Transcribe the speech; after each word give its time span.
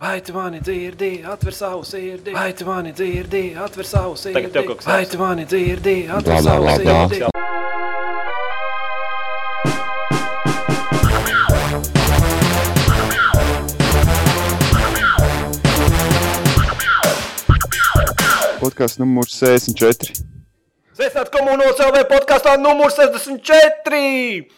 Vai 0.00 0.20
tu 0.20 0.32
mani 0.32 0.60
dzirdi, 0.60 1.22
atver 1.28 1.52
savu 1.52 1.82
sirdi? 1.84 2.32
Vai 2.32 2.52
tu 2.54 2.64
mani 2.64 2.92
dzirdi, 2.92 3.42
atver 3.64 3.84
savu 3.84 4.14
sirdi? 4.16 4.34
Tagad 4.38 4.52
tev 4.54 4.64
kaut 4.70 4.78
kas 4.78 4.86
Vai 4.86 5.04
tu 5.04 5.18
mani 5.20 5.44
dzirdi, 5.44 5.96
atver 6.08 6.40
savu 6.40 6.70
sirdi? 6.78 7.20
Podkāsts 18.60 19.02
numurs 19.04 19.36
64. 19.36 20.16
Sveicināti 20.96 21.36
komunālajā 21.36 21.76
CLV 21.76 22.02
podkāstā 22.14 22.56
numur 22.64 22.88
64. 22.96 24.48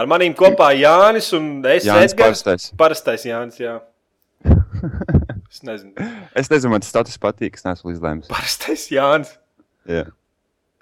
Ar 0.00 0.08
maniem 0.08 0.32
kopā 0.32 0.72
Jānis 0.80 1.28
un 1.36 1.52
es 1.76 1.84
Jānis 1.84 2.16
Edgars. 2.16 2.24
parastais. 2.24 2.68
Parastais 2.80 3.28
Jānis, 3.28 3.60
jā. 3.60 3.76
Es 5.50 5.64
nezinu. 5.66 5.92
Es 6.38 6.46
nezinu, 6.50 6.70
man 6.70 6.82
tas 6.82 6.92
status 6.92 7.18
patīk. 7.18 7.56
Es 7.58 7.66
neesmu 7.66 7.90
izlēmis. 7.90 8.28
Parastais 8.30 8.86
Jānis. 8.92 9.32
Jā. 9.88 10.04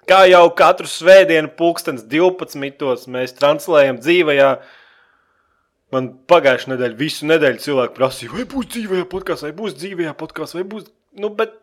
Kā 0.09 0.23
jau 0.29 0.43
katru 0.57 0.89
svētdienu, 0.89 1.51
pulkstenis 1.57 2.05
12. 2.09 3.09
mēs 3.13 3.33
translējam 3.37 3.99
dzīvajā. 4.01 4.49
Man 5.93 6.11
pagājušā 6.29 6.71
nedēļa, 6.73 6.97
visu 6.97 7.25
nedēļu 7.29 7.63
cilvēki 7.63 7.95
prasīja, 7.97 8.33
vai 8.35 8.45
būs 8.49 8.69
dzīvajā 8.75 9.07
podkāstā, 9.09 9.49
vai 9.49 9.57
būs 9.57 9.77
dzīvajā 9.77 10.13
podkāstā, 10.17 10.59
vai 10.59 10.67
būs. 10.69 10.89
Nu, 11.17 11.31
bet, 11.33 11.55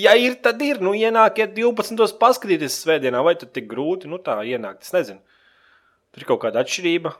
ja 0.00 0.14
ir, 0.16 0.38
tad 0.44 0.60
ir. 0.64 0.80
Nu, 0.80 0.94
ienākiet 0.96 1.52
12. 1.56 2.16
paskatīties 2.20 2.78
svētdienā, 2.84 3.20
vai 3.24 3.36
tad 3.40 3.52
tik 3.56 3.68
grūti, 3.68 4.08
nu 4.08 4.20
tā 4.24 4.38
ienākt. 4.48 4.88
Es 4.88 4.96
nezinu. 4.96 5.20
Tur 6.12 6.24
ir 6.24 6.30
kaut 6.32 6.40
kāda 6.46 6.64
atšķirība. 6.64 7.12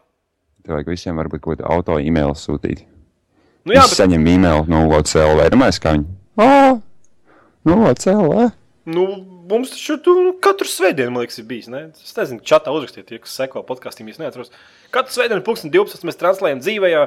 Tev 0.65 0.77
vajag 0.77 0.93
visiem 0.93 1.21
varbūt 1.21 1.45
kaut 1.45 1.61
kādu 1.61 1.69
auto 1.73 2.01
e-mailu 2.01 2.37
sūtīt. 2.37 2.85
Nu, 3.67 3.75
Jā, 3.75 3.83
es 3.85 3.93
bet, 3.93 3.99
saņemu 4.01 4.31
e-mailu 4.33 4.65
no 4.73 4.87
OCL. 4.97 5.43
Domāju, 5.53 5.83
kā 5.85 5.93
viņi. 5.97 6.07
Ah, 6.41 6.79
no 7.69 7.77
OCL. 7.91 8.47
nu, 8.89 9.05
mums 9.51 9.75
taču 9.75 9.99
tu, 10.01 10.15
nu, 10.17 10.33
katru 10.43 10.69
svētdienu, 10.71 11.13
man 11.13 11.27
liekas, 11.27 11.43
ir 11.43 11.49
bijis. 11.51 11.69
Ne? 11.73 11.83
Es 11.93 12.17
nezinu, 12.17 12.41
čatā 12.47 12.73
uzrakstiet, 12.73 13.09
tie, 13.11 13.21
kas 13.21 13.37
seko 13.37 13.65
podkāstam, 13.69 14.09
es 14.09 14.21
neatceros. 14.23 14.55
Katru 14.95 15.13
svētdienu, 15.13 15.45
pulksten 15.45 15.75
12. 15.75 16.09
mēs 16.09 16.19
translējam 16.21 16.65
dzīvajā. 16.65 17.05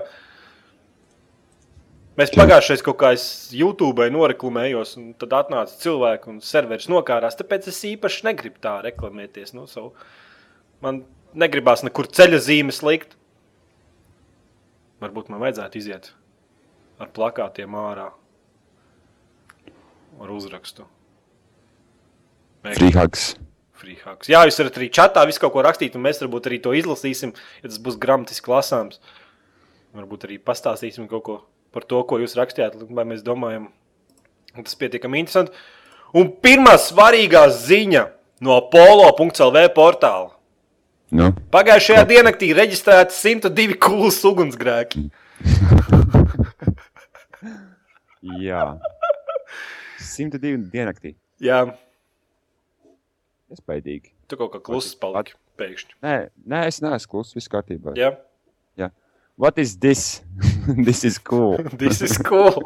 Mēs 2.22 2.30
pagājušajā 2.38 2.86
kaut 2.86 3.00
kā 3.02 3.16
es 3.18 3.26
YouTube 3.58 4.06
noreklamējos, 4.14 4.94
un 5.02 5.12
tad 5.18 5.34
atnāca 5.34 5.80
cilvēki 5.82 6.30
un 6.30 6.42
serveris 6.46 6.86
nokārās. 6.94 7.40
Tāpēc 7.40 7.72
es 7.74 7.82
īpaši 7.90 8.28
negribu 8.30 8.62
tā 8.62 8.78
reklamēties. 8.86 9.56
Nu, 9.58 9.66
savu. 9.66 9.96
Man 10.86 11.08
negribās 11.34 11.82
nekur 11.82 12.12
ceļa 12.14 12.46
zīmes 12.46 12.84
likt. 12.86 13.18
Varbūt 15.02 15.34
man 15.34 15.42
vajadzētu 15.42 15.82
iziet 15.82 16.14
ar 17.02 17.10
plakātiem 17.14 17.78
ārā, 17.78 18.10
ar 20.22 20.34
uzrakstu. 20.34 20.86
Mēģināt. 22.64 22.80
Freehugs. 22.80 23.26
Freehawks. 23.84 24.30
Jā, 24.32 24.44
jūs 24.48 24.60
varat 24.62 24.78
arī 24.80 24.90
čatā 24.94 25.26
visu 25.28 25.42
kaut 25.44 25.56
ko 25.56 25.64
rakstīt, 25.66 25.98
un 25.98 26.06
mēs 26.06 26.22
varbūt 26.24 26.48
arī 26.48 26.62
to 26.64 26.76
izlasīsim, 26.78 27.34
ja 27.64 27.70
tas 27.70 27.82
būs 27.84 28.00
gramatiski 28.00 28.52
lasāms. 28.54 29.02
Varbūt 29.94 30.28
arī 30.30 30.40
pastāstīsim 30.40 31.10
kaut 31.12 31.24
ko 31.28 31.40
par 31.74 31.86
to, 31.90 32.00
ko 32.08 32.22
jūs 32.22 32.38
rakstījāt, 32.38 32.78
vai 32.94 33.06
mēs 33.10 33.26
domājam, 33.26 33.68
ka 34.54 34.64
tas 34.64 34.78
pietiekami 34.80 35.24
interesanti. 35.24 35.54
Un 36.14 36.30
pirmā 36.46 36.78
svarīgā 36.78 37.48
ziņa 37.58 38.06
no 38.46 38.60
polo.clv 38.72 39.66
portāla. 39.76 40.32
Nu, 41.14 41.30
Pagājušajā 41.54 42.08
diennaktī 42.10 42.54
reģistrēti 42.58 43.18
102 43.18 43.78
kulas 43.82 44.22
ugunsgrēki. 44.26 45.08
jā. 48.42 48.66
102 50.04 50.58
diennaktī. 50.74 51.16
Jā, 51.44 51.64
Iespējīgi. 53.54 54.14
tu 54.28 54.40
kaut 54.40 54.54
kā 54.56 54.62
kluss 54.64 54.96
paliki 54.98 55.36
pēkšņi. 55.60 55.98
Nē, 56.04 56.16
nē, 56.50 56.68
es 56.72 56.82
neesmu 56.84 57.12
kluss. 57.12 57.36
Viss 57.38 57.52
kārtībā. 57.52 57.94
Jā, 58.00 58.16
What 59.36 59.58
is 59.58 59.78
this? 59.78 60.22
this 60.86 61.04
is 61.04 61.18
cool. 61.18 61.58
tas 61.80 62.02
ir 62.02 62.24
cool. 62.24 62.62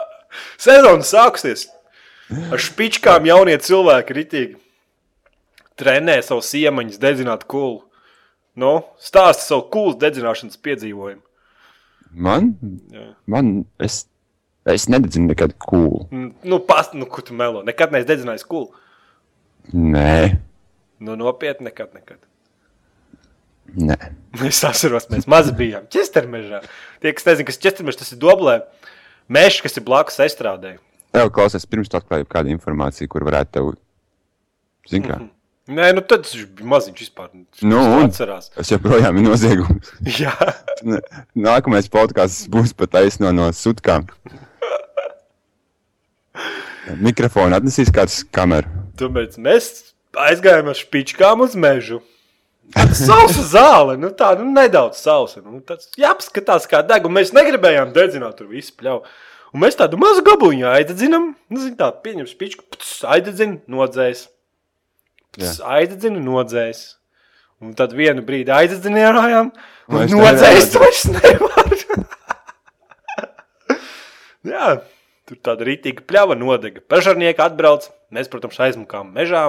Sezona 0.58 1.06
sāksies. 1.06 1.68
Ar 2.50 2.62
špičkām 2.62 3.26
jaunie 3.26 3.56
cilvēki 3.58 4.14
ritīgi 4.14 4.58
trenē 5.80 6.20
savu 6.22 6.42
iemaņas, 6.42 6.98
dedzināt 7.02 7.46
kulu. 7.50 7.80
Nu, 8.58 8.80
stāsta 9.02 9.46
savu 9.46 9.64
kulu 9.72 9.96
dedzināšanas 10.02 10.58
piedzīvojumu. 10.62 11.22
Man? 12.10 12.52
Jā. 12.90 13.06
Man, 13.30 13.52
es, 13.82 14.04
es 14.68 14.88
nededzinu 14.92 15.30
nekad 15.32 15.54
cool. 15.64 16.06
Mm, 16.10 16.32
Nu, 16.44 16.58
past, 16.58 16.92
nu, 16.94 17.06
kur 17.06 17.24
tu 17.24 17.34
melo? 17.34 17.62
Nekad 17.66 17.92
neesi 17.94 18.08
dedzinājis 18.08 18.44
kulu. 18.48 18.70
Nē, 19.72 20.38
Nu, 21.00 21.14
nopietni, 21.16 21.64
nekad, 21.70 21.94
nekad. 21.96 22.18
nē. 23.76 23.96
Es 24.50 24.60
atceros, 24.64 25.06
mēs 25.10 25.26
mazi 25.30 25.52
bijām 25.56 25.86
ķestermežā. 25.90 26.60
Tie, 27.00 27.12
kas 27.16 27.24
nezina, 27.26 27.46
kas 27.48 27.56
ir 27.56 27.64
ķestermežs, 27.68 27.98
tas 28.02 28.12
ir 28.12 28.20
doblē. 28.20 28.58
Mežs, 29.30 29.60
kas 29.64 29.76
ir 29.78 29.84
blakus 29.86 30.18
estrādē. 30.20 30.76
Tev 31.14 31.30
klausies, 31.34 31.64
pirms 31.66 31.88
tu 31.90 31.96
atklāji 31.98 32.26
kādu 32.30 32.52
informāciju, 32.52 33.08
kur 33.10 33.24
varētu 33.26 33.50
tev. 33.56 33.70
Zini, 34.90 35.06
kā? 35.08 35.16
Nē, 35.70 35.88
nu 35.94 36.02
tad 36.02 36.24
tas 36.26 36.34
bija 36.34 36.66
maziņš 36.66 37.00
vispār. 37.04 37.28
Viņš 37.32 37.62
Nu, 37.70 37.80
atcerās. 38.04 38.48
Tas 38.54 38.70
joprojām 38.72 39.18
ir 39.20 39.26
noziegums. 39.28 39.90
Jā. 40.22 40.34
Nākamais 41.38 41.86
podkāsts 41.92 42.48
būs 42.50 42.72
pat 42.74 42.90
taisno 42.96 43.30
no 43.34 43.48
sutkām. 43.54 44.06
Mikrofonu 46.98 47.56
atnesīs 47.58 47.92
kāds 47.94 48.22
kameru. 48.34 48.70
Tāpēc 49.00 49.36
mēs 49.42 49.70
aizgājām 50.18 50.70
ar 50.72 50.78
špičkām 50.78 51.44
uz 51.46 51.56
mežu. 51.58 52.00
Sausa 52.94 53.42
zāle, 53.50 53.96
nu 53.98 54.12
tā, 54.14 54.30
nu 54.38 54.46
nedaudz 54.54 55.00
sausa. 55.02 55.42
Nu, 55.42 55.58
tāds 55.66 55.90
jāpaskatās, 55.98 56.68
kā 56.70 56.84
deg, 56.86 57.06
un 57.06 57.16
mēs 57.16 57.32
negribējām 57.34 57.90
dedzināt 57.96 58.38
tur 58.38 58.50
visu 58.50 58.76
pļauju. 58.78 59.02
Un 59.50 59.64
mēs 59.64 59.78
tādu 59.78 59.98
mazu 59.98 60.22
gabaliņu 60.26 60.68
aizdedzinām, 60.70 61.24
nu, 61.50 61.64
tā, 61.78 61.88
pieņem 62.04 62.28
špičku, 62.30 62.68
pts, 62.70 63.00
aizdedzin, 63.16 63.56
nodzēs. 63.70 64.28
Pts, 65.34 65.58
aizdedzin, 65.66 66.20
nodzēs. 66.22 66.84
Un 67.60 67.74
tad 67.76 67.92
vienu 67.98 68.22
brīdi 68.24 68.54
aizdedzinājām, 68.54 69.50
un 69.90 70.14
nodzēs 70.14 70.70
nevar. 70.70 70.86
vairs 70.86 71.02
nevar. 71.10 71.74
Jā, 74.50 74.68
tur 75.30 75.38
tāda 75.46 75.66
rītīga 75.68 76.04
pļava 76.08 76.36
nodega. 76.38 76.82
Pažarnieki 76.90 77.42
atbrauc, 77.44 77.86
mēs, 78.14 78.28
protams, 78.32 78.58
aizmukām 78.66 79.12
mežā, 79.14 79.46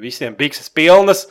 visiem 0.00 0.36
bikses 0.38 0.70
pilnas. 0.74 1.28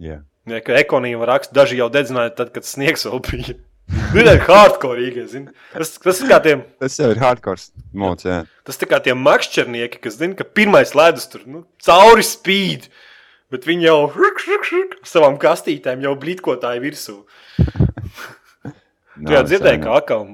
Jā. 0.00 0.22
Ja, 0.46 0.60
ekonīma 0.78 1.26
raksta, 1.26 1.54
daži 1.56 1.80
jau 1.80 1.88
dedzināja, 1.90 2.34
tad, 2.38 2.52
kad 2.54 2.66
sniegs 2.68 3.06
vēl 3.08 3.22
bija. 3.30 3.56
Nu, 3.86 4.22
tā 4.26 4.32
ir 4.34 4.40
hardcore, 4.42 5.26
zini. 5.30 5.52
Tas, 5.70 5.92
tas 6.02 6.18
tiem, 6.42 6.64
Tas 6.82 6.96
jau 6.98 7.06
ir 7.12 7.20
hardcore 7.22 7.68
mods. 7.94 8.26
Jā. 8.26 8.40
tas 8.66 8.80
ir 8.82 8.88
kā 8.90 8.98
tiem 9.04 9.20
makšķernieki, 9.22 10.00
kas 10.02 10.16
zina, 10.18 10.34
ka 10.34 10.42
pirmais 10.42 10.90
ledus 10.98 11.28
tur 11.30 11.44
nu, 11.46 11.62
cauri 11.86 12.24
spīd. 12.26 12.88
Bet 13.54 13.68
viņi 13.68 13.86
jau 13.86 13.98
ruk, 14.10 14.42
ruk, 14.42 14.66
ar 14.98 15.06
savām 15.06 15.38
kastītēm 15.38 16.02
jau 16.02 16.16
blīdkotāji 16.18 16.82
virsū. 16.82 17.20
Nav 19.16 19.46
dzirdēji, 19.48 19.78
sen. 19.78 19.84
kā 19.86 19.94
atkal 19.96 20.26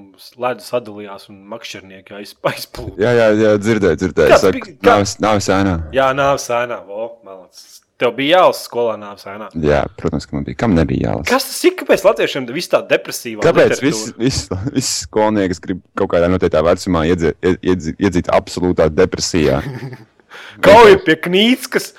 ledus 0.42 0.70
sadalījās 0.72 1.28
un 1.30 1.36
makšķernieki 1.52 2.16
aiz, 2.18 2.32
aizplūda. 2.52 2.96
Jā, 3.02 3.12
jā, 3.18 3.28
jā 3.38 3.52
dzirdēju, 3.62 4.00
dzirdēju. 4.02 4.32
Kāds 4.32 4.42
Saka, 4.48 4.58
bija- 4.58 4.74
kā- 4.80 4.88
nav, 4.90 5.04
nav 5.26 5.42
sēnā. 5.46 5.76
Jā, 5.94 6.08
nav 6.18 6.40
sēnā. 6.42 6.80
O, 6.88 7.06
malacis. 7.26 7.78
Tev 8.02 8.16
bija 8.16 8.40
jālas 8.40 8.64
skolā, 8.66 8.96
nav 8.98 9.20
sēnā. 9.22 9.46
Jā, 9.62 9.84
protams, 10.00 10.24
ka 10.26 10.34
man 10.34 10.42
bija. 10.48 10.56
Kam 10.58 10.72
nebija 10.74 11.12
jālas? 11.12 11.28
Kas 11.30 11.44
tas 11.46 11.60
ir? 11.68 11.76
Kāpēc 11.78 12.02
latviešiem 12.02 12.48
viss 12.50 12.72
tā 12.72 12.80
depresīva? 12.90 13.44
Kāpēc 13.46 13.78
viss 13.84 14.08
vis, 14.18 14.40
vis 14.74 14.88
skolnieks 15.04 15.60
grib 15.62 15.84
kaut 15.94 16.10
kādā 16.10 16.26
noteiktā 16.32 16.64
vecumā 16.66 17.04
iedzīt, 17.12 17.38
iedzīt, 17.62 18.00
iedzīt 18.02 18.32
absolūtā 18.34 18.88
depresijā? 18.90 19.60
Kauja 20.66 20.98
pie 21.06 21.14
knītes, 21.28 21.68
kas 21.70 21.92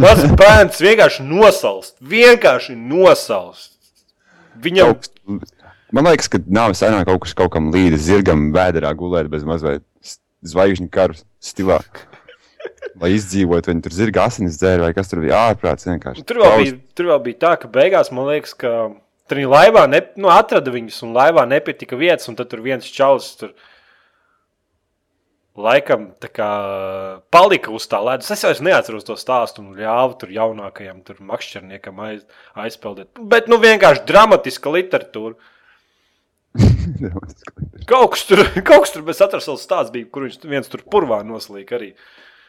mazs 0.00 0.32
bērns 0.40 0.80
vienkārši 0.80 1.26
nosalst. 1.28 1.96
Vienkārši 2.00 2.78
nosalst. 2.80 3.74
Viņam 4.64 4.94
Kaut 4.94 5.10
kas- 5.10 5.56
Man 5.94 6.06
liekas, 6.06 6.30
ka 6.30 6.38
nav 6.46 6.74
senā 6.78 7.02
kaut 7.06 7.24
kas 7.24 7.34
kaut 7.38 7.50
kam 7.54 7.72
līdzi 7.74 7.98
zirgam 8.04 8.50
vēderā 8.54 8.92
gulēt 8.98 9.30
bez 9.32 9.42
mazliet 9.46 9.82
zvaigžņu 10.46 10.88
karu 10.92 11.18
stilā. 11.42 11.80
Lai 13.00 13.14
izdzīvotu, 13.16 13.72
viņi 13.72 13.82
tur 13.84 13.94
zirga 13.96 14.26
asinis 14.28 14.58
dzēra 14.60 14.84
vai 14.86 14.94
kas 14.96 15.08
tur 15.10 15.22
bija 15.24 15.38
ārprāts 15.50 15.88
vienkārši. 15.88 16.24
tur 16.28 16.42
vēl, 16.42 16.56
bija, 16.60 16.76
tur 16.98 17.08
vēl 17.10 17.22
bija 17.24 17.40
tā, 17.46 17.52
ka 17.62 17.70
beigās 17.72 18.10
man 18.12 18.28
liekas, 18.28 18.52
ka 18.60 18.72
tur 19.30 19.40
viņi 19.40 19.50
laivā 19.50 19.86
ne, 19.88 20.02
nu, 20.20 20.30
atrada 20.32 20.72
viņus 20.74 21.00
un 21.06 21.14
laivā 21.16 21.46
nepietika 21.48 21.98
vietas, 21.98 22.28
un 22.30 22.36
tad 22.38 22.50
tur 22.52 22.62
viens 22.64 22.86
čalis 22.86 23.32
tur. 23.40 23.54
Laikam 25.60 26.12
tā 26.22 26.28
kā 26.30 26.48
palika 27.34 27.72
uz 27.74 27.88
tā 27.90 27.98
ledus. 28.04 28.30
Es 28.32 28.44
vairs 28.46 28.62
neatceros 28.64 29.04
to 29.08 29.16
stāstu 29.18 29.64
un 29.64 29.74
ļāvu 29.76 30.20
tur 30.20 30.30
jaunākajam 30.32 31.00
tur 31.04 31.18
makšķerniekam 31.26 31.98
aiz, 32.06 32.22
aizpeldēt. 32.54 33.10
Bet 33.32 33.50
nu 33.50 33.58
vienkārši 33.60 34.06
dramatiska 34.08 34.72
literatūra. 34.76 35.36
Kaut 37.90 38.12
kas 38.14 38.26
tur, 38.28 38.42
kaut 38.68 38.84
kas 38.84 38.94
tur 38.94 39.04
bez 39.06 39.20
atrasals 39.24 39.64
stāsts 39.66 39.92
bija, 39.94 40.08
kur 40.12 40.26
viņš 40.26 40.38
viens 40.50 40.70
tur 40.70 40.84
purvā 40.86 41.20
noslīk 41.26 41.72
arī. 41.76 41.90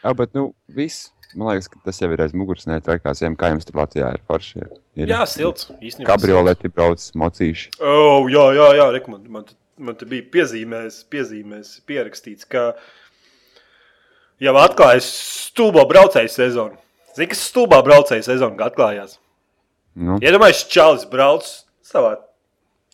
Jā, 0.01 0.13
bet, 0.18 0.33
nu, 0.38 0.51
viss. 0.72 1.10
Man 1.31 1.48
liekas, 1.48 1.69
ka 1.72 1.80
tas 1.86 2.00
jau 2.01 2.10
ir 2.12 2.22
aiz 2.25 2.33
muguras. 2.36 2.66
Nē, 2.68 2.81
traukās, 2.83 3.22
kā 3.39 3.50
jums 3.54 3.68
tur 3.68 3.78
Latvijā 3.80 4.10
ir 4.18 4.24
forši. 4.28 4.66
Ir 5.00 5.12
Jā, 5.13 5.22
silts. 5.30 5.69
Īstenībā. 5.80 6.10
Kabrioleti 6.10 6.72
brauc, 6.74 7.06
mocīši. 7.16 7.69
Oh, 7.80 8.28
jā, 8.31 8.50
jā, 8.57 8.66
jā. 8.75 8.88
Reku, 8.98 9.13
man, 9.13 9.24
man, 9.31 9.45
man 9.80 9.95
te 9.95 10.07
bija 10.10 10.25
piezīmēs, 10.34 11.06
piezīmēs 11.13 11.77
pierakstīts, 11.88 12.50
ka 12.51 12.74
jau 14.44 14.56
atklājas 14.60 15.07
stulbo 15.48 15.86
braucēju 15.88 16.34
sezonu. 16.36 16.75
Zini, 17.16 17.30
kas 17.31 17.45
stulbā 17.48 17.80
braucēju 17.86 18.27
sezonu 18.27 18.60
atklājās? 18.68 19.16
Nu, 20.00 20.19
Iedomājieties, 20.24 20.68
Čālijs 20.72 21.07
brauc 21.12 21.48
savā, 21.88 22.18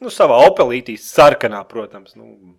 nu, 0.04 0.14
savā 0.14 0.40
opelītī, 0.48 0.98
sarkanā, 1.02 1.64
protams, 1.70 2.16
nu, 2.20 2.56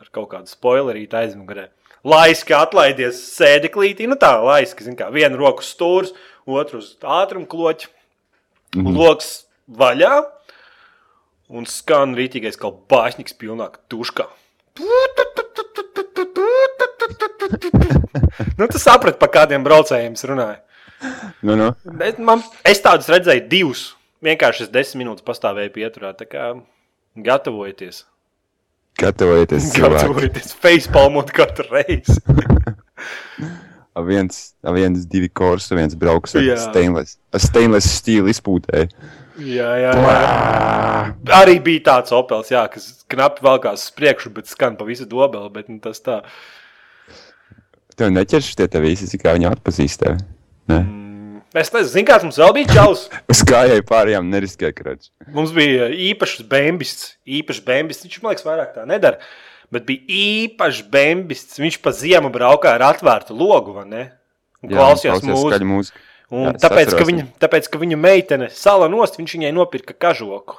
ar 0.00 0.10
kaut 0.14 0.30
kādu 0.32 0.50
spoilerītu 0.50 1.18
aizmugurē. 1.20 1.68
Laiski 2.02 2.56
atlaidies 2.58 3.20
sēdeklītī, 3.36 4.08
nu 4.10 4.18
tā, 4.18 4.34
laiski, 4.42 4.88
zin 4.88 4.98
kā, 4.98 5.10
viena 5.14 5.38
roku 5.38 5.62
stūrs, 5.62 6.10
otru 6.48 6.80
uz 6.82 6.96
ātrumu 6.98 7.46
kloķi, 7.46 7.92
mm 8.74 8.86
-hmm. 8.86 8.98
loks 8.98 9.44
vaļā, 9.70 10.24
un 11.52 11.66
skan 11.66 12.16
rītīgais 12.18 12.58
kā 12.58 12.72
bāšņiks 12.90 13.38
pilnā 13.38 13.70
tuškā. 13.88 14.26
Nu, 18.58 18.68
tu 18.68 18.78
saprati, 18.78 19.18
pa 19.18 19.28
kādiem 19.32 19.64
braucējiem 19.64 20.12
es 20.12 20.24
runāju. 20.28 20.60
nu, 21.42 21.56
nu. 21.56 21.72
Bet 21.98 22.18
man, 22.18 22.42
es 22.64 22.82
tādus 22.84 23.10
redzēju, 23.12 23.46
divus. 23.48 23.84
Vienkārši 24.22 24.66
es 24.66 24.72
desmit 24.72 25.02
minūtes 25.02 25.26
pastāvēju 25.26 25.74
pieturā. 25.74 26.12
Tā 26.18 26.28
kā 26.30 26.52
gatavojieties. 27.18 28.04
Gatavojieties. 29.02 29.72
Gatavojieties 29.76 30.54
facepalmot 30.62 31.32
katru 31.34 31.66
reizi. 31.72 32.20
A 33.92 34.00
viens, 34.00 34.54
a 34.64 34.72
viens, 34.72 35.04
divi 35.04 35.28
korsi, 35.28 35.74
viens 35.76 35.92
brauks 36.00 36.32
ar 36.38 36.46
stainless, 36.56 37.18
stainless 37.44 37.98
stīlu 37.98 38.30
izpūtē. 38.32 38.86
jā, 39.36 39.68
jā, 39.82 39.90
jā. 39.92 40.14
Arī 41.36 41.58
bija 41.60 41.82
tāds 41.90 42.14
opels, 42.16 42.48
jā, 42.54 42.62
kas 42.72 43.04
knapi 43.12 43.44
valkās 43.44 43.84
uz 43.84 43.92
priekšu, 43.98 44.32
bet 44.32 44.48
skan 44.48 44.78
pa 44.80 44.88
visu 44.88 45.04
dobeli. 45.04 45.52
Bet 45.52 45.68
nu, 45.68 45.76
tas 45.84 46.00
tā. 46.00 46.22
Tev 47.92 48.14
neķerš 48.16 48.54
tie 48.56 48.70
te 48.72 48.80
visi, 48.80 49.10
cik 49.12 49.28
viņi 49.28 49.50
atpazīst 49.50 50.06
tevi. 50.06 50.24
Ne? 50.72 50.80
Es 51.52 51.68
nezinu, 51.68 51.90
zin, 51.92 52.06
kāds 52.08 52.24
mums 52.24 52.38
vēl 52.40 52.54
bija 52.56 52.76
čaus. 52.78 53.04
Uz 53.32 53.42
kājai 53.44 53.82
pārējām 53.84 54.30
neriskē 54.32 54.70
krāč. 54.72 55.10
Mums 55.34 55.52
bija 55.52 55.90
īpašs 55.92 56.46
bambists. 56.48 57.10
Īpašs 57.28 57.60
bambists. 57.66 58.06
Viņš 58.06 58.22
man 58.22 58.32
liekas, 58.32 58.46
vairāk 58.46 58.70
tā 58.76 58.86
nedara. 58.88 59.20
Bet 59.72 59.84
bija 59.88 60.00
īpašs 60.22 60.86
bambists. 60.92 61.60
Viņš 61.60 61.76
pa 61.84 61.92
ziemu 61.96 62.32
braukā 62.32 62.72
ar 62.78 62.86
atvērtu 62.88 63.36
logu, 63.36 63.76
vai 63.76 63.84
ne? 63.90 64.06
Un 64.64 64.72
klausījās 64.72 65.20
mūziku. 65.28 65.68
mūziku. 65.68 66.02
Un 66.32 66.48
Jā, 66.48 66.52
tāpēc, 66.64 66.94
ka 66.96 67.04
viņa, 67.04 67.26
tāpēc, 67.44 67.66
ka 67.68 67.78
viņa 67.82 67.98
meitene 68.00 68.48
sala 68.56 68.86
nost, 68.88 69.18
viņš 69.20 69.34
viņai 69.36 69.50
nopirka 69.52 69.92
kažoku. 69.92 70.56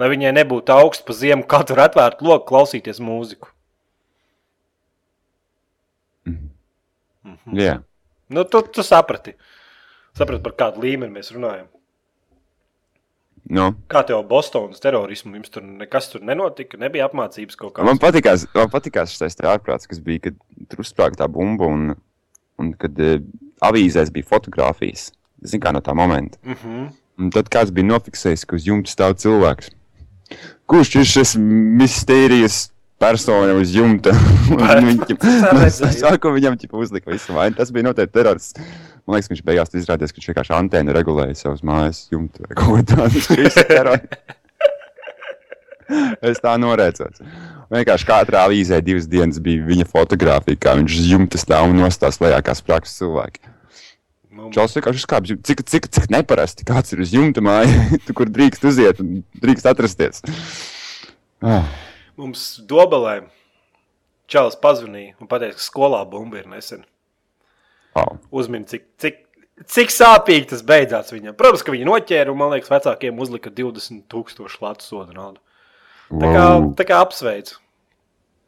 Lai 0.00 0.10
viņai 0.12 0.34
nebūtu 0.36 0.74
augsts 0.74 1.06
pa 1.06 1.16
ziemu, 1.16 1.46
katru 1.48 1.80
atvērtu 1.80 2.26
loku, 2.28 2.44
klausīties 2.50 3.00
mūziku. 3.00 3.48
Jā. 7.56 7.78
Nu, 8.32 8.44
tu, 8.44 8.60
tu 8.68 8.84
saprati. 8.84 9.32
Saprati, 10.16 10.42
par 10.44 10.56
kādu 10.58 10.82
līmeni 10.84 11.14
mēs 11.14 11.32
runājam. 11.32 11.68
Nu, 13.52 13.72
Kā 13.90 14.04
tev 14.06 14.22
Bostonas 14.28 14.80
terorismu? 14.80 15.34
Jums 15.36 15.50
tur 15.52 15.64
nekas 15.66 16.06
tur 16.12 16.22
nenotika, 16.24 16.78
nebija 16.78 17.08
apmācības 17.08 17.58
kaut 17.58 17.80
man 17.82 17.98
kādas. 17.98 18.02
patīkās, 18.04 18.44
man 18.54 18.70
patīkās 18.72 19.14
šis 19.16 19.42
ārprāts, 19.50 19.88
kas 19.90 20.00
bija, 20.04 20.28
kad 20.28 20.38
tur 20.70 20.84
uzsprāga 20.84 21.24
tā 21.24 21.28
bumba 21.32 21.66
un, 21.66 21.96
un 22.62 22.70
kad 22.78 23.00
uh, 23.02 23.18
avīzēs 23.66 24.12
bija 24.14 24.28
fotografijas. 24.30 25.10
Zini, 25.42 25.62
kā 25.64 25.72
no 25.74 25.82
tā 25.82 25.94
momenta. 25.98 26.38
Mm 26.44 26.54
-hmm. 26.54 26.90
Un 27.18 27.30
tad 27.30 27.48
kāds 27.50 27.72
bija 27.74 27.86
nofiksējis, 27.86 28.44
ka 28.46 28.56
uz 28.56 28.66
jumta 28.66 28.90
stāv 28.90 29.16
cilvēks. 29.18 29.70
Kurš 30.66 30.94
ir 30.94 31.04
šis 31.04 31.34
mistērijas 31.80 32.70
persona 32.98 33.54
uz 33.58 33.74
jumta? 33.74 34.14
Viņam, 34.48 34.94
redzēju. 35.62 35.98
sākumā 36.04 36.34
viņam 36.38 36.58
ķipa 36.62 36.78
uzlika 36.78 37.10
visu 37.10 37.34
vainu. 37.36 37.56
Tas 37.56 37.70
bija 37.74 37.88
noteikti 37.90 38.14
terorists. 38.14 38.54
Man 39.06 39.16
liekas, 39.16 39.28
ka 39.28 39.34
viņš 39.34 39.46
beigās 39.46 39.74
izrādījās, 39.74 40.12
ka 40.12 40.20
viņš 40.20 40.28
vienkārši 40.30 40.54
antēnu 40.56 40.94
regulēja 40.94 41.34
savus 41.40 41.64
mājas 41.66 42.04
jumtu 42.12 42.46
vai 42.46 42.54
kaut 42.54 42.70
ko 42.70 42.82
tādu. 42.94 43.98
Es 46.30 46.40
tā 46.42 46.54
norēcos. 46.60 47.22
Vienkārši 47.72 48.08
katrā 48.08 48.44
avīzē 48.46 48.80
divas 48.84 49.08
dienas 49.10 49.40
bija 49.42 49.64
viņa 49.66 49.86
fotografija, 49.90 50.60
kā 50.60 50.76
viņš 50.78 50.98
uz 51.00 51.08
jumta 51.10 51.40
stāv 51.40 51.70
un 51.70 51.80
nostās 51.82 52.20
lejā 52.22 52.38
kā 52.44 52.54
sprāgs 52.56 52.94
cilvēki. 53.00 53.42
Čels 54.52 54.74
vienkārši 54.76 55.04
skāpjas, 55.04 55.40
cik, 55.44 55.60
cik, 55.68 55.88
cik 55.92 56.08
neparasti 56.12 56.64
kāds 56.68 56.94
ir 56.94 57.02
uz 57.04 57.12
jumta 57.12 57.44
māja, 57.44 57.74
tu, 58.06 58.16
kur 58.16 58.30
drīkst 58.32 58.64
uziet 58.68 59.02
un 59.04 59.20
drīkst 59.42 59.68
atrasties. 59.68 60.24
Ah, 61.42 61.68
Mums 62.16 62.62
dobelē 62.68 63.22
Čālijs 64.32 64.56
pazvanīja 64.62 65.16
un 65.20 65.28
teica, 65.28 65.52
ka 65.58 65.60
skolā 65.60 66.00
bumba 66.08 66.38
ir 66.40 66.48
nesen. 66.48 66.86
Oh. 67.96 68.16
Uzmini, 68.30 68.64
cik, 68.70 68.84
cik, 69.02 69.18
cik 69.68 69.92
sāpīgi 69.94 70.48
tas 70.54 70.62
beidzās 70.66 71.12
viņam. 71.14 71.34
Protams, 71.38 71.62
ka 71.66 71.72
viņi 71.74 71.86
noķēra 71.88 72.32
un, 72.32 72.38
man 72.40 72.50
liekas, 72.54 72.70
vecākiem 72.72 73.18
uzlika 73.22 73.50
20,000 73.50 74.60
latu 74.62 74.84
sodu 74.86 75.12
naudu. 75.16 75.40
Tā 76.12 76.28
kā, 76.34 76.46
tā 76.76 76.84
kā 76.88 76.98
apsveicu. 77.04 77.58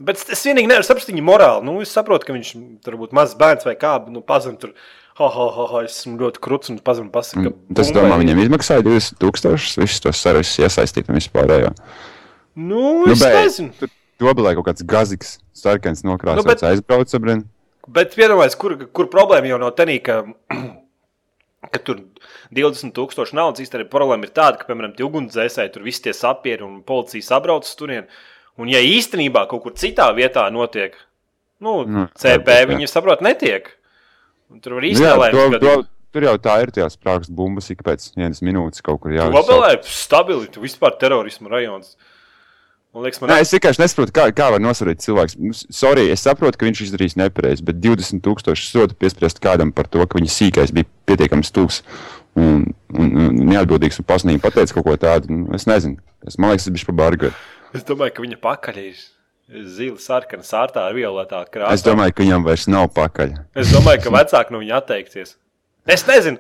Bet 0.05 0.19
es- 0.29 0.43
vienīgi 0.45 0.67
nevaru 0.69 0.85
saprast 0.85 1.09
viņa 1.09 1.23
morāli. 1.25 1.65
Nu, 1.65 1.79
es 1.81 1.93
saprotu, 1.95 2.27
ka 2.27 2.35
viņš 2.35 2.51
tur 2.85 2.97
būtu 2.99 3.15
mazs 3.17 3.37
bērns 3.39 3.65
vai 3.65 3.77
kā, 3.79 3.95
bet 4.05 4.13
nu, 4.13 4.21
pazem 4.21 4.57
tur. 4.61 4.73
Ha, 5.15 5.29
ha, 5.31 5.45
ha, 5.55 5.67
ha, 5.71 5.81
es 5.87 6.01
esmu 6.01 6.19
ļoti 6.19 6.41
krūts 6.43 6.71
un 6.73 6.81
pazem 6.83 7.07
pasaka. 7.15 7.53
ka 7.53 7.75
Tas, 7.79 7.93
domā, 7.95 8.17
viņam 8.19 8.41
izmaksāja 8.43 8.83
20 8.83 9.15
tūkstošus, 9.23 9.77
visus 9.79 10.01
tos 10.03 10.19
servisus 10.19 10.59
iesaistīt 10.59 11.09
un 11.09 11.15
vispārējo. 11.21 11.71
Nu, 12.57 13.05
Nu, 13.07 13.13
es 13.13 13.21
bet- 13.23 13.37
nezinu. 13.39 13.71
Tur 13.79 13.89
dobelē 14.19 14.57
kaut 14.59 14.67
kāds 14.67 14.83
gazīgs, 14.83 15.39
sarkans 15.55 16.03
nokrāsots 16.03 16.43
Nu, 16.43 16.49
bet- 16.51 16.61
bet... 16.61 16.71
aizbraucis. 16.73 17.15
Bet 17.89 18.17
vienojās, 18.17 18.57
kur, 18.57 18.77
kur 18.97 19.11
problēma 19.13 19.51
jau 19.51 19.61
nav 19.61 19.75
tenī, 19.77 19.99
ka, 20.05 20.23
ka 21.73 21.81
tur 21.85 22.01
20,000 22.55 23.37
naudas 23.37 23.65
īstenībā 23.65 23.91
problēma 23.93 24.29
ir 24.29 24.35
tāda, 24.37 24.61
ka, 24.61 24.69
piemēram, 24.71 24.95
tie 24.97 25.07
ugunsdzēsēji 25.07 25.75
tur 25.75 25.85
visi 25.85 26.07
tie 26.07 26.15
sapieri 26.17 26.65
un 26.67 26.79
policija 26.87 27.27
sabrauc 27.35 27.69
uz 27.69 27.75
turieni. 27.79 28.09
Un, 28.61 28.71
ja 28.71 28.79
īstenībā 28.79 29.49
kaut 29.51 29.65
kur 29.65 29.75
citā 29.77 30.07
vietā 30.15 30.47
notiek, 30.55 30.95
nu, 31.65 31.83
Nu, 31.91 32.07
CP 32.19 32.61
viņi 32.71 32.89
saprot, 32.91 33.25
netiek. 33.25 33.73
Un 34.53 34.63
tur 34.63 34.77
var 34.79 34.87
Nu, 34.87 34.91
īstenībā 34.93 35.31
to, 35.35 35.59
to, 35.59 35.77
tur 36.15 36.29
jau 36.29 36.35
tā 36.39 36.57
ir 36.63 36.73
tās 36.75 36.95
sprāgstas 36.95 37.35
bumbas, 37.35 37.71
ik 37.75 37.83
pēc 37.87 38.13
vienas 38.15 38.43
minūtes 38.47 38.85
kaut 38.85 39.03
kur 39.03 39.15
jāuzsāk. 39.15 39.35
Globālā 39.35 39.73
stabili, 39.89 40.47
tu 40.53 40.63
vispār 40.63 40.95
terorismu 41.01 41.51
rajons. 41.51 41.97
Man 42.95 43.03
liekas, 43.03 43.19
man 43.21 43.31
Nē, 43.33 43.41
es 43.43 43.51
vienkārši 43.51 43.81
nesaprotu, 43.83 44.13
kā, 44.15 44.29
kā 44.31 44.51
var. 44.55 44.61
Nu, 44.63 44.71
s- 44.71 45.65
Sorry, 45.75 46.05
es 46.15 46.23
saprotu, 46.23 46.59
ka 46.61 46.67
viņš 46.69 46.83
izdarīs 46.87 47.17
nepareizi, 47.19 47.65
bet 47.67 47.81
20,000 47.83 48.55
sodu 48.71 48.95
piespriest 48.95 49.41
kādam 49.43 49.73
par 49.75 49.89
to, 49.91 50.05
ka 50.07 50.21
viņa 50.21 50.31
sīkais 50.31 50.71
bija 50.77 50.87
pietiekami 51.11 51.43
stūks 51.43 51.81
un, 52.39 52.63
un, 52.95 53.11
un 53.25 53.43
neatbildīgs 53.51 53.99
un 53.99 54.07
pasnīgi 54.07 54.43
pateica 54.45 54.77
kaut 54.79 54.87
ko 54.87 54.95
tādu. 55.09 55.27
Nu, 55.35 55.51
Es 55.59 55.67
nezinu, 55.67 55.99
es, 56.27 56.39
man 56.39 56.55
liekas, 56.55 56.69
tas 56.71 56.77
bija 56.79 56.87
par 56.93 56.99
bargu. 57.03 57.33
Es 57.75 57.83
domāju, 57.89 58.15
ka 58.15 58.23
viņa 58.29 58.39
pakaļ 58.47 58.79
ir 58.85 59.03
zila, 59.75 59.99
sarkana, 60.01 60.47
sārtā 60.47 60.87
ar 60.87 60.95
violetā 60.95 61.43
krāsā. 61.51 61.75
Es 61.75 61.83
domāju, 61.83 62.15
ka 62.15 62.23
viņam 62.23 62.47
vairs 62.47 62.69
nav 62.71 62.93
pakaļ. 62.95 63.35
Es 63.59 63.75
domāju, 63.75 64.05
ka 64.07 64.15
vecāki 64.15 64.55
no 64.55 64.63
viņa 64.63 64.79
atteiksies. 64.79 65.35
Es 65.91 66.07
nezinu. 66.07 66.39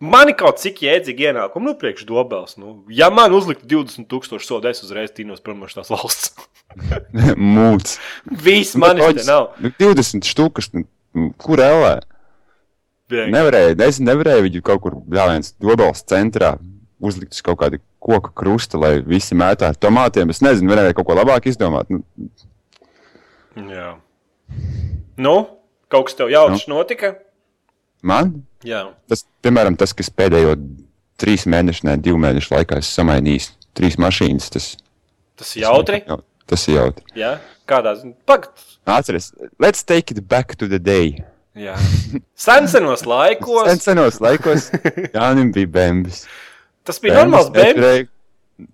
Man 0.00 0.30
ir 0.32 0.36
kaut 0.40 0.56
cik 0.62 0.78
jēdzīgi 0.80 1.26
ienākumi, 1.28 1.66
nu, 1.68 1.74
priekš 1.76 2.06
dobels. 2.08 2.54
Nu, 2.56 2.78
ja 2.88 3.10
man 3.12 3.34
uzliktu 3.36 3.66
20,000 3.68 4.40
sodu, 4.40 4.70
es 4.70 4.80
uzreiz 4.86 5.12
tīnos 5.12 5.42
prom 5.44 5.60
no 5.60 5.68
tās 5.68 5.90
valsts. 5.92 6.32
Mūts. 7.36 7.98
Viss 8.24 8.72
te 8.72 9.26
nav. 9.26 9.50
Nu, 9.60 9.72
20 9.76 10.24
štukas, 10.24 10.70
nu, 10.72 10.86
kur 11.36 11.60
ellē? 11.60 11.98
Nevarēja, 13.10 13.74
es 13.90 13.98
nevarēju 14.00 14.46
viņu 14.46 14.62
kaut 14.64 14.80
kur 14.84 14.96
bļāviens 15.02 15.52
dobels 15.60 16.04
centrā 16.08 16.54
uzlikt 17.02 17.34
uz 17.34 17.42
kaut 17.44 17.58
kādu 17.60 17.80
koku 18.00 18.30
krusta, 18.36 18.78
lai 18.80 18.92
visi 19.04 19.36
mētā 19.36 19.72
ar 19.72 19.78
tomātiem. 19.80 20.30
Es 20.32 20.40
nezinu, 20.44 20.70
varēja 20.72 20.94
kaut 20.96 21.08
ko 21.10 21.16
labāk 21.18 21.48
izdomāt. 21.50 21.90
Nu, 21.92 22.00
Jā. 23.68 23.96
Nu, 25.20 25.34
kaut 25.90 26.08
kas 26.08 26.16
tev 26.16 26.30
jauks 26.32 26.68
Nu. 26.68 26.78
notika? 26.78 27.16
Man 28.02 28.42
Jā. 28.64 28.84
tas, 29.08 29.24
piemēram, 29.42 29.76
tas, 29.78 29.92
kas 29.96 30.10
pēdējo 30.10 30.54
trīs 31.20 31.46
mēnešu, 31.46 31.84
ne 31.84 31.96
divu 32.00 32.18
mēnešu 32.18 32.54
laikā 32.56 32.78
es 32.78 32.90
samainījis 32.96 33.50
trīs 33.76 33.96
mašīnas, 34.00 34.50
tas, 34.50 34.76
Tas 35.36 35.54
ir 35.56 35.62
jautri. 35.64 36.02
jau- 36.06 36.22
tas 36.46 36.68
ir 36.68 36.74
jautri. 36.80 37.04
Jā. 37.16 37.38
Kādā 37.68 37.94
ziņā? 38.00 38.14
Pagaid. 38.26 38.50
Atceries, 38.86 39.32
let's 39.60 39.82
take 39.84 40.10
it 40.10 40.26
back 40.28 40.56
to 40.56 40.66
the 40.66 40.78
day. 40.78 41.22
Jā. 41.54 41.76
Sensenos 42.34 43.04
laikos. 43.06 43.68
Sen 43.68 43.78
senos 43.78 44.18
laikos 44.20 44.70
Jānim 45.14 45.52
bija 45.54 45.66
bembis. 45.70 46.24
Tas 46.84 46.98
bija 46.98 47.20
normāls 47.20 47.50
bērns. 47.52 47.78
Bembis. 47.80 48.08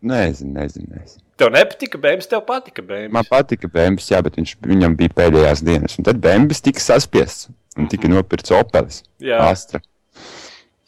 Nezinu, 0.03 0.53
nezinu, 0.57 0.87
nezinu. 0.97 1.23
Tev 1.39 1.51
nepatika 1.55 1.99
bēmas, 2.01 2.27
tev 2.31 2.41
patika 2.49 2.83
bēmas. 2.83 3.13
Man 3.13 3.27
patika 3.29 3.69
Bēnbis, 3.69 4.09
jā, 4.11 4.19
bet 4.25 4.35
viņš, 4.41 4.55
viņam 4.65 4.97
bija 4.99 5.13
pēdējās 5.15 5.61
dienas. 5.63 5.95
Un 6.01 6.07
tad 6.09 6.19
Bēnbis 6.25 6.63
tika 6.65 6.81
saspiests 6.81 7.51
un 7.77 7.89
tika 7.93 8.11
nopirkts 8.11 8.55
Opelis. 8.57 9.03
Jā. 9.23 9.41
Astra. 9.51 9.83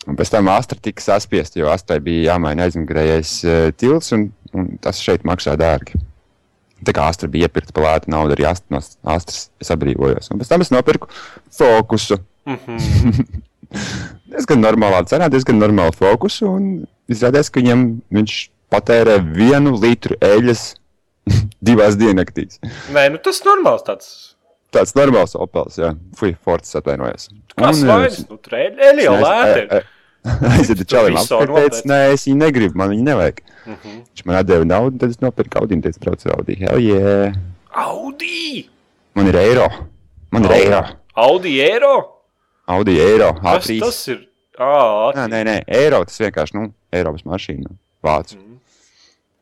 Un 0.09 0.17
pēc 0.17 0.33
tam 0.33 0.49
Astra 0.53 0.79
tika 0.81 1.05
saspiesta, 1.05 1.61
jo 1.61 1.69
Astrai 1.73 2.01
bija 2.05 2.33
jāmaina 2.33 2.69
aizmugurējais 2.69 3.33
uh, 3.45 3.57
tilts, 3.77 4.13
un, 4.17 4.31
un 4.57 4.71
tas 4.85 5.01
šeit 5.05 5.27
maksā 5.29 5.57
dārgi. 5.61 6.01
Tā 6.87 6.95
kā 6.95 7.09
Astra 7.11 7.29
bija 7.31 7.49
iepirkta 7.49 7.75
par 7.77 7.89
lētu 7.89 8.13
naudu, 8.15 8.37
arī 8.37 8.47
Astra, 8.49 8.79
no 8.79 8.81
Astras 9.15 9.49
es 9.61 9.75
atbrīvojos. 9.75 10.31
Un 10.33 10.41
pēc 10.41 10.53
tam 10.53 10.65
es 10.65 10.73
nopirku 10.73 11.11
fokusu. 11.59 12.23
diezgan 14.33 14.63
normālā 14.63 15.03
cenā, 15.09 15.29
diezgan 15.33 15.61
normālu 15.61 15.95
fokusu. 15.97 16.49
Un 16.49 16.69
izrādās, 17.11 17.51
ka 17.53 17.63
viņam 17.63 17.85
viņš 18.15 18.39
patērē 18.73 19.19
vienu 19.25 19.75
litru 19.81 20.19
eļļas 20.25 20.65
divās 21.69 21.99
diennaktīs. 22.01 22.61
Nē, 22.95 23.09
nu 23.13 23.21
tas 23.23 23.43
normāls 23.47 23.85
tāds. 23.87 24.11
Tāds 24.75 24.93
normāls 24.97 25.33
opels, 25.39 25.79
jā. 25.81 25.95
Fui, 26.19 26.35
Forts 26.45 26.75
atvainojos. 26.77 27.31
Kas 27.57 27.81
vairs? 27.89 28.19
Nu, 28.29 28.37
trēļi 28.45 29.07
jau 29.07 29.15
lēti. 29.23 29.81
Aiziet, 30.53 30.83
čalim 30.91 31.15
visu 31.17 31.39
apkārt, 31.39 31.49
nopietni. 31.55 31.71
teica, 31.79 31.89
nē, 31.89 31.99
es 32.13 32.27
viņu 32.29 32.39
negribu, 32.43 32.77
man 32.77 32.91
viņu 32.93 33.07
nevajag. 33.07 33.39
Viņš 33.69 34.25
man 34.29 34.37
atdeva 34.43 34.67
naudu, 34.69 34.99
tad 35.01 35.15
es 35.15 35.21
nopirku 35.25 35.61
Audi 35.63 35.79
un 35.79 35.85
teicu, 35.85 36.01
brauc 36.05 36.25
ar 36.27 36.35
Audi. 36.37 36.57
Hell 36.61 36.83
yeah! 36.85 37.39
Audi! 37.81 38.67
Man 39.17 39.31
ir 39.31 39.39
eiro. 39.41 39.69
Man 40.35 40.45
ir 40.45 40.55
eiro. 40.59 40.83
Audi 41.19 41.55
eiro? 41.65 41.95
Audi 42.69 42.99
eiro. 43.01 43.31
Kas 43.41 43.71
A3. 43.71 43.79
tas 43.87 44.01
ir? 44.13 44.21
Ā, 44.59 44.69
Nē, 45.15 45.25
nē, 45.33 45.41
nē, 45.47 45.57
eiro 45.81 46.03
tas 46.05 46.19
vienkārši, 46.21 46.57
nu, 46.59 46.69
Eiropas 46.93 47.23
mašīna. 47.29 47.71
Vācu. 48.05 48.37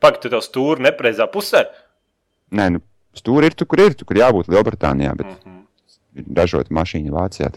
Pagaid, 0.03 0.21
tu 0.23 0.29
tev 0.31 0.43
stūri 0.45 0.85
nepreizā 0.85 1.25
pusē. 1.33 1.63
Nē, 2.53 2.67
nu, 2.75 2.81
stūri 3.19 3.51
ir 3.51 3.57
tur, 3.57 3.69
kur 3.69 3.83
ir. 3.83 3.97
Tur, 3.97 4.07
kur 4.09 4.21
jābūt 4.21 4.49
Lielbritānijā, 4.53 5.13
bet 5.19 5.35
ir 6.17 6.31
ražota 6.37 6.73
mašīna 6.73 7.13
Vācijā. 7.13 7.51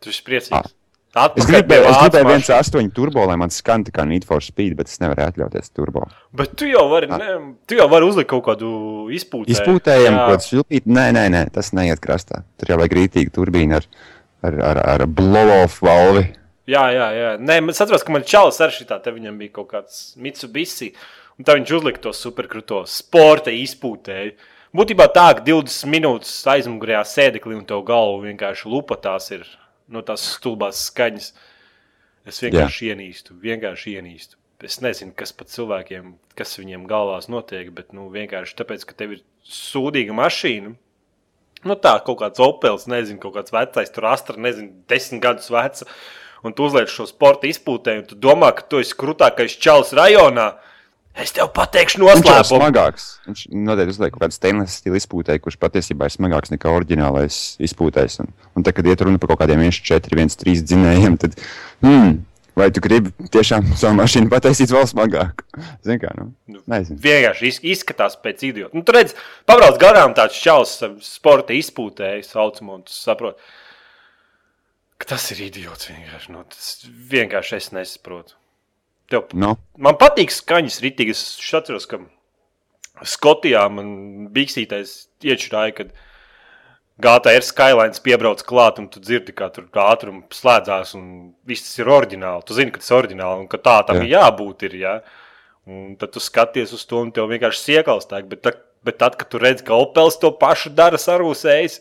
Tu 0.00 0.12
esi 0.12 0.26
priecīgs. 0.26 0.56
Ah. 0.58 0.76
Es 1.10 1.18
Atpakaļ 1.18 1.42
pie 1.42 1.46
gribēju, 1.50 1.86
es 1.90 1.96
gribēju 1.98 2.26
viens 2.28 2.48
astoņu 2.54 2.92
turbo, 2.94 3.24
lai 3.26 3.34
man 3.40 3.50
skan 3.50 3.82
tā 3.82 3.90
kā 3.90 4.04
Need 4.06 4.22
for 4.28 4.44
Speed, 4.46 4.76
bet 4.78 4.86
es 4.86 5.00
nevaru 5.02 5.24
atļauties 5.24 5.72
turbo. 5.74 6.04
Bet 6.38 6.52
tu 6.54 6.68
jau 6.70 6.84
vari, 6.92 7.08
ne, 7.10 7.32
tu 7.66 7.74
jau 7.80 7.88
vari 7.90 8.06
uzlikt 8.06 8.28
kaut 8.30 8.44
kādu 8.46 8.70
izpūtēju. 9.16 10.04
Jā. 10.06 10.12
ko 10.28 10.36
tas 10.38 10.46
filtrīt. 10.52 10.86
Nē, 10.86 11.08
nē, 11.16 11.24
nē, 11.34 11.40
tas 11.56 11.72
neiet 11.74 11.98
krastā. 12.04 12.44
Tur 12.62 12.70
jau 12.70 12.78
vajag 12.78 12.94
rītīgi 13.00 13.34
turbīnu 13.34 13.80
ar, 13.80 13.88
ar, 14.46 14.60
ar, 14.68 14.82
ar 14.92 15.04
blow-off 15.10 15.82
valvi. 15.82 16.28
Jā, 16.70 16.84
jā, 16.94 17.10
jā. 17.16 17.34
Nē, 17.42 17.58
man 17.66 17.74
atceros, 17.74 18.06
ka 18.06 18.14
man 18.14 18.22
čalis 18.30 18.62
ar 18.62 18.70
šitā, 18.70 19.00
te 19.02 19.10
viņam 19.10 19.42
bija 19.42 19.56
kaut 19.58 19.72
kāds 19.74 19.98
Mitsubishi, 20.14 20.92
un 21.34 21.48
tā 21.48 21.58
viņš 21.58 21.74
uzlika 21.80 22.06
to 22.06 22.14
superkruto 22.14 22.84
sporta 22.86 23.50
izpūtēju. 23.50 24.36
Būtībā 24.76 25.08
tā, 25.10 25.24
ka 25.34 25.42
20 25.42 25.90
minūtes 25.90 26.34
aizmugurējā 26.46 27.00
sēdeklī 27.10 27.56
un 27.58 27.64
tev 27.66 27.80
galva 27.88 28.20
vienkārši 28.22 28.68
lupatās 28.70 29.32
ir 29.34 29.48
no 29.90 30.02
tās 30.06 30.22
stulbās 30.36 30.84
skaņas. 30.86 31.32
Es 32.30 32.38
vienkārši 32.44 32.92
ienīstu, 32.92 33.34
vienkārši 33.42 33.96
ienīstu. 33.98 34.38
Es 34.62 34.78
nezinu, 34.84 35.10
kas 35.16 35.32
pat 35.34 35.50
cilvēkiem, 35.50 36.12
kas 36.38 36.54
viņiem 36.60 36.84
galvās 36.86 37.26
notiek, 37.32 37.72
bet 37.74 37.94
nu, 37.96 38.06
vienkārši 38.12 38.54
tāpēc, 38.60 38.84
ka 38.86 38.94
tev 38.94 39.16
ir 39.16 39.24
sūdīga 39.48 40.14
mašīna. 40.14 40.74
Nu, 41.64 41.76
tā 41.76 41.96
kaut 42.04 42.20
kāds 42.20 42.40
opels, 42.44 42.86
nezinu, 42.88 43.18
kaut 43.20 43.40
kāds 43.40 43.54
vecais, 43.56 43.90
tur 43.90 44.06
astra, 44.12 44.38
nezinu, 44.38 44.84
desmit 44.88 45.24
gadus 45.24 45.50
vecs. 45.52 45.82
Un 46.46 46.54
tu 46.56 46.68
uzliec 46.68 46.92
šo 46.92 47.08
sporta 47.08 47.48
izpūtēju, 47.50 48.04
un 48.04 48.06
tu 48.12 48.16
domā, 48.20 48.52
ka 48.56 48.62
tu 48.68 48.78
esi 48.84 48.94
krūtākais 49.00 49.58
čalis 49.60 49.90
rajonā. 49.96 50.52
Es 51.18 51.32
tev 51.34 51.48
pateikšu 51.52 51.98
Viņš 51.98 52.06
ir 52.06 52.22
noslēpumu. 52.22 52.60
smagāks. 52.62 53.04
Viņš 53.26 53.40
noteikti 53.66 53.92
uzliek 53.96 54.12
kaut 54.14 54.22
kādu 54.22 54.36
stainless 54.36 54.76
stila 54.80 54.96
izpūtēju, 55.00 55.42
kurš 55.42 55.56
patiesībā 55.60 56.06
ir 56.06 56.14
smagāks 56.14 56.52
nekā 56.54 56.70
oriģinālais 56.70 57.38
izpūtējs. 57.66 58.20
Un, 58.22 58.30
un 58.56 58.62
tad, 58.64 58.76
kad 58.78 58.86
iet 58.86 59.02
runa 59.04 59.18
par 59.18 59.32
kaut 59.34 59.42
kādiem 59.42 59.64
1,4, 59.66 60.14
1,3 60.14 60.62
dzinējiem, 60.70 61.18
tad, 61.20 61.34
hmm, 61.82 62.14
vai 62.56 62.70
tu 62.70 62.80
gribi 62.80 63.10
tiešām 63.34 63.72
savu 63.82 63.98
mašīnu 63.98 64.30
pataisīt 64.32 64.70
vēl 64.72 64.86
smagāku? 64.88 65.44
Zini, 65.84 65.98
kā, 66.06 66.14
nu, 66.16 66.62
nezinu. 66.70 66.96
Vienkārši 67.04 67.50
iz- 67.50 67.60
izskatās 67.74 68.16
pēc 68.22 68.46
idiota. 68.52 68.72
Nu, 68.78 68.86
tur 68.86 69.00
redz, 69.02 69.16
pabrauc 69.50 69.82
garām 69.82 70.14
tāds 70.16 70.38
čalis, 70.40 70.78
sporta 71.04 71.52
izpūtēju, 71.58 72.24
saucamo, 72.30 72.78
un 72.80 72.86
tu 72.86 72.94
saproti, 72.94 73.42
ka 75.02 75.10
tas 75.16 75.26
ir 75.34 75.42
idiots. 75.50 75.90
Vienkārši, 75.90 76.32
nu, 76.38 76.46
tas 76.48 76.76
vienkārši 77.12 77.58
es 77.58 77.72
nesaprotu. 77.76 78.38
Tev 79.10 79.30
Nu, 79.34 79.54
Man 79.80 79.96
patīk 80.00 80.32
skaņas 80.34 80.80
rītīgi. 80.84 81.14
Es 81.16 81.54
atceros, 81.56 81.86
ka 81.90 82.02
Skotijā 83.06 83.64
man 83.72 84.28
biksītais 84.34 84.90
iečurāja, 85.24 85.72
kad 85.80 85.92
GTR 87.00 87.44
Skylines 87.44 88.02
piebrauc 88.04 88.42
klāt, 88.44 88.76
un 88.82 88.90
tu 88.92 89.00
dzirdi, 89.00 89.32
kā 89.36 89.48
tur 89.54 89.70
ātrums 89.86 90.36
slēdzās, 90.36 90.92
un 90.98 91.04
viss 91.48 91.64
tas 91.64 91.80
ir 91.80 91.88
oriģināli. 91.96 92.44
Tu 92.44 92.58
zini, 92.58 92.74
ka 92.74 92.82
tas 92.82 92.90
ir 92.92 92.98
oriģināli, 92.98 93.46
un 93.46 93.48
ka 93.50 93.60
tā 93.62 93.78
tam 93.88 94.02
Jā. 94.02 94.04
ir 94.04 94.12
jābūt. 94.18 94.66
Ir, 94.68 94.76
ja? 94.82 94.94
Un 95.70 95.94
tad 96.00 96.12
tu 96.12 96.20
skaties 96.22 96.74
uz 96.76 96.84
to, 96.88 97.00
un 97.06 97.14
tev 97.14 97.30
vienkārši 97.32 97.64
siekals 97.64 98.08
tā. 98.10 98.20
Bet, 98.28 98.44
tā- 98.44 98.58
bet 98.84 99.00
tad, 99.00 99.16
kad 99.16 99.32
tu 99.32 99.40
redz, 99.40 99.64
ka 99.64 99.78
Opels 99.80 100.20
to 100.20 100.28
pašu 100.36 100.74
dara 100.76 101.00
sarūsējis, 101.00 101.80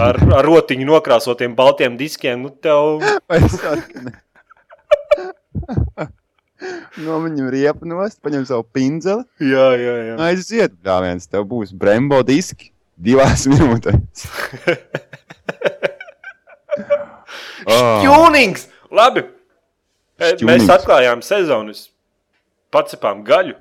ar, 0.00 0.16
ar 0.16 0.48
rotiņu 0.48 0.88
nokrāsotiem 0.88 1.52
baltiem 1.58 2.00
diskiem, 2.00 2.46
nu 2.46 2.54
tev. 2.56 3.04
No 7.02 7.18
viņam 7.24 7.48
riepa 7.52 7.88
nost, 7.88 8.18
paņem 8.22 8.44
savu 8.48 8.64
pinzeli. 8.74 9.24
Jā, 9.42 9.68
jā, 9.80 9.94
jā. 10.10 10.16
Aiziet, 10.28 10.74
dāvāns, 10.84 11.26
tev 11.30 11.46
būs 11.50 11.72
brembo 11.74 12.20
diski 12.26 12.70
divās 13.02 13.46
minūtēs. 13.50 14.26
oh, 17.66 18.02
Jūnings! 18.04 18.68
Labi. 18.92 19.24
E, 19.24 20.22
Mēs 20.22 20.38
Šķūnings. 20.38 20.70
atklājām 20.76 21.22
sezonu. 21.24 21.74
es 21.74 21.88
Pacepām 22.72 23.20
gaļu. 23.26 23.54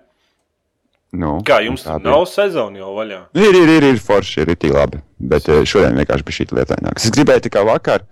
nu, 1.20 1.42
Kā 1.48 1.58
jums 1.66 1.84
tā 1.84 1.98
nav 2.00 2.24
sezona 2.32 2.80
jau 2.80 2.94
vaļā? 2.96 3.22
Ir, 3.36 3.56
ir, 3.60 3.72
ir, 3.78 3.84
ir 3.92 3.98
forši, 4.00 4.42
ir 4.46 4.54
itī 4.54 4.70
labi. 4.72 5.02
Bet 5.20 5.50
eh, 5.52 5.66
šodien 5.68 5.98
vienkārši 6.00 6.24
bija 6.28 6.38
šī 6.38 6.46
lietaināk. 6.56 7.02
Es 7.02 7.12
gribēju 7.12 7.44
tikai 7.50 7.66
vakar. 7.68 8.06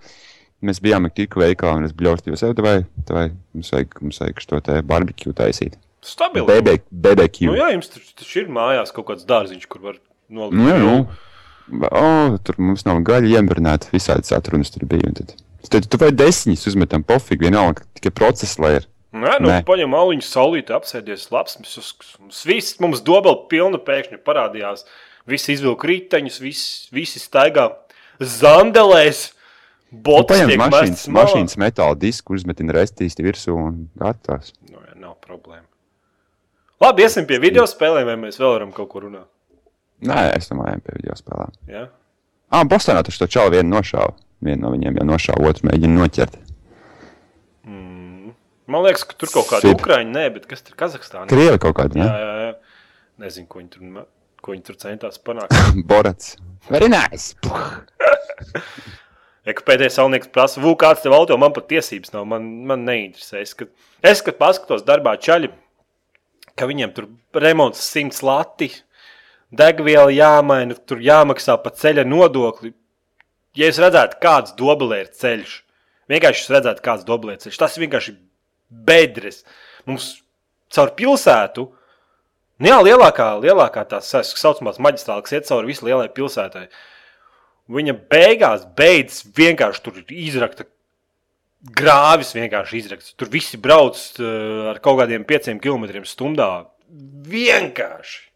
Mēs 0.66 0.82
bijām 0.84 1.08
tikko 1.16 1.40
veikalā 1.40 1.78
un 1.80 1.88
es 1.88 1.94
bļaustīju 1.96 2.40
sev, 2.40 2.58
vai, 2.64 2.82
vai 3.08 3.30
mums 3.56 3.72
vajag, 3.72 4.02
mums 4.04 4.20
vajag 4.20 4.42
šo 4.44 4.60
te 4.66 4.82
barbecue 4.84 5.32
taisīt. 5.36 5.78
Stabili. 6.04 6.48
BB, 6.48 6.76
BBQ. 6.92 7.48
Nu, 7.48 7.56
jā, 7.60 7.72
jums 7.76 7.92
tur 7.92 8.04
taču 8.20 8.44
ir 8.44 8.52
mājās 8.56 8.94
kaut 8.96 9.10
kāds 9.10 9.28
dārziņš, 9.28 9.66
kur 9.72 9.84
var 9.88 9.98
nolikt. 10.32 10.60
Nu, 10.60 10.70
jā, 10.70 10.78
nu. 10.84 11.88
O, 11.88 12.38
tur 12.44 12.60
mums 12.64 12.86
nav 12.88 13.02
gaļa 13.06 13.40
iembrināta, 13.40 13.92
visādi 13.94 14.28
satrunas 14.28 14.72
tur 14.74 14.88
bija. 14.90 15.12
Tad, 15.20 15.36
tad 15.70 15.90
tu 15.92 16.00
vai 16.02 16.10
desmiņas 16.16 16.70
uzmetam 16.72 17.04
pofīgi, 17.08 17.46
vienalga, 17.48 17.86
tikai 18.00 18.14
procesa, 18.16 18.64
lai 18.64 18.74
ir. 18.80 18.88
Nē, 19.10 19.40
nu, 19.42 19.50
Nē. 19.50 19.62
paņem 19.66 19.96
aliņu 19.98 20.26
saulīti, 20.26 20.74
apsēdies 20.76 21.30
labs. 21.34 21.58
Mums 21.60 22.44
viss, 22.46 22.78
mums 22.82 23.02
dobeli 23.06 23.48
pilna 23.52 23.80
pēkšņi 23.82 24.22
parādījās. 24.26 24.86
Visi 25.30 25.56
izvilka 25.56 25.90
riteņus, 25.90 26.40
visi, 26.42 26.70
visi 26.96 27.22
staigā 27.22 27.68
zandelēs. 28.22 29.30
Botas 29.90 30.38
Paņem 30.38 30.52
tiek 30.52 30.62
mašīnas, 30.62 31.04
mašīnas 31.16 31.58
metāla 31.62 31.98
disku, 31.98 32.36
uzmetina 32.38 32.76
restīsti 32.78 33.26
virsū 33.26 33.56
un 33.58 33.80
gatavs. 33.98 34.54
Nu, 34.70 34.78
jā, 34.86 34.94
nav 35.02 35.16
problēma. 35.26 35.66
Labi, 36.80 37.04
iesim 37.08 37.26
pie 37.28 37.40
video 37.42 37.66
spēlēm, 37.68 38.06
vai 38.08 38.18
mēs 38.22 38.38
vēl 38.40 38.54
varam 38.54 38.76
kaut 38.76 38.92
ko 38.92 39.02
runāt. 39.08 39.26
Nē, 40.06 40.30
es 40.38 40.48
domāju, 40.52 40.84
pie 40.86 41.00
video 41.02 41.18
spēlēm. 41.18 41.56
Ja? 41.68 41.88
Ah, 42.54 42.64
Bostonā 42.70 43.02
taču 43.04 43.24
to 43.24 43.28
čalu 43.34 43.58
vienu 43.58 43.74
nošāva. 43.74 44.14
Vienu 44.46 44.64
no 44.68 44.72
viņiem 44.76 45.02
jau 45.02 45.08
nošāva, 45.10 45.50
otru 45.50 45.68
mēģina 45.72 45.98
noķert. 45.98 46.38
Man 48.70 48.86
liekas, 48.86 49.02
ka 49.10 49.18
tur 49.18 49.32
kaut 49.34 49.48
kāda. 49.50 49.74
Ukraiņa, 49.74 50.12
nē, 50.14 50.24
bet 50.36 50.46
kas 50.50 50.62
tur 50.62 50.78
Kazahstānā? 50.78 51.26
Krievi 51.32 51.58
kaut 51.62 51.74
kādi, 51.80 51.98
Jā, 51.98 52.06
ne? 52.06 52.22
jā, 52.22 52.34
jā. 52.46 52.52
Nezinu, 53.26 53.48
ko 53.50 53.64
viņi 53.64 53.70
tur, 53.74 54.04
ko 54.46 54.54
viņi 54.54 54.66
tur 54.68 54.78
centās 54.84 55.18
panākt. 55.26 55.56
Borats. 55.90 56.36
Very 56.70 56.92
nice. 56.94 57.34
Ja 59.48 59.56
pēdējais 59.56 59.96
salnieks 59.96 60.30
prasa, 60.34 60.60
Vū, 60.62 60.74
kāds 60.80 61.04
tev 61.04 61.16
auto, 61.16 61.38
man 61.40 61.54
pat 61.56 61.70
tiesības 61.72 62.12
nav, 62.14 62.26
man, 62.28 62.46
man 62.68 62.84
neinteresē. 62.88 63.44
Es, 63.44 63.56
kad, 63.58 63.72
es, 64.04 64.22
kad 64.26 64.38
paskatos 64.42 64.84
darbā 64.88 65.16
čaļi, 65.22 65.52
ka 66.60 66.68
viņiem 66.70 66.92
tur 66.96 67.08
remonts 67.40 67.86
simts 67.88 68.20
lati, 68.26 68.70
degviela 69.56 70.12
jāmaina, 70.14 70.76
tur 70.86 71.02
jāmaksā 71.04 71.56
pa 71.64 71.72
ceļa 71.72 72.06
nodokli. 72.08 72.74
Ja 73.58 73.72
es 73.72 73.80
redzētu, 73.82 74.20
kāds 74.22 74.54
dobelē 74.60 75.04
ir 75.06 75.12
ceļš, 75.16 75.56
vienkārši 76.12 76.46
es 76.46 76.54
redzētu, 76.54 76.86
kāds 76.86 77.08
dobelē 77.08 77.36
ir 77.38 77.44
ceļš, 77.46 77.58
tas 77.64 77.80
vienkārši 77.82 78.16
bedres. 78.70 79.42
Mums 79.90 80.12
caur 80.74 80.94
pilsētu, 81.00 81.66
nu 82.60 82.70
jā, 82.70 82.78
lielākā, 82.86 83.32
lielākā 83.42 83.88
tās 83.90 84.12
tā 84.14 84.22
saucamās 84.28 84.78
maģistrāla, 84.84 85.26
kas 85.26 85.38
iet 85.40 85.50
cauri 85.50 85.72
visai 85.72 85.90
lielai 85.90 86.10
pilsētai. 86.14 86.68
Viņa 87.70 87.94
beigās 88.10 88.66
beidzas 88.78 89.26
vienkārši 89.38 89.84
tur 89.86 90.00
izrakta. 90.10 90.66
Grāvis 91.76 92.32
vienkārši 92.34 92.80
izrakts. 92.80 93.14
Tur 93.20 93.30
visi 93.30 93.60
brauc 93.60 94.00
uh, 94.22 94.72
ar 94.72 94.80
kaut 94.82 95.02
kādiem 95.02 95.26
pieciem 95.28 95.60
kilometriem 95.62 96.08
stundā. 96.08 96.70
vienkārši. 97.30 98.30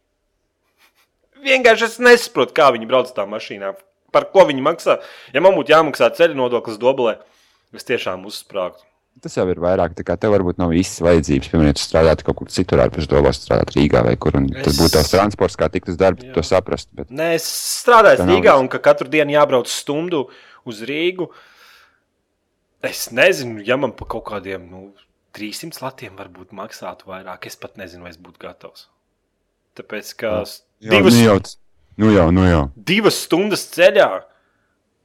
Vienkārši 1.44 1.88
es 1.88 2.00
nesaprotu, 2.00 2.54
kā 2.56 2.70
viņi 2.76 2.88
brauc 2.88 3.10
tā 3.16 3.26
mašīnā. 3.28 3.74
Par 4.14 4.30
ko 4.32 4.46
viņi 4.48 4.64
maksā? 4.64 5.00
Ja 5.34 5.42
man 5.42 5.58
būtu 5.58 5.74
jāmaksā 5.74 6.12
ceļu 6.16 6.38
nodoklis 6.38 6.78
Dobelē, 6.80 7.18
es 7.74 7.88
tiešām 7.88 8.28
uzsprāgtu. 8.30 8.86
Tas 9.22 9.38
jau 9.38 9.46
ir 9.48 9.56
vairāk, 9.62 9.94
tā 9.96 10.04
kā 10.04 10.18
tev 10.20 10.34
varbūt 10.36 10.58
nav 10.60 10.74
īstas 10.76 11.00
vajadzības. 11.06 11.48
Piemēram, 11.54 11.78
strādātu 11.80 12.26
kaut 12.28 12.36
kur 12.42 12.48
citur, 12.52 12.82
ārpus 12.84 13.08
Doblas, 13.08 13.38
strādāt 13.40 13.72
Rīgā 13.78 14.02
vai 14.04 14.16
kur, 14.20 14.36
un 14.36 14.50
tas 14.50 14.74
Es- 14.74 14.80
būtu 14.82 14.98
tavs 14.98 15.12
transports, 15.14 15.56
kā 15.56 15.70
tikt 15.72 15.88
uz 15.94 15.96
darbu, 15.98 16.26
Jā. 16.28 16.34
to 16.34 16.42
saprastu. 16.44 16.90
Bet 16.94 17.10
Nē, 17.10 17.36
es 17.36 17.46
strādāju 17.86 18.26
Rīgā, 18.28 18.58
un 18.60 18.68
ka 18.68 18.80
katru 18.80 19.08
dienu 19.08 19.32
jābrauc 19.32 19.68
stundu 19.72 20.26
uz 20.66 20.82
Rīgu. 20.82 21.30
Es 22.84 23.10
nezinu, 23.16 23.64
ja 23.66 23.78
man 23.78 23.94
par 23.96 24.08
kaut 24.12 24.26
kādiem 24.26 24.66
nu, 24.70 24.92
300 25.34 25.80
latiem 25.82 26.18
varbūt 26.20 26.52
maksātu 26.52 27.08
vairāk. 27.08 27.46
Es 27.48 27.56
pat 27.56 27.78
nezinu, 27.80 28.04
vai 28.04 28.10
es 28.12 28.18
būtu 28.18 28.42
gatavs. 28.44 28.88
Tāpēc, 29.78 30.16
ka 30.20 30.44
Jā, 30.44 30.90
divas, 30.92 31.14
nu 31.16 31.40
t- 31.40 31.56
nu 31.98 32.12
jau, 32.14 32.28
nu 32.32 32.44
jau. 32.50 32.72
divas 32.76 33.16
stundas 33.24 33.64
ceļā, 33.72 34.10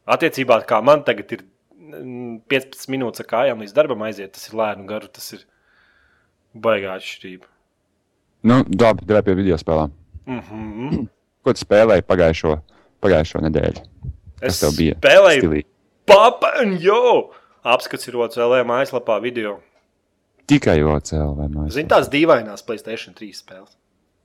attiecībā 0.09 0.59
kā 0.67 0.83
man 0.83 1.05
tagad 1.05 1.31
ir 1.33 1.45
15 1.89 2.89
minūtes 2.93 3.23
ar 3.25 3.29
kājām 3.31 3.63
līdz 3.65 3.75
darbam 3.77 4.03
aiziet, 4.07 4.33
tas 4.37 4.49
ir 4.51 4.57
lēni 4.59 4.85
un 4.85 4.91
garu. 4.91 5.09
Tas 5.13 5.33
ir 5.37 5.45
baigā 6.55 6.97
atšķirība. 6.99 7.49
Nu, 8.49 8.61
labi, 8.81 9.07
dabūj 9.09 9.25
pie 9.27 9.35
video 9.39 9.57
spēlēm. 9.61 9.95
Mm 10.27 10.41
-hmm. 10.51 11.07
Ko 11.45 11.53
tu 11.55 11.65
spēlēji 11.65 12.05
pagājušo, 12.09 12.59
pagājušo 13.03 13.41
nedēļu? 13.47 13.85
Kas 14.41 14.63
Es 14.63 14.77
bija? 14.77 14.95
spēlēju. 15.01 15.65
Papa 16.07 16.53
un 16.63 16.77
jo! 16.81 17.33
Apskats 17.65 18.09
ir 18.09 18.15
LE 18.15 18.63
mājaslapā 18.65 19.21
video. 19.23 19.61
Tikai 20.47 20.83
OCL 20.83 21.35
vai 21.37 21.49
mājas? 21.49 21.75
Zini, 21.75 21.89
tās 21.89 22.09
dīvainās 22.09 22.63
Playstation 22.65 23.15
3 23.15 23.33
spēles. 23.35 23.77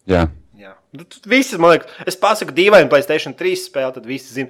Jā, 0.08 0.28
Jā, 0.58 0.76
nu, 0.94 1.04
tu- 1.04 1.20
visi, 1.30 1.58
man 1.58 1.72
liekas, 1.72 1.90
es 2.06 2.16
pasaku, 2.16 2.52
dīvaini 2.54 2.90
Playstation 2.90 3.34
3 3.34 3.56
spēle, 3.58 3.94
tad 3.94 4.06
visi 4.06 4.34
zina. 4.34 4.50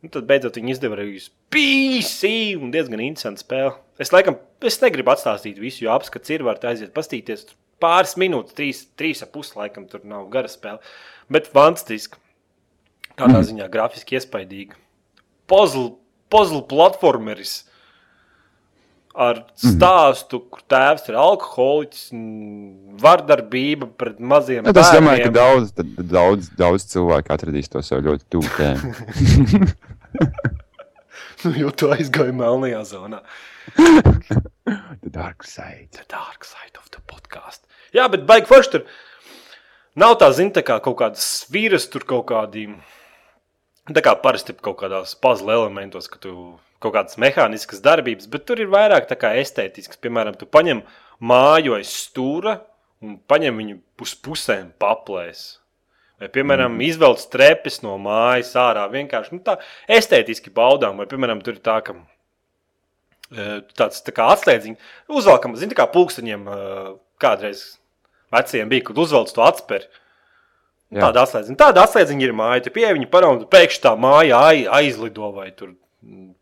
Nu, 0.00 0.08
tad 0.08 0.24
beidzot 0.28 0.56
viņi 0.56 0.72
izdeva 0.72 0.96
arī 0.96 1.18
PC 1.52 2.30
un 2.56 2.72
diezgan 2.72 3.02
interesantu 3.04 3.44
spēli. 3.44 3.74
Es 4.00 4.12
laikam, 4.14 4.38
es 4.64 4.80
negribu 4.80 5.12
atstāstīt 5.12 5.60
visu, 5.60 5.84
jo 5.84 5.92
apskats 5.92 6.32
ir, 6.32 6.44
varat 6.46 6.64
aiziet 6.70 6.94
pastīties. 6.96 7.50
Pāris 7.80 8.16
minūtes, 8.20 8.56
trīs, 8.56 8.82
trīs 8.96 9.20
ap 9.24 9.32
pusi 9.34 9.56
laikam, 9.58 9.86
tur 9.88 10.04
nav 10.08 10.28
gara 10.32 10.48
spēle. 10.48 10.80
Bet 11.32 11.50
fantastiski. 11.52 12.20
Tādā 13.20 13.42
ziņā 13.50 13.68
grafiski 13.72 14.16
iespaidīgi. 14.16 14.78
Puzzle, 15.50 15.98
puzzle 16.32 16.62
platformeris 16.70 17.58
ar 19.14 19.42
stāstu, 19.58 20.38
kur 20.52 20.62
tēvs 20.70 21.08
ir 21.10 21.16
alkoholiķis, 21.18 22.04
un 22.14 22.96
vardarbība 23.00 23.88
pret 23.98 24.20
maziem 24.22 24.62
nu, 24.66 24.74
tas 24.76 24.92
domāju, 24.94 25.26
ka 25.26 25.32
bērniem. 25.34 25.66
daudz, 25.74 26.06
daudz, 26.14 26.50
daudz 26.58 26.86
cilvēku 26.92 27.34
atradīs 27.34 27.70
to 27.72 27.82
sev 27.86 28.04
ļoti 28.06 28.28
tuvu 28.30 28.48
tēmu. 28.58 29.66
Nu, 31.40 31.54
jo 31.56 31.70
tu 31.72 31.88
aizgāji 31.88 32.34
melnajā 32.36 32.82
zonā. 32.84 33.22
The 35.00 35.08
dark 35.08 35.46
side. 35.48 35.88
The 35.96 36.04
dark 36.10 36.44
side 36.44 36.76
of 36.76 36.90
the 36.92 37.00
podcast. 37.08 37.62
Jā, 37.96 38.04
bet 38.12 38.26
baigi 38.28 38.50
forši 38.50 38.74
tur. 38.74 38.84
Nav 39.98 40.18
tā, 40.20 40.28
zina, 40.36 40.52
tā 40.54 40.62
kā 40.66 40.76
kaut 40.84 40.98
kādas 41.00 41.46
vīras, 41.52 41.88
tur 41.90 42.04
kaut 42.08 42.26
kādi. 42.28 42.66
Tā 43.88 44.04
kā 44.04 44.12
parasti 44.20 44.52
kaut 44.52 44.76
kādās 44.82 45.16
puzzle 45.16 45.56
elementos, 45.56 46.10
ka 46.12 46.20
tu 46.20 46.34
kaut 46.80 46.94
kādas 46.96 47.18
mehāniskas 47.20 47.82
darbības, 47.84 48.28
bet 48.32 48.46
tur 48.48 48.60
ir 48.62 48.70
vairāk 48.72 49.08
tā 49.10 49.18
kā 49.20 49.34
estētisks. 49.40 50.00
Piemēram, 50.00 50.36
tu 50.40 50.48
paņem 50.48 50.82
māju 51.20 51.76
aiz 51.76 51.92
stūra 51.92 52.56
un 53.04 53.18
paņem 53.30 53.58
viņu 53.60 53.80
uz 54.04 54.14
pusēm 54.24 54.70
paplēs. 54.80 55.60
Vai, 56.20 56.28
piemēram, 56.28 56.74
mm. 56.74 56.84
izvelc 56.84 57.22
trepes 57.32 57.80
no 57.84 57.96
mājas 58.00 58.52
ārā. 58.60 58.84
Vienkārši 58.92 59.36
nu, 59.36 59.42
tā 59.44 59.56
estētiski 59.88 60.52
baudām. 60.52 61.00
Vai, 61.00 61.06
piemēram, 61.08 61.40
tur 61.44 61.56
ir 61.56 61.62
tā, 61.64 61.78
ka 61.84 61.94
e, 61.96 63.46
tāds 63.76 64.04
tā 64.04 64.12
kā 64.16 64.28
atslēdziņš, 64.34 64.90
uzvelkam, 65.16 65.56
zina, 65.56 65.72
tā 65.72 65.80
kā 65.80 65.88
pulksteņiem 65.94 66.44
e, 66.44 66.58
kādreiz 67.24 67.64
veciem 68.36 68.68
bija, 68.72 68.84
kad 68.90 69.00
uzvelc 69.00 69.32
to 69.32 69.44
atspēri. 69.46 69.88
Tāda 70.90 71.22
atslēdziņa, 71.22 71.56
tāda 71.56 71.84
atslēdziņa 71.86 72.26
ir 72.26 72.32
māja. 72.34 72.64
Tu 72.66 72.74
pieeji 72.74 72.96
viņa 72.96 73.08
paraugu, 73.12 73.46
pēkšņi 73.48 73.82
tā 73.84 73.94
māja 74.00 74.40
ai- 74.50 74.66
aizlido 74.80 75.28
vai 75.36 75.52
tur 75.54 75.76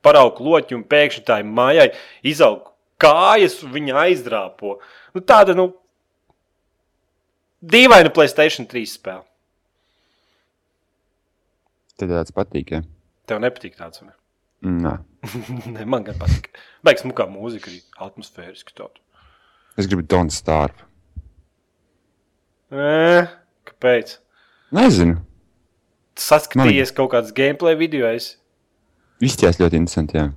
paraugu 0.09 0.49
loķi, 0.49 0.79
un 0.81 0.88
pēkšņi 0.88 1.25
tā 1.29 1.38
mājai 1.44 1.92
izaug 2.27 2.73
kājas, 3.01 3.61
un 3.62 3.75
viņa 3.77 4.03
aizdrāpo. 4.07 4.79
Nu, 5.14 5.23
tāda, 5.23 5.55
nu, 5.59 5.71
dīvaina 7.62 8.12
Playstation 8.14 8.66
3 8.71 8.87
spēle. 8.90 9.25
Tad 11.99 12.14
tāds 12.14 12.35
patīk, 12.35 12.77
ja? 12.77 12.85
Tev 13.29 13.42
nepatīk 13.42 13.75
tāds, 13.79 14.03
vai 14.03 14.12
ne? 14.12 14.16
Nē. 14.83 14.94
ne, 15.75 15.87
man 15.87 16.07
gan 16.07 16.18
patīk. 16.18 16.51
Baigs 16.87 17.03
smukā 17.05 17.27
mūzika, 17.31 17.71
arī 17.71 17.81
atmosfēriski 18.07 18.75
tāda. 18.79 19.03
Es 19.79 19.87
gribu 19.90 20.07
Don't 20.07 20.35
Starve. 20.35 20.87
Ē, 22.75 23.27
kāpēc? 23.66 24.18
Nezinu. 24.75 25.21
Saskatījies 26.18 26.92
kaut 26.94 27.12
kādas 27.14 27.35
gameplay 27.35 27.79
video. 27.79 28.11
Es... 28.11 28.37
Izties 29.24 29.59
ļoti 29.59 29.81
interesanti, 29.81 30.18
jā. 30.18 30.28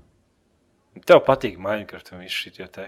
Tev 1.08 1.22
patīk 1.26 1.60
Minecraft 1.62 2.14
un 2.16 2.24
viss 2.24 2.34
šī 2.34 2.68
te. 2.74 2.88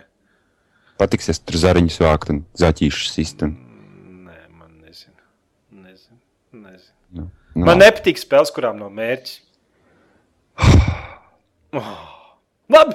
Patiksies 1.00 1.40
tur 1.42 1.58
zariņus 1.62 2.00
vākt 2.04 2.32
un 2.34 2.44
zaķīšu 2.60 3.10
sist. 3.10 3.44
Un, 3.46 3.56
Nē, 4.28 4.40
man 4.54 4.72
nezinu. 4.82 5.22
nezinu. 5.72 6.20
nezinu. 6.52 6.98
nu, 7.12 7.28
nu, 7.56 7.66
Man 7.66 7.82
nepatīk 7.82 8.22
spēles, 8.22 8.54
kurām 8.54 8.82
nav 8.82 8.94
mērķis. 8.94 9.40
Oh. 11.74 12.02
Labi! 12.70 12.94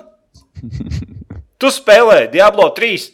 Tu 1.58 1.70
spēlē 1.74 2.28
Diablo 2.30 2.68
3. 2.70 3.08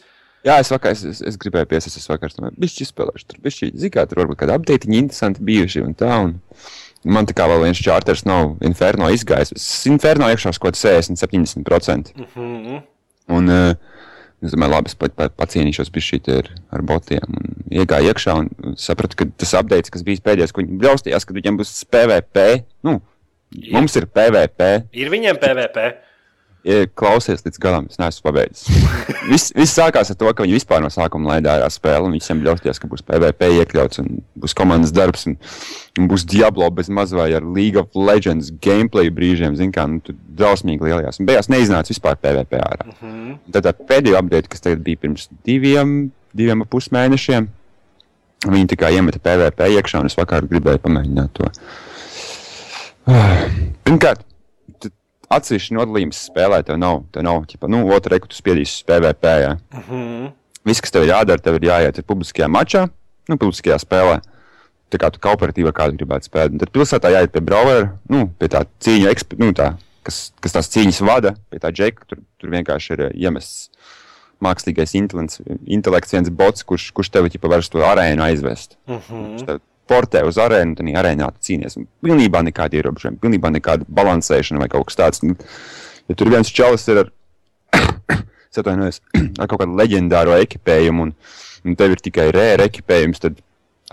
Jā, 0.45 0.59
es, 0.61 0.69
vakar, 0.69 0.93
es, 0.93 1.01
es, 1.09 1.21
es 1.25 1.37
gribēju 1.41 1.65
piesaistīt 1.71 2.05
vakar. 2.11 2.35
Viņš 2.61 2.75
izspēlēšu 2.85 3.25
tur. 3.31 3.39
Viņš 3.41 3.57
zina, 3.81 4.03
tur 4.05 4.21
varbūt 4.21 4.43
kāda 4.43 4.59
update 4.59 4.85
interesanti 4.91 5.41
bijuši 5.47 5.81
un 5.81 5.95
tā. 5.97 6.11
Un 6.27 6.35
man 7.05 7.27
tā 7.29 7.35
kā 7.37 7.47
vēl 7.49 7.65
viens 7.67 7.81
čārters 7.81 8.25
nav 8.27 8.55
Inferno 8.65 9.09
izgājis. 9.13 9.53
Inferno 9.89 10.29
iekšā 10.33 10.55
kaut 10.57 10.73
kāds 10.73 10.85
60-70%. 10.85 12.15
Mm 12.15 12.27
-hmm. 12.35 12.81
Un 13.35 13.49
uh, 13.49 13.73
es 14.43 14.53
domāju, 14.53 14.71
labi, 14.71 14.91
es 14.91 14.95
pat, 14.95 15.15
pat 15.15 15.35
pacienīšos 15.37 15.91
pie 15.93 16.01
šī 16.01 16.19
ar, 16.37 16.49
ar 16.71 16.81
botiem. 16.81 17.25
Un 17.27 17.65
iegāju 17.71 18.11
iekšā 18.11 18.37
un 18.39 18.75
sapratu, 18.77 19.15
ka 19.15 19.25
tas 19.37 19.53
update, 19.53 19.91
kas 19.91 20.03
bija 20.03 20.21
pēdējais, 20.25 20.53
ko 20.53 20.61
viņi 20.61 20.79
bļaustījās, 20.81 21.25
kad 21.25 21.35
viņiem 21.35 21.57
būs 21.57 21.85
PVP. 21.89 22.63
Nu, 22.83 23.01
mums 23.71 23.95
ir 23.95 24.05
PVP. 24.05 24.89
Ir 24.93 25.09
viņiem 25.09 25.39
PVP. 25.41 26.04
Klausies 26.97 27.43
līdz 27.45 27.59
galam, 27.61 27.85
es 27.91 27.99
neesmu 28.01 28.25
pabeidzis. 28.25 28.69
Viss, 29.29 29.51
viss 29.57 29.73
sākās 29.77 30.09
ar 30.09 30.17
to, 30.17 30.29
ka 30.33 30.45
viņi 30.45 30.55
vispār 30.57 30.81
no 30.81 30.89
sākuma 30.93 31.35
laida 31.35 31.55
ārā 31.55 31.67
spēli. 31.73 32.07
un 32.07 32.15
Visiem 32.17 32.41
ļausties, 32.45 32.79
ka 32.81 32.89
būs 32.89 33.03
PVP 33.05 33.49
iekļauts 33.59 34.01
un 34.01 34.19
būs 34.41 34.53
komandas 34.57 34.93
darbs. 34.93 35.27
Un, 35.29 35.37
un 35.97 36.09
būs 36.09 36.25
Diablo 36.29 36.67
bez 36.73 36.89
maz 36.93 37.13
vai 37.13 37.31
ar 37.37 37.45
League 37.45 37.77
of 37.81 37.93
Legends 37.97 38.51
gameplay 38.65 39.09
brīžiem. 39.13 39.57
Zin, 39.57 39.73
kā, 39.73 39.85
nu, 39.89 40.01
tur 40.05 40.17
drausmīgi 40.41 40.89
lielajās. 40.89 41.21
Un 41.21 41.29
beigās 41.29 41.49
neiznāca 41.53 41.93
vispār 41.93 42.17
PVP 42.21 42.61
ārā. 42.61 42.89
Mm 42.89 42.97
-hmm. 43.01 43.39
Tad 43.53 43.69
tā 43.69 43.73
pēdējā 43.93 44.21
update, 44.21 44.49
kas 44.49 44.65
tagad 44.65 44.85
bija 44.85 45.01
pirms 45.01 45.29
diviem, 45.45 46.11
diviem 46.33 46.61
ap 46.61 46.69
pus 46.69 46.89
mēnešiem, 46.89 47.49
viņi 48.45 48.67
tikai 48.73 48.93
iemeta 48.93 49.19
PVP 49.19 49.69
iekšā, 49.77 49.99
un 49.99 50.05
es 50.05 50.17
vakar 50.17 50.45
gribēju 50.49 50.81
pamēģināt 50.85 51.33
to. 51.33 51.49
Pirmkārt, 53.85 54.25
atsevišķi 55.33 55.75
nodalījums 55.77 56.25
spēlē, 56.29 56.61
tev 56.65 56.79
nav, 56.81 57.03
tev 57.13 57.25
nav, 57.25 57.43
ķipa, 57.49 57.69
nu, 57.71 57.83
otrā 57.95 58.15
reku 58.15 58.29
tu 58.31 58.37
spiedīsi 58.37 58.79
uz 58.79 58.85
PVP. 58.87 59.33
Jā. 59.41 59.57
Mm 59.73 59.83
-hmm. 59.89 60.31
Viss, 60.65 60.81
kas 60.81 60.91
tev 60.91 61.03
ir 61.03 61.13
jādara, 61.13 61.41
tev 61.41 61.55
ir 61.55 61.67
jāiet 61.69 61.97
ir 61.97 62.03
publiskajā 62.03 62.47
mačā, 62.49 62.87
nu, 63.29 63.37
publiskajā 63.37 63.77
spēlē. 63.79 64.21
Tā 64.89 64.97
kā 65.01 65.11
tu 65.11 65.19
kooperatīvā 65.19 65.71
kādu 65.73 65.97
gribētu 65.97 66.29
spēlēt. 66.29 66.51
Un 66.53 66.59
Tad 66.59 66.69
pilsētā 66.69 67.11
jāiet 67.11 67.31
pie 67.33 67.41
brawlera, 67.41 67.97
nu, 68.09 68.27
pie 68.39 68.47
tā 68.47 68.65
cīņa, 68.79 69.09
eksp... 69.09 69.33
nu, 69.37 69.51
tā, 69.51 69.75
kas, 70.03 70.31
kas 70.41 70.51
tās 70.51 70.69
cīņas 70.69 71.01
vada, 71.01 71.35
pie 71.49 71.59
tā 71.59 71.71
džeka. 71.73 72.05
Tur, 72.07 72.21
tur 72.37 72.49
vienkārši 72.49 72.93
ir 72.93 73.01
eh, 73.01 73.15
iemests 73.25 73.69
mākslīgais 74.43 74.93
intelekts, 74.99 75.41
intelekts 75.65 76.13
viens 76.13 76.29
bots, 76.29 76.63
kurš, 76.63 76.91
kurš 76.91 77.09
tev 77.09 77.29
var 77.43 77.63
uz 77.63 77.69
to 77.69 77.79
arēnu 77.79 78.23
aizvest. 78.23 78.77
Mm 78.87 78.99
-hmm. 78.99 79.25
Viņš 79.31 79.45
tev 79.45 79.59
portē 79.89 80.25
uz 80.27 80.39
arēnu, 80.41 80.77
tad 80.79 80.91
arēnā. 81.01 81.31
Un 81.31 81.87
Pilnībā 82.05 82.41
nekāda 82.45 82.79
ierobežojuma, 82.79 83.21
pilnībā 83.21 83.51
nekāda 83.53 83.87
balansēšana 83.87 84.61
vai 84.63 84.69
kaut 84.71 84.89
kas 84.89 84.99
tāds. 84.99 85.25
Nu, 85.25 85.37
Ja 86.09 86.15
tur 86.17 86.29
viens 86.29 86.51
čalis 86.53 86.85
ir 86.91 87.01
ar, 87.01 87.09
atvainojos, 88.59 89.01
ar 89.41 89.49
kaut 89.49 89.61
kādu 89.63 89.77
leģendāro 89.79 90.37
ekipējumu, 90.43 91.09
un, 91.09 91.15
un 91.65 91.77
tev 91.79 91.95
ir 91.95 92.03
tikai 92.05 92.29
rēra 92.35 92.67
ekipējums, 92.69 93.21
tad 93.23 93.41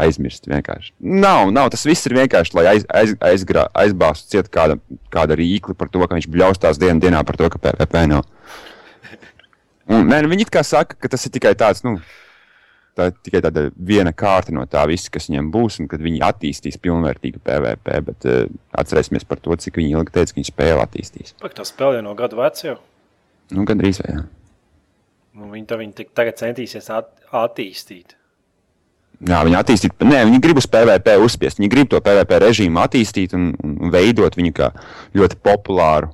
aizmirst 0.03 0.49
vienkārši. 0.49 0.93
Nav, 1.01 1.51
nav, 1.53 1.71
tas 1.73 1.85
viss 1.89 2.09
ir 2.09 2.17
vienkārši, 2.17 2.55
lai 2.57 2.67
aiz, 2.75 2.85
aiz, 2.97 3.15
aizgrā, 3.29 3.67
aizbāztu 3.77 4.33
ciet 4.33 4.49
kāda, 4.53 4.79
kāda 5.13 5.37
rīkli 5.39 5.77
par 5.79 5.91
to, 5.93 6.05
ka 6.05 6.17
viņš 6.17 6.29
bļaustās 6.33 6.81
dienu 6.81 7.01
dienā 7.03 7.21
par 7.29 7.39
to, 7.41 7.49
ka 7.53 7.61
PVP 7.61 8.07
nav. 8.13 8.29
Un, 9.93 10.07
nē, 10.09 10.23
nu, 10.25 10.31
viņi 10.33 10.47
it 10.47 10.53
kā 10.53 10.63
saka, 10.65 10.97
ka 10.97 11.11
tas 11.13 11.27
ir 11.29 11.35
tikai 11.35 11.53
tāds, 11.59 11.83
nu, 11.85 11.99
tā 12.99 13.09
ir 13.09 13.17
tikai 13.25 13.41
tāda 13.45 13.65
viena 13.77 14.13
kārta 14.17 14.55
no 14.55 14.65
tā 14.71 14.85
visa, 14.91 15.11
kas 15.13 15.29
viņiem 15.31 15.51
būs, 15.55 15.81
un 15.83 15.89
kad 15.91 16.03
viņi 16.05 16.23
attīstīs 16.27 16.79
pilnvērtīgu 16.83 17.43
PVP. 17.45 17.99
Bet 18.09 18.29
uh, 18.29 18.47
atcerēsimies 18.83 19.27
par 19.29 19.41
to, 19.43 19.57
cik 19.57 19.81
ilgi 19.83 20.13
teica, 20.13 20.33
ka 20.33 20.41
viņi 20.41 20.51
spēli 20.51 20.85
attīstīs. 20.85 21.37
Pak, 21.43 21.57
tā 21.59 21.67
spēle 21.69 22.01
jau 22.01 22.07
no 22.07 22.15
gada 22.19 22.39
veca 22.39 22.67
jau. 22.69 22.79
Nu, 23.53 23.67
gan 23.69 23.81
drīz 23.81 24.01
vai 24.03 24.15
jā. 24.15 24.25
Nu, 25.33 25.49
viņi, 25.53 25.69
tā, 25.69 25.79
viņi 25.81 26.09
tagad 26.13 26.41
centīsies 26.41 26.91
at, 26.93 27.13
attīstīt. 27.33 28.17
Jā, 29.23 29.39
viņi 29.47 29.55
attīstīt, 29.55 30.01
nē, 30.03 30.25
viņi 30.27 30.41
grib 30.43 30.59
uz 30.59 30.67
PVP 30.69 31.15
uzspiest. 31.23 31.61
Viņi 31.61 31.71
grib 31.71 31.91
to 31.93 32.01
PVP 32.03 32.41
režīmu 32.43 32.81
attīstīt 32.83 33.37
un, 33.39 33.53
un 33.63 33.93
veidot 33.93 34.35
viņu 34.37 34.55
kā 34.57 34.73
ļoti 35.15 35.39
populāru 35.47 36.11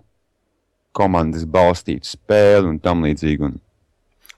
komandas 0.99 1.47
balstītu 1.49 2.07
spēli 2.07 2.75
un 2.75 2.77
tam 2.85 3.07
līdzīgi. 3.07 3.49
Un... 3.49 3.57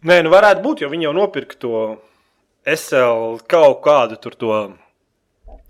Nē, 0.07 0.21
nu 0.25 0.33
varētu 0.33 0.63
būt, 0.65 0.85
jo 0.85 0.93
viņi 0.93 1.09
jau 1.09 1.17
nopirka 1.17 1.59
to 1.61 1.83
SL 2.77 3.41
kaut 3.51 3.83
kādu 3.85 4.19
tur 4.21 4.37
to 4.39 4.55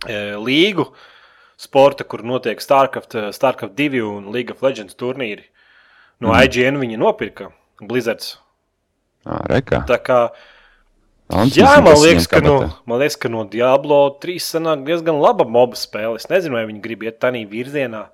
e, 0.06 0.18
līgu 0.40 0.90
sporta, 1.60 2.04
kur 2.04 2.24
notiek 2.26 2.60
Starcraft, 2.62 3.16
e, 3.16 3.24
Starcraft 3.36 3.76
2 3.78 4.04
un 4.04 4.30
League 4.34 4.54
of 4.54 4.62
Legends 4.64 4.96
turnīri. 4.98 5.48
No 6.20 6.32
mm. 6.34 6.46
IGN 6.46 6.80
viņi 6.80 7.00
nopirka 7.00 7.50
Blizzards. 7.80 8.38
Ā, 9.24 9.42
rekā. 9.50 9.84
Tā 9.88 10.00
kā 10.04 10.22
Ants, 11.30 11.54
Jā, 11.54 11.76
man 11.78 11.92
kas 11.92 12.00
liekas, 12.02 12.26
ka 12.26 12.40
no, 12.42 12.54
man 12.90 12.98
liekas, 12.98 13.16
ka 13.22 13.28
no 13.30 13.44
Diablo 13.46 14.00
3 14.22 14.42
sanāk 14.42 14.80
diezgan 14.86 15.20
laba 15.22 15.46
moba 15.46 15.78
spēle. 15.78 16.18
Es 16.18 16.26
nezinu, 16.26 16.56
vai 16.58 16.64
viņi 16.66 16.82
grib 16.82 17.04
iet 17.06 17.20
tādā 17.22 17.44
virzienā. 17.46 18.08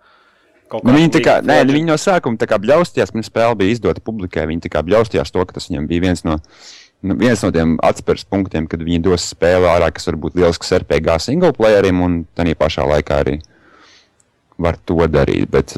Nu, 0.67 0.93
viņi 0.93 1.23
kā, 1.23 1.39
nē, 1.41 1.63
Legends. 1.63 1.77
viņi 1.79 1.89
no 1.89 1.97
sākuma 2.03 2.59
bļaustījās, 2.61 3.15
pirms 3.15 3.31
spēle 3.31 3.57
bija 3.57 3.73
izdota 3.73 4.03
publikai. 4.05 4.45
Viņi 4.51 4.69
bļaustījās 4.69 5.33
to, 5.33 5.47
ka 5.47 5.57
tas 5.57 5.71
viņam 5.71 5.87
bija 5.89 6.05
viens 6.09 6.27
no, 6.27 6.37
nu, 7.03 7.17
viens 7.21 7.43
no 7.45 7.53
tiem 7.55 7.77
atspērs 7.85 8.27
punktiem, 8.31 8.69
kad 8.71 8.83
viņi 8.85 9.03
dos 9.05 9.29
spēli 9.33 9.69
ārā, 9.69 9.91
kas 9.95 10.09
var 10.09 10.19
būt 10.23 10.39
lielisks 10.39 10.73
RPG 10.79 11.19
single 11.25 11.53
playeriem, 11.57 12.01
un 12.03 12.19
tā 12.37 12.47
pašā 12.57 12.87
laikā 12.89 13.21
arī 13.25 13.39
var 14.59 14.79
to 14.89 14.99
darīt. 15.11 15.51
Bet 15.53 15.77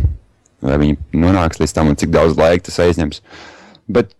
vai 0.64 0.78
viņi 0.80 0.98
nonāks 1.20 1.60
līdz 1.60 1.76
tam, 1.76 1.92
un 1.92 2.00
cik 2.00 2.12
daudz 2.14 2.38
laika 2.40 2.68
tas 2.68 2.80
aizņems. 2.86 3.20
Bet 3.90 4.14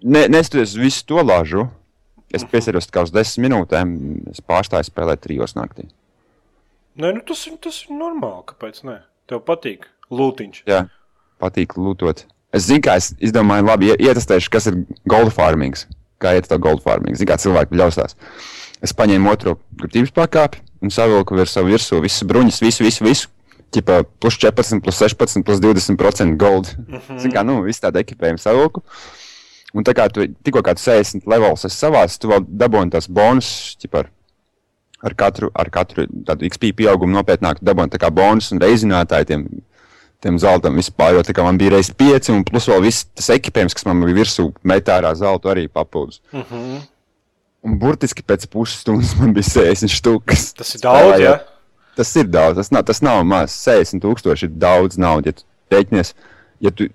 ne, 0.00 0.26
neskatoties 0.32 0.76
uz 0.76 0.80
visu 0.80 1.06
to 1.08 1.24
lāžu, 1.24 1.66
es 2.32 2.44
piesaros 2.48 2.88
tikai 2.88 3.04
uz 3.06 3.12
desmit 3.12 3.50
minūtēm, 3.50 3.96
es 4.32 4.40
pārstāju 4.44 4.88
spēlēt 4.88 5.24
trijos 5.24 5.56
naktī. 5.58 5.88
Nē, 7.00 7.12
nu, 7.16 7.22
tas, 7.24 7.44
tas 7.64 7.78
ir 7.86 7.96
normāli. 7.96 8.44
Kāpēc? 8.50 8.82
Ne? 8.88 8.98
Tev 9.28 9.40
patīk 9.48 9.86
lūtiņš. 10.12 10.64
Jā, 10.68 10.84
patīk 11.40 11.76
lūtot. 11.80 12.26
Es 12.52 12.66
zinu, 12.68 12.82
kā 12.84 12.96
es 13.00 13.12
izdomāju, 13.20 13.66
labi, 13.66 13.92
ie- 13.92 14.08
ietestēšu, 14.08 14.50
kas 14.52 14.66
ir 14.68 14.82
gold 15.08 15.32
farming. 15.32 15.76
Kā 16.20 16.34
iet 16.36 16.48
to 16.48 16.58
gold 16.58 16.82
farming? 16.84 17.16
Zinu, 17.16 17.30
kā 17.30 17.38
cilvēki 17.40 17.78
ļausās. 17.80 18.14
Es 18.82 18.92
paņēmu 18.92 19.30
otru 19.32 19.56
grūtības 19.80 20.12
pakāpi 20.12 20.60
un 20.82 20.90
savilku 20.90 21.36
virs 21.38 21.54
savu 21.54 21.70
virsū 21.72 22.00
visu 22.02 22.26
bruņus, 22.28 22.60
visu, 22.60 22.84
visu, 22.84 23.04
visu. 23.06 23.28
Ķipa 23.72 24.02
plus 24.20 24.36
14, 24.36 24.82
plus 24.84 24.98
16, 25.00 25.44
plus 25.48 25.60
20% 25.60 26.36
gold. 26.36 26.74
Mm 26.76 26.98
-hmm. 26.98 27.18
Zinu, 27.18 27.32
kā, 27.34 27.44
nu, 27.46 27.62
visu 27.62 27.80
tādu 27.80 27.98
ekipējumu 28.02 28.38
savilku. 28.38 28.82
Un 29.74 29.84
tā 29.84 29.94
kā 29.96 30.10
tu 30.12 30.26
tikko 30.44 30.60
kāds 30.60 30.84
60 30.84 31.26
levels 31.26 31.64
esi 31.64 31.76
savās, 31.76 32.18
tu 32.18 32.28
vēl 32.28 32.44
dabūji 32.44 32.90
tās 32.90 33.08
bonusus, 33.08 33.76
ķipa 33.80 34.04
ar, 35.02 35.14
katru, 35.14 35.50
ar 35.54 35.70
katru 35.70 36.06
tādu 36.26 36.44
XP 36.46 36.72
pieaugumu 36.76 37.16
nopietnāku 37.16 37.64
dabūji 37.64 37.94
tā 37.94 37.98
kā 37.98 38.10
bonus 38.10 38.52
un 38.52 38.60
reizinātāji 38.60 39.24
tiem 39.26 39.46
tiem 40.22 40.38
zeltam 40.40 40.78
vispār. 40.78 41.16
Jo 41.16 41.24
tā 41.26 41.44
man 41.44 41.58
bija 41.60 41.74
reizes 41.76 41.94
pieci, 41.98 42.32
un 42.34 42.44
plus 42.46 42.68
vēl 42.70 42.84
viss 42.86 43.06
tas 43.10 43.32
ekipējums, 43.34 43.76
kas 43.76 43.86
man 43.88 44.02
bija 44.04 44.20
virsū, 44.22 44.48
metārā 44.66 45.12
zelta 45.18 45.52
arī 45.52 45.68
papildus. 45.68 46.22
Mm 46.32 46.44
-hmm. 46.50 46.80
Un 47.62 47.78
burtiski 47.78 48.22
pēc 48.26 48.48
pusstundas 48.50 49.14
man 49.18 49.34
bija 49.34 49.46
60 49.46 49.92
stūkas. 49.98 50.52
Tas 50.58 50.74
ir 50.74 50.80
daudz, 50.82 51.20
ja? 51.20 51.38
Tas 51.96 52.16
ir 52.16 52.26
daudz, 52.26 52.56
tas 52.56 52.70
nav, 52.70 52.84
tas 52.84 53.02
nav 53.02 53.24
maz. 53.24 53.54
60 53.66 54.02
tūkstoši 54.02 54.48
ir 54.48 54.50
daudz 54.50 54.98
naudas. 54.98 55.26
Ja 55.26 55.32
tu 55.32 55.76
rēķinies, 55.76 56.14
ja 56.60 56.70
tu, 56.70 56.88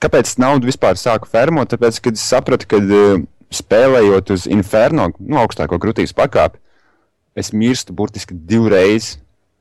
kāpēc 0.00 0.36
naudu 0.38 0.66
vispār 0.66 0.98
sāku 1.00 1.28
fermot? 1.28 1.68
Tāpēc, 1.72 2.00
kad 2.04 2.12
es 2.12 2.28
sapratu, 2.28 2.68
ka 2.70 2.76
uh, 2.76 3.24
spēlējot 3.50 4.30
uz 4.30 4.46
Inferno, 4.46 5.10
nu, 5.18 5.38
augstāko 5.40 5.78
grūtības 5.82 6.14
pakāpi, 6.16 6.58
es 7.36 7.52
mirstu 7.52 7.92
burtiski 7.96 8.34
divreiz 8.34 9.16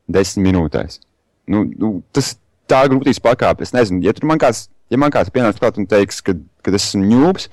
desmit 0.08 0.50
minūtēs. 0.50 1.00
Nu, 1.48 1.63
nu, 1.78 2.02
tas 2.15 2.36
tā 2.71 2.84
grūtības 2.91 3.21
pakāpe. 3.23 3.65
Es 3.65 3.73
nezinu, 3.75 4.01
ja 4.06 4.13
tur 4.15 4.28
man 4.30 4.39
kāds, 4.41 4.67
ja 4.89 4.97
man 5.01 5.13
kāds 5.13 5.34
pienāks 5.34 5.60
klāt 5.62 5.78
un 5.82 5.88
teiks, 5.89 6.21
ka, 6.25 6.36
ka 6.65 6.73
es 6.75 6.89
esmu 6.91 7.06
ņūps, 7.12 7.49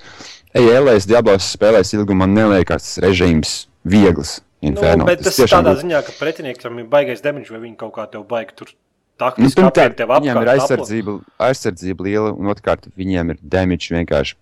ej, 0.55 0.71
ēlēs, 0.79 1.09
diablos 1.11 1.51
spēlēs 1.57 1.93
ilgi, 1.97 2.17
man 2.17 2.35
neliekas 2.37 2.87
tas 2.87 3.03
režīms 3.05 3.57
viegls. 3.85 4.41
Inferno. 4.63 5.03
Nu, 5.03 5.09
bet 5.09 5.25
tas 5.27 5.35
tiešām 5.35 5.65
tādā 5.65 5.73
būtu- 5.75 5.83
ziņā, 5.83 6.01
ka 6.07 6.13
pretiniekam 6.21 6.77
ir 6.79 6.85
baigais 6.87 7.21
demidžs, 7.21 7.51
vai 7.51 7.59
viņi 7.65 7.77
kaut 7.81 7.97
kā 7.97 8.05
tev 8.11 8.23
baigi 8.31 8.55
tur 8.55 8.69
Nu, 8.71 9.29
taktiski 9.29 9.59
pirmkārt, 9.59 9.79
apiet 9.79 9.97
tev 9.99 10.09
apkārt. 10.09 10.23
viņiem 10.23 10.43
ir 10.43 10.51
aizsardzība, 10.53 11.15
aizsardzība 11.39 12.05
liela, 12.07 12.31
un 12.33 12.47
otrkārt, 12.47 12.87
viņiem 12.99 13.31
ir 13.35 13.39
damage 13.43 13.91
vienkārši, 13.91 14.35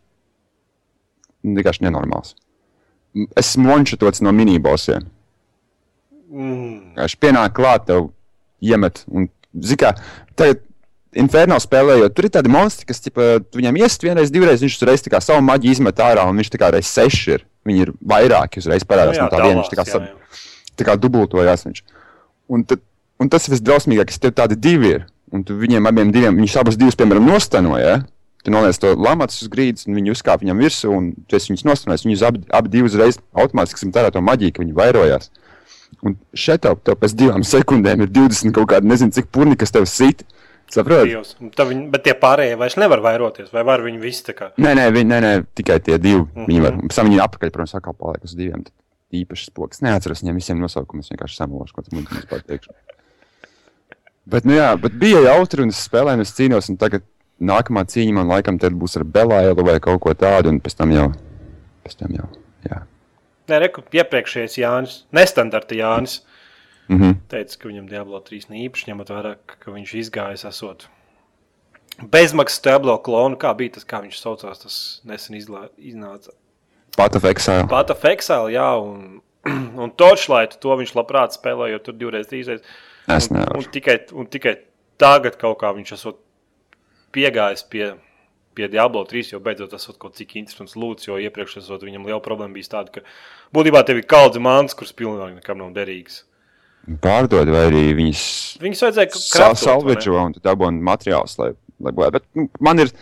nu, 1.44 1.54
vienkārši 1.56 1.84
nenormāls. 1.86 2.34
Es 3.34 3.54
esmu 3.56 3.64
mončetots 3.72 4.20
no 4.20 4.30
minibosiem. 4.32 5.08
Mm. 6.30 6.94
Viņš 7.00 7.16
pienāk 7.18 7.56
klāt, 7.56 7.86
tev 7.88 8.10
iemet. 8.62 9.02
Un, 9.10 9.28
zini, 9.54 9.80
kā 9.80 9.94
tagad 10.38 10.66
Inferno 11.18 11.56
spēlējot, 11.58 12.12
tur 12.14 12.26
ir 12.28 12.32
tādi 12.36 12.50
monstri, 12.54 12.86
kas 12.86 13.02
ķipa, 13.02 13.24
tu 13.42 13.58
viņam 13.58 13.80
iest 13.80 14.04
vienreiz, 14.04 14.30
divreiz, 14.30 14.60
viņš 14.62 14.76
uzreiz 14.78 15.02
savu 15.18 15.42
maģiju 15.42 15.74
izmet 15.74 15.98
ārā, 15.98 16.22
un 16.30 16.38
viņš 16.38 16.52
tā 16.52 16.60
kā 16.62 16.68
reiz 16.70 16.86
seši 16.86 17.32
ir. 17.34 17.42
Viņi 17.66 17.82
ir 17.82 17.90
vairāki 18.12 18.62
uzreiz 18.62 18.86
parādās 18.86 19.18
Nu 19.18 19.24
jā, 19.24 19.26
no 19.26 19.32
tā 19.32 19.40
viena. 19.42 19.58
Viņš 19.58 19.72
tā 19.72 19.78
kā, 19.80 19.84
jā, 19.88 19.96
sab, 19.96 20.06
jā. 20.06 20.70
tā 20.78 20.86
kā 20.86 20.94
dubultojās. 20.96 21.66
Viņš. 21.66 21.82
Un, 22.54 22.62
tad, 22.70 22.84
un 23.20 23.32
tas 23.32 23.48
ir 23.48 23.56
visdrausmīgākais, 23.56 24.20
ka 24.20 24.28
tev 24.28 24.36
tādi 24.38 24.60
divi 24.68 24.94
ir. 24.94 25.04
Un 25.34 25.42
tu 25.46 25.58
viņiem 25.58 25.90
abiem 25.90 26.14
diviem, 26.14 26.38
viņus 26.38 26.56
abus 26.62 26.78
divus, 26.78 26.96
piemēram, 26.98 27.26
nostanoja. 27.26 27.90
Ja? 27.90 27.98
Tu 28.46 28.54
noliec 28.54 28.78
to 28.80 28.94
lamatu 28.96 29.34
uz 29.36 29.50
grīdas, 29.52 29.84
un 29.90 29.98
viņi 29.98 30.14
uzkāpa 30.14 30.46
viņam 30.46 30.62
virsū, 30.62 30.94
un 30.94 31.10
tu 31.28 31.36
esi 31.36 31.52
viņus 31.52 31.66
nostanojis. 31.68 32.06
Viņus 32.06 32.24
abi, 32.30 32.40
abi 32.56 32.72
divi 32.72 32.88
uzreiz 32.88 33.20
automātiski 33.36 33.82
esam 33.82 33.92
tērēt 33.98 34.16
to 34.16 34.22
maģiju, 34.24 34.54
ka 34.56 34.64
viņi 34.64 34.78
vairojās. 34.78 35.28
Un 36.06 36.16
šeit 36.32 36.62
tev, 36.64 36.78
tev 36.84 36.96
pēc 37.00 37.14
divām 37.18 37.44
sekundēm 37.46 38.06
ir 38.06 38.12
20 38.12 38.54
kaut 38.56 38.70
kādi, 38.72 38.88
nezinu, 38.88 39.12
cik 39.16 39.28
purni, 39.32 39.58
kas 39.60 39.74
tev 39.74 39.88
sit. 39.90 40.24
Saproti? 40.70 41.10
Dievs. 41.10 41.34
Un 41.42 41.50
tad 41.50 41.68
Viņi, 41.68 41.88
bet 41.90 42.04
tie 42.06 42.14
pārējie 42.14 42.58
vairs 42.60 42.76
nevar 42.78 43.02
vairoties, 43.04 43.50
vai 43.52 43.64
var 43.66 43.82
viņi 43.82 43.98
visi 44.00 44.22
tā 44.28 44.36
kā? 44.38 44.52
Nē, 44.54 44.76
nē, 44.78 44.84
viņi, 44.94 45.08
nē, 45.10 45.18
nē, 45.24 45.32
tikai 45.58 45.80
tie 45.82 45.98
divi. 45.98 46.22
Mm. 46.22 46.30
-hmm. 46.36 46.46
Viņi 46.46 46.62
var, 46.66 46.78
pēc 46.84 47.00
tam 47.00 47.10
viņi 47.10 47.24
apakaļ, 47.26 47.50
protams, 47.50 47.74
atkal 47.74 47.96
paliek 47.98 48.24
uz 48.24 48.36
diviem. 48.38 48.62
Tad 48.64 48.74
īpašs 49.20 49.48
spoks. 49.50 49.82
Neatceros 49.82 50.22
viņiem 50.22 50.38
visiem 50.38 50.60
nosaukumus, 50.62 51.10
vienkārši 51.10 51.40
samološu, 51.40 51.74
ko 51.74 51.82
tas 51.82 51.96
muļķis 51.96 52.28
pateikšu. 52.30 52.74
Bet, 54.30 54.46
nu 54.46 54.54
jā, 54.54 54.68
bet 54.78 54.94
bija 55.00 55.24
jautri, 55.26 55.64
un 55.64 55.72
es 55.74 55.80
spēlēju, 55.88 56.20
un 56.20 56.26
es 56.26 56.34
cīnos, 56.36 56.68
un 56.70 56.78
tagad 56.78 57.02
nākamā 57.40 57.82
cīņa 57.88 58.14
man 58.14 58.30
laikam 58.30 58.60
būs 58.60 58.98
ar 59.00 59.04
Belāju 59.04 59.56
vai 59.64 59.80
kaut 59.82 60.00
ko 60.04 60.14
tādu, 60.14 60.52
un 60.52 60.60
pēc 60.62 60.76
tam 60.78 60.92
jau, 60.94 61.08
pēc 61.86 61.96
tam 61.98 62.14
jau, 62.14 62.28
jā. 62.68 62.82
Nē, 63.50 63.58
reku, 63.64 63.82
iepriekšējais 63.92 64.58
Jānis, 64.62 65.00
nestandarta 65.16 65.74
Jānis, 65.78 66.20
Mm 66.90 66.98
-hmm. 66.98 67.14
teica, 67.30 67.54
ka 67.58 67.68
viņam 67.68 67.84
Diablo 67.86 68.18
3 68.18 68.48
nav 68.50 68.58
īpaši, 68.58 68.86
ņemot 68.90 69.10
vērā, 69.14 69.36
ka 69.46 69.70
viņš 69.70 69.92
izgājis 69.94 70.42
esot. 70.48 70.88
Bezmaksas 72.02 72.62
Diablo 72.64 72.96
klonu, 72.98 73.36
kā 73.36 73.52
bija 73.56 73.76
tas, 73.76 73.84
kā 73.84 74.00
viņš 74.02 74.18
saucās, 74.18 74.62
tas 74.62 74.78
nesen 75.04 75.36
izlā, 75.36 75.68
iznāca. 75.78 76.32
Pat 76.96 77.16
of 77.16 77.24
Exile. 77.24 77.68
Pat 77.68 77.90
of 77.90 78.04
Exile, 78.04 78.50
jā, 78.56 78.66
un, 78.82 79.20
un 79.84 79.90
Torchlight, 79.90 80.58
to 80.60 80.76
viņš 80.76 80.94
labprāt 80.96 81.36
spēlēja, 81.36 81.76
jo 81.76 81.78
tur 81.78 81.94
divreiz, 81.94 82.26
trīsreiz. 82.26 82.60
Es 83.06 83.30
Un, 83.30 83.36
nevaru. 83.36 83.58
un, 83.58 83.64
tikai, 83.72 83.98
un 84.12 84.26
tikai 84.26 84.56
tagad 84.98 85.36
kaut 85.36 85.60
kā 85.60 85.70
viņš 85.76 85.92
esot 85.92 86.18
piegājis 87.12 87.62
pie, 87.70 87.94
pie 88.60 88.68
Diablo 88.68 89.04
3, 89.08 89.32
jo 89.32 89.40
beidzot 89.44 89.72
tas 89.72 89.88
kaut 90.00 90.18
cik 90.18 90.36
interesants 90.40 90.76
lūdzu, 90.76 91.10
jo 91.10 91.20
iepriekš 91.24 91.60
esot 91.62 91.84
viņam 91.86 92.04
liela 92.08 92.20
problēma 92.24 92.56
bijis 92.56 92.72
tāda, 92.72 92.92
ka 92.98 93.56
būtībā 93.56 93.82
tev 93.88 94.02
ir 94.02 94.08
kaudze 94.10 94.42
mants, 94.42 94.76
kuras 94.76 94.92
pilnīgi 94.96 95.38
nekam 95.38 95.60
nav 95.62 95.72
derīgas. 95.76 96.26
Pārdod, 97.00 97.50
vai 97.52 97.66
arī 97.68 97.82
viņas 97.96 98.22
Viņus 98.60 98.84
vajadzēja 98.86 99.10
sa 99.12 99.20
kraftot, 99.36 99.42
vai 99.44 99.50
ne? 99.52 99.64
salveģo 99.64 100.20
un 100.20 100.36
tu 100.36 100.42
dabūni 100.44 100.84
materiālus, 100.84 101.36
lai, 101.40 101.50
lai 101.80 101.92
būtu. 101.96 102.12
Bet 102.16 102.26
nu, 102.36 102.46
man 102.68 102.84
ir, 102.84 102.92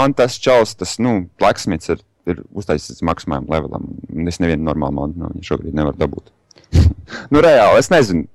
man 0.00 0.14
tas 0.18 0.38
čels, 0.42 0.76
tas, 0.78 0.96
nu, 1.02 1.16
blacksmiths 1.42 1.92
ir, 1.94 2.04
ir 2.30 2.42
uztaisīts 2.56 3.04
maksimālam 3.06 3.50
levelam. 3.50 3.88
Es 4.30 4.40
nevienu 4.42 4.66
normālu 4.70 4.96
man 5.00 5.16
no 5.18 5.32
viņa 5.34 5.50
šobrīd 5.50 5.76
nevaru 5.76 5.98
dabūt. 6.00 6.30
nu, 7.32 7.42
reāli, 7.42 7.82
es 7.82 7.90
nezinu. 7.92 8.26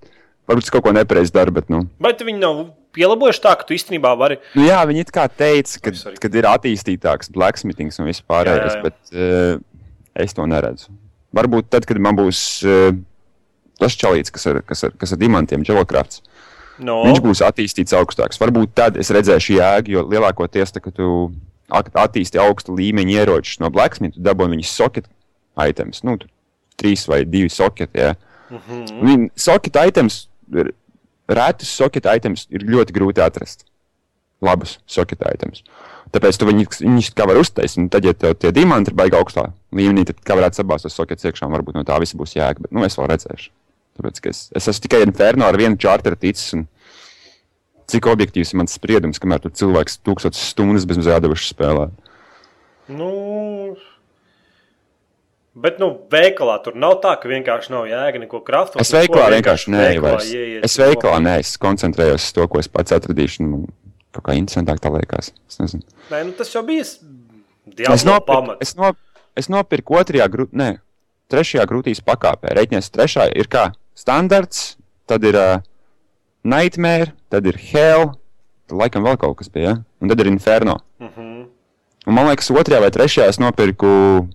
Varbūt 0.46 0.68
es 0.68 0.74
kaut 0.74 0.86
ko 0.86 0.94
nepareizi 0.94 1.34
daru, 1.34 1.56
bet, 1.56 1.72
nu, 1.74 1.88
Bet 2.04 2.20
viņi 2.22 2.44
nav 2.44 2.60
pielabojuši 2.96 3.42
tā, 3.44 3.54
ka 3.60 3.68
tu 3.68 3.76
īstenībā 3.78 4.14
vari. 4.18 4.38
nu 4.56 4.66
jā, 4.68 4.80
viņi 4.88 5.04
it 5.06 5.12
kā 5.16 5.28
teica, 5.30 5.80
ka, 5.84 5.94
Sorry. 6.00 6.18
kad 6.24 6.36
ir 6.36 6.48
attīstītāks 6.50 7.32
blacksmithings 7.36 8.00
un 8.00 8.10
viss 8.10 8.24
pārējais, 8.26 8.80
bet 8.84 8.96
uh, 9.14 9.60
es 10.16 10.34
to 10.34 10.46
neredzu. 10.50 10.90
Varbūt 11.36 11.68
tad, 11.70 11.86
kad 11.86 12.00
man 12.00 12.16
būs 12.16 12.40
uh, 12.66 12.96
tas 13.80 13.96
čalīts, 14.00 14.32
kas 14.32 14.46
ir, 14.48 14.62
kas 14.66 14.84
ir, 14.88 14.96
kas 14.98 15.12
ir 15.12 15.20
dimantiem, 15.20 15.64
Dželokrafts. 15.68 16.22
No, 16.80 17.02
Viņš 17.08 17.20
būs 17.24 17.40
attīstīts 17.46 17.96
augstāks. 17.96 18.40
Varbūt 18.42 18.74
tad 18.76 18.98
es 19.00 19.12
redzēšu 19.16 19.54
jēgu, 19.56 19.94
jo 19.96 20.02
lielākoties, 20.12 20.74
tā, 20.76 20.82
kad 20.84 20.96
tu 20.98 21.32
at- 21.72 21.92
attīsti 21.96 22.40
augstu 22.40 22.76
līmeņa 22.76 23.14
ieročus 23.22 23.60
no 23.64 23.70
Blacksmith, 23.72 24.18
tu 24.18 24.24
dabūji 24.26 24.58
viņus 24.58 24.74
socket 24.76 25.08
items. 25.56 26.04
Nu, 26.04 26.18
trīs 26.76 27.06
vai 27.08 27.22
divi 27.24 27.48
soketi. 27.50 27.96
Ja. 28.00 28.16
Mm. 28.52 28.60
-hmm. 28.68 29.30
Soketi 29.40 29.80
items, 29.88 30.28
ir- 30.54 30.74
retus 31.32 31.72
soketi 31.74 32.12
items 32.12 32.46
ir 32.54 32.66
ļoti 32.68 32.96
grūti 32.96 33.24
atrast. 33.24 33.66
Labus 34.44 34.78
soketi 34.90 35.26
items. 35.32 35.64
Tāpēc 36.14 36.38
tu 36.40 36.48
viņus, 36.48 36.82
viņus 36.84 37.12
kā 37.18 37.26
var 37.28 37.40
uztaisīt. 37.40 37.90
Tad, 37.92 38.06
ja 38.06 38.14
tev 38.16 38.36
tie 38.40 38.52
diamanti 38.56 38.92
ir 38.92 38.98
baigi 38.98 39.18
augstā 39.18 39.50
līmenī, 39.76 40.06
tad 40.08 40.22
kā 40.24 40.38
varētu 40.38 40.62
sabāzt 40.62 40.88
tos 40.88 40.96
soketus 40.96 41.28
iekšā, 41.28 41.50
varbūt 41.52 41.78
no 41.80 41.84
tā 41.88 41.98
visa 42.04 42.20
būs 42.20 42.36
jēga. 42.38 42.64
Bet 42.66 42.76
nu, 42.76 42.86
es 42.88 42.98
vēl 43.00 43.10
redzēšu. 43.12 43.52
Tāpēc, 43.96 44.22
es, 44.32 44.46
es 44.56 44.70
esmu 44.72 44.86
tikai 44.86 45.02
Inferno 45.08 45.48
ar 45.48 45.58
vienu 45.60 45.80
čārteru 45.80 46.20
ticis. 46.20 46.54
Cik 47.92 48.08
objektīvs 48.10 48.54
ir 48.54 48.60
mans 48.62 48.74
spriedums, 48.74 49.20
kamēr 49.22 49.44
cilvēks 49.46 50.00
tūkstotis 50.06 50.48
stundas 50.52 50.88
bez 50.90 50.98
mazā 50.98 51.20
devuši 51.22 51.52
spēlē. 51.52 51.90
Nu, 52.96 53.10
bet, 55.56 55.80
nu, 55.82 55.90
veikalā 56.12 56.60
tur 56.64 56.76
nav 56.80 57.00
tā, 57.04 57.16
ka 57.22 57.32
vienkārši 57.32 57.74
nav 57.74 57.88
jēga 57.90 58.22
neko 58.26 58.42
kraftot. 58.46 58.82
Es 58.84 58.92
veikalā 58.94 59.32
vienkārši 59.38 59.72
ieiet 60.36 60.68
Es 60.68 60.78
nopirkt. 60.80 61.26
nē, 61.26 61.40
es 61.44 61.56
koncentrējos 61.62 62.30
uz 62.30 62.36
to, 62.36 62.48
ko 62.52 62.62
es 62.62 62.72
pats 62.72 62.96
atradīšu. 62.96 63.48
Man 63.48 63.66
kaut 64.16 64.30
kā 64.30 64.38
interesantāk 64.40 64.80
tā 64.84 64.92
liekas. 64.94 65.34
Es 65.50 65.60
nezinu. 65.60 65.84
Nē, 66.12 66.24
nu, 66.28 66.36
tas 66.38 66.52
jau 66.54 66.64
bija 66.68 66.86
Es 66.86 67.00
diablo 67.66 68.14
nopirku, 68.14 68.58
es, 68.62 68.76
no, 68.78 68.92
es 69.36 69.50
nopirku 69.52 69.98
otrajā, 70.00 70.28
grū, 70.32 70.48
ne, 70.56 70.76
trešajā 71.34 71.66
grūtīs 71.70 72.04
pakāpē. 72.06 72.54
Reiķinies, 72.56 72.92
trešā 72.94 73.30
ir 73.36 73.50
kā 73.52 73.72
standarts, 73.98 74.76
tad 75.10 75.26
ir 75.26 75.38
uh, 75.40 75.64
Nightmare, 76.46 77.16
tad 77.34 77.48
ir 77.50 77.58
Hell, 77.72 78.14
tad 78.70 78.80
laikam 78.84 79.06
vēl 79.06 79.18
kaut 79.22 79.40
kas 79.42 79.50
bija, 79.52 79.74
ja? 79.74 79.76
un 80.02 80.12
tad 80.12 80.22
ir 80.22 80.30
Inferno. 80.30 80.80
Uh 81.02 81.10
-huh. 81.10 81.46
Un 82.06 82.14
man 82.14 82.30
liekas, 82.30 82.52
otrajā 82.52 82.82
vai 82.82 82.92
trešajā 82.94 83.30
es 83.30 83.40
nopirku 83.42 84.28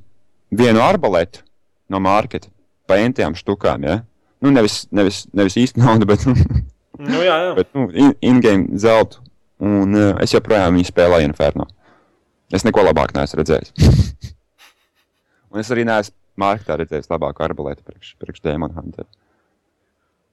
vienu 0.50 0.82
arbaletu 0.84 1.44
no 1.90 2.00
marketa 2.02 2.50
pa 2.90 2.98
entiem 3.02 3.34
štukām. 3.38 3.84
Ja? 3.86 4.00
Nu, 4.42 4.50
nevis, 4.54 4.84
nevis, 4.94 5.24
nevis 5.36 5.56
īsti 5.60 5.82
naudu, 5.82 6.08
bet, 6.10 6.26
nu, 6.28 6.34
Nu, 7.00 7.22
jā, 7.24 7.36
jā. 7.46 7.52
bet 7.60 7.70
nu, 7.76 7.88
in- 7.96 8.16
in-game 8.20 8.78
zeltu. 8.80 9.22
Un 9.60 9.92
uh, 9.92 10.14
es 10.24 10.32
joprojām 10.32 10.72
viņu 10.78 10.88
spēlēju 10.88 11.28
Inferno. 11.28 11.66
Es 12.52 12.64
neko 12.64 12.82
labāk 12.82 13.12
neesmu 13.14 13.42
redzējis. 13.42 13.74
un 15.52 15.60
es 15.60 15.70
arī 15.72 15.84
neesmu 15.88 16.16
marketā 16.40 16.78
redzējis 16.80 17.10
labāku 17.12 17.44
arbaletu 17.44 17.84
priekš, 17.84 18.14
priekš 18.22 18.40
Demon 18.46 18.72
Hunter. 18.72 19.04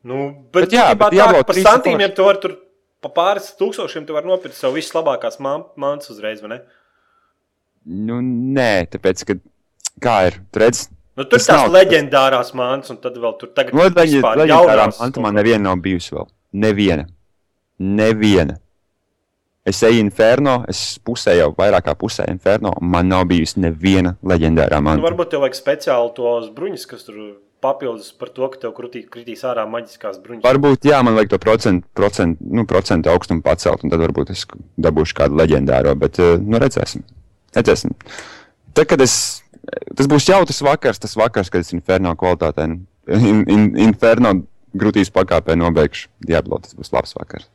Nu, 0.07 0.29
bet, 0.53 0.69
Bet 0.69 0.75
jā, 0.77 0.85
bet 0.95 1.11
tā, 1.11 1.27
ka 1.27 1.43
par 1.43 1.57
3 1.57 1.65
santīmiem 1.65 2.13
tu 2.15 2.23
vari 2.23 2.39
tur 2.43 2.55
pa 3.03 3.11
pāris 3.13 3.49
tūkstošiem 3.59 4.05
tu 4.07 4.15
vari 4.15 4.29
nopirkt 4.29 4.55
sev 4.57 4.75
vislabākās 4.77 5.41
mantas 5.43 6.11
uzreiz, 6.13 6.39
vai 6.43 6.53
ne? 6.55 6.59
Nu, 8.07 8.21
nē, 8.23 8.87
tāpēc, 8.93 9.23
ka 9.27 9.35
kā 10.01 10.27
ir, 10.27 10.39
tu 10.51 10.59
redz, 10.59 10.87
Nu, 11.17 11.23
tur 11.25 11.39
Tas 11.39 11.47
tās 11.47 11.63
nav- 11.65 11.71
leģendārās 11.73 12.51
mantas, 12.53 12.91
un 12.93 12.97
tad 13.01 13.15
vēl 13.17 13.39
tur 13.39 13.49
tagad 13.49 13.73
Nu, 13.73 13.81
leģi- 13.81 14.21
leģendārā 14.21 14.83
kaut 14.97 15.17
man 15.17 15.33
neviena 15.33 15.63
nav 15.71 15.77
bijusi 15.81 16.11
vēl. 16.13 16.27
Neviena. 16.53 17.07
Neviena. 17.79 18.57
Es 19.65 19.81
eju 19.83 19.99
Inferno, 19.99 20.63
es 20.69 20.99
pusē 21.03 21.33
jau 21.39 21.49
vairāk 21.57 21.83
kā 21.89 21.95
pusē 21.99 22.27
Inferno, 22.31 22.71
un 22.79 22.87
man 22.93 23.09
nav 23.09 23.25
bijusi 23.27 23.59
neviena 23.59 24.15
leģendārā 24.23 24.77
Nu, 24.79 24.85
manta. 24.85 25.03
varbūt 25.09 25.29
tev 25.33 25.41
vajag 25.41 25.57
speciāli 25.57 26.13
tos 26.15 26.47
bruņus, 26.55 26.85
kas 26.87 27.03
tur 27.03 27.17
papildus 27.61 28.13
par 28.13 28.29
to, 28.29 28.47
ka 28.53 28.59
tev 28.59 28.71
krutī, 28.77 29.01
kritīs 29.09 29.41
ārā 29.43 29.65
maģiskās 29.67 30.21
bruņas. 30.23 30.43
Varbūt, 30.45 30.85
jā, 30.87 31.01
man 31.03 31.15
vajag 31.17 31.29
to 31.33 31.37
procentu, 31.39 31.87
procentu, 31.97 32.37
nu, 32.47 32.63
procentu 32.69 33.09
augstumu 33.09 33.41
pacelt, 33.41 33.83
un 33.83 33.89
tad 33.89 33.99
varbūt 33.99 34.29
es 34.31 34.45
dabūšu 34.79 35.17
kādu 35.17 35.35
leģendāro, 35.41 35.97
bet, 35.97 36.19
eh, 36.19 36.37
nu, 36.37 36.59
redzēsim. 36.59 37.03
Redzēsim. 37.57 37.91
Tad, 38.73 38.85
kad 38.87 39.01
es, 39.01 39.41
tas 39.97 40.09
būs 40.09 40.29
jau 40.29 40.39
tas 40.47 40.61
vakars, 40.63 41.01
tas 41.03 41.15
vakars, 41.19 41.51
kad 41.53 41.65
es 41.65 41.73
Inferno 41.75 42.13
kvalitātē, 42.19 42.67
in, 42.67 43.43
in, 43.45 43.69
Inferno 43.87 44.33
grūtīs 44.77 45.11
pakāpē 45.13 45.57
nobeigšu 45.59 46.09
Diablo, 46.27 46.59
tas 46.63 46.75
būs 46.77 46.93
labs 46.95 47.15
vakars. 47.17 47.47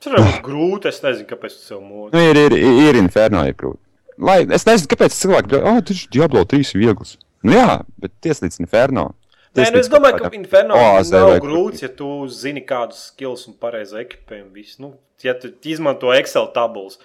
Tas 0.00 0.14
var 0.14 0.24
būt 0.24 0.42
grūti, 0.44 0.88
es 0.88 1.02
nezinu, 1.04 1.28
kāpēc 1.28 1.56
tu 1.58 1.64
sev 1.66 1.80
mūzi. 1.84 2.14
Nu, 2.16 2.22
ir, 2.24 2.38
ir, 2.46 2.56
ir 2.88 2.98
Inferno, 3.00 3.44
ir 3.48 3.56
grūti. 3.58 3.82
Lai, 4.20 4.42
es 4.52 4.64
nezinu, 4.68 4.88
kāpēc 4.94 5.16
cilvēki 5.16 5.52
domā, 5.54 5.74
oh, 5.74 5.82
tas 5.84 6.04
ir 6.04 6.12
Diablo 6.16 6.44
3 6.48 6.76
viegls. 6.80 7.16
Nu, 7.44 7.54
jā, 7.56 7.80
bet 8.00 8.14
tieslīdz 8.24 8.60
Inferno. 8.62 9.10
Nē, 9.56 9.66
nu, 9.74 9.80
es 9.80 9.88
domāju, 9.90 10.20
ka 10.22 10.30
Inferno 10.36 10.76
oāzē 10.78 11.20
nav 11.20 11.32
vai 11.32 11.38
grūts, 11.42 11.82
ja 11.82 11.88
tu 11.90 12.08
zini 12.30 12.62
kādus 12.66 13.08
skills 13.10 13.48
un 13.50 13.56
pareizi 13.58 13.98
ekipējumu. 13.98 14.66
Nu, 14.82 14.92
ja 15.24 15.34
tu 15.40 15.50
izmanto 15.66 16.12
Excel 16.14 16.46
tabulas. 16.54 17.00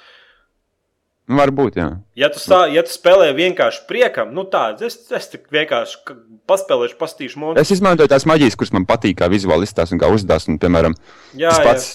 Varbūt, 1.25 1.77
jā. 1.79 1.87
Ja 2.13 2.27
tu, 2.29 2.37
sā, 2.37 2.67
ja 2.69 2.83
tu 2.85 2.91
spēlē 2.93 3.31
vienkārši 3.33 3.87
priekam, 3.89 4.29
nu 4.37 4.43
tā, 4.45 4.67
es, 4.85 4.99
es 5.09 5.31
tik 5.31 5.47
vienkārši 5.53 6.13
paspēlēšu, 6.45 6.97
pastīšu 6.99 7.41
monētu. 7.41 7.63
Es 7.63 7.71
izmantoju 7.73 8.11
tās 8.11 8.27
maģijas, 8.29 8.57
kuras 8.59 8.73
man 8.75 8.85
patīk, 8.85 9.17
kā 9.23 9.29
vizuāli 9.33 9.65
izstāsta 9.65 9.97
un 9.97 10.01
kā 10.03 10.09
uzdās. 10.13 10.45
Un, 10.51 10.59
piemēram, 10.61 10.93
Jā, 11.33 11.49
tas 11.49 11.57
jā. 11.57 11.65
pats, 11.65 11.87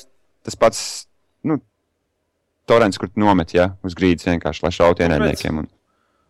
tas 0.49 0.59
pats 0.59 0.81
nu, 1.47 1.61
torrents, 2.67 2.99
kur 2.99 3.13
tu 3.13 3.23
nomet 3.23 3.55
ja, 3.55 3.69
uz 3.87 3.95
grīdas 3.99 4.27
vienkārši, 4.27 4.65
lai 4.67 4.73
šautu 4.75 5.07
ienaidniekiem. 5.07 5.63
Un... 5.63 5.71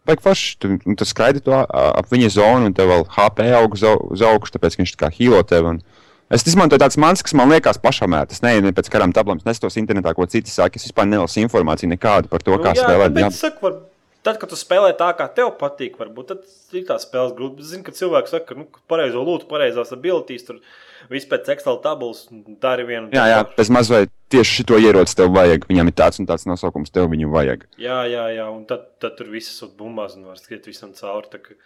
Vajag 0.08 0.22
forši, 0.26 0.52
tu, 0.60 0.76
tu 1.00 1.08
skraidi 1.08 1.40
to 1.44 1.56
ap 1.56 2.12
viņa 2.12 2.30
zonu, 2.36 2.68
un 2.68 2.76
tev 2.76 2.92
vēl 2.92 3.08
HP 3.16 3.48
aug 3.56 3.80
uz, 3.80 3.86
au- 3.88 4.10
uz 4.12 4.20
augšu, 4.28 4.58
tāpēc 4.58 4.76
viņš 4.76 4.92
tā 4.96 5.06
kā 5.06 5.12
hīlo 5.16 5.40
tevi. 5.48 5.72
Un... 5.72 5.82
Es 6.30 6.44
izmantoju 6.46 6.78
tādas 6.78 6.98
manas, 7.00 7.24
kas 7.26 7.34
man 7.34 7.50
liekas 7.50 7.80
pašamērtas. 7.82 8.38
Nē, 8.44 8.60
ne 8.62 8.70
pēc 8.76 8.86
karām 8.92 9.10
tablām, 9.16 9.40
es 9.42 9.46
nesos 9.48 9.74
internetā, 9.80 10.12
ko 10.14 10.26
citi 10.30 10.52
saka. 10.52 10.78
Es 10.78 10.86
vispār 10.86 11.08
nelasu 11.10 11.40
informāciju 11.42 11.90
nekādu 11.90 12.30
par 12.30 12.44
to, 12.46 12.54
kā 12.62 12.70
Nu, 12.70 12.78
jā, 12.78 12.84
spēlēt. 12.86 13.18
Jā, 13.18 13.30
es 13.34 13.40
saku, 13.42 13.64
var, 13.66 13.80
tad, 14.22 14.38
kad 14.38 14.52
tu 14.52 14.58
spēlē 14.60 14.92
tā, 15.00 15.08
kā 15.18 15.26
tev 15.34 15.50
patīk, 15.58 15.96
varbūt 15.98 16.28
tad 16.30 16.44
ir 16.78 16.84
tā 16.86 17.00
spēles 17.02 17.34
grūti. 17.34 17.66
Zinu, 17.66 17.82
ka 17.88 17.96
cilvēks 17.98 18.30
saka, 18.36 18.46
ka 18.52 18.60
nu, 18.60 18.68
pareizo 18.86 19.24
lūtu, 19.26 19.48
pareizās 19.50 19.90
abilitātes, 19.96 20.46
tur 20.46 20.60
viss 21.10 21.26
pēc 21.26 21.50
Excel 21.56 21.80
tabulas 21.82 22.22
dari 22.62 22.86
vienu. 22.86 23.10
jā, 23.10 23.26
jā 23.32 23.42
bez 23.58 23.72
mazliet 23.74 24.14
tieši 24.30 24.60
šito 24.60 24.78
ieroci 24.78 25.18
tev 25.18 25.34
vajag. 25.34 25.66
Viņam 25.66 25.90
ir 25.90 25.98
tāds 25.98 26.22
un 26.22 26.30
tāds 26.30 26.46
nosaukums, 26.46 26.94
tev 26.94 27.10
viņu 27.10 27.26
vajag. 27.34 27.66
Jā, 27.82 28.04
jā, 28.06 28.28
jā, 28.38 28.46
un 28.54 28.62
tad, 28.70 28.86
tad 29.02 29.18
tur 29.18 29.26
viss 29.34 29.58
ir 29.66 29.74
bumbās 29.74 30.14
un 30.14 30.30
var 30.30 30.38
skriet 30.38 30.62
visam 30.70 30.94
cauri. 30.94 31.26
ka- 31.42 31.58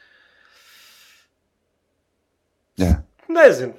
Jā. 2.80 3.02
Nezinu. 3.28 3.74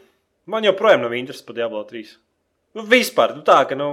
Man 0.49 0.65
joprojām 0.65 1.01
nav 1.01 1.15
interesi 1.17 1.45
par 1.45 1.57
Diablo 1.57 1.81
3. 1.89 2.13
Nu, 2.77 2.85
vispār, 2.89 3.33
nu 3.37 3.41
tā, 3.47 3.63
ka 3.69 3.77
nu, 3.77 3.89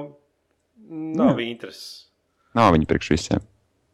nav 1.16 1.40
interesi. 1.40 2.08
Nav 2.56 2.74
viņa 2.74 2.88
priekš 2.90 3.12
visiem. 3.14 3.44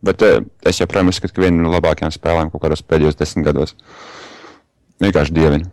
Bet 0.02 0.22
eh, 0.26 0.40
es 0.66 0.80
joprojām 0.80 1.10
uzskatu, 1.12 1.36
ka 1.36 1.44
viena 1.44 1.62
no 1.62 1.70
labākajām 1.74 2.14
spēlēm 2.14 2.50
kaut 2.52 2.64
kādos 2.64 2.82
pēdējos 2.86 3.18
desmit 3.18 3.46
gados. 3.46 3.74
Vienkārši 5.02 5.34
dievinu. 5.36 5.70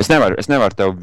Es 0.00 0.10
nevaru, 0.10 0.36
es 0.40 0.50
nevaru 0.50 0.76
tev 0.76 0.94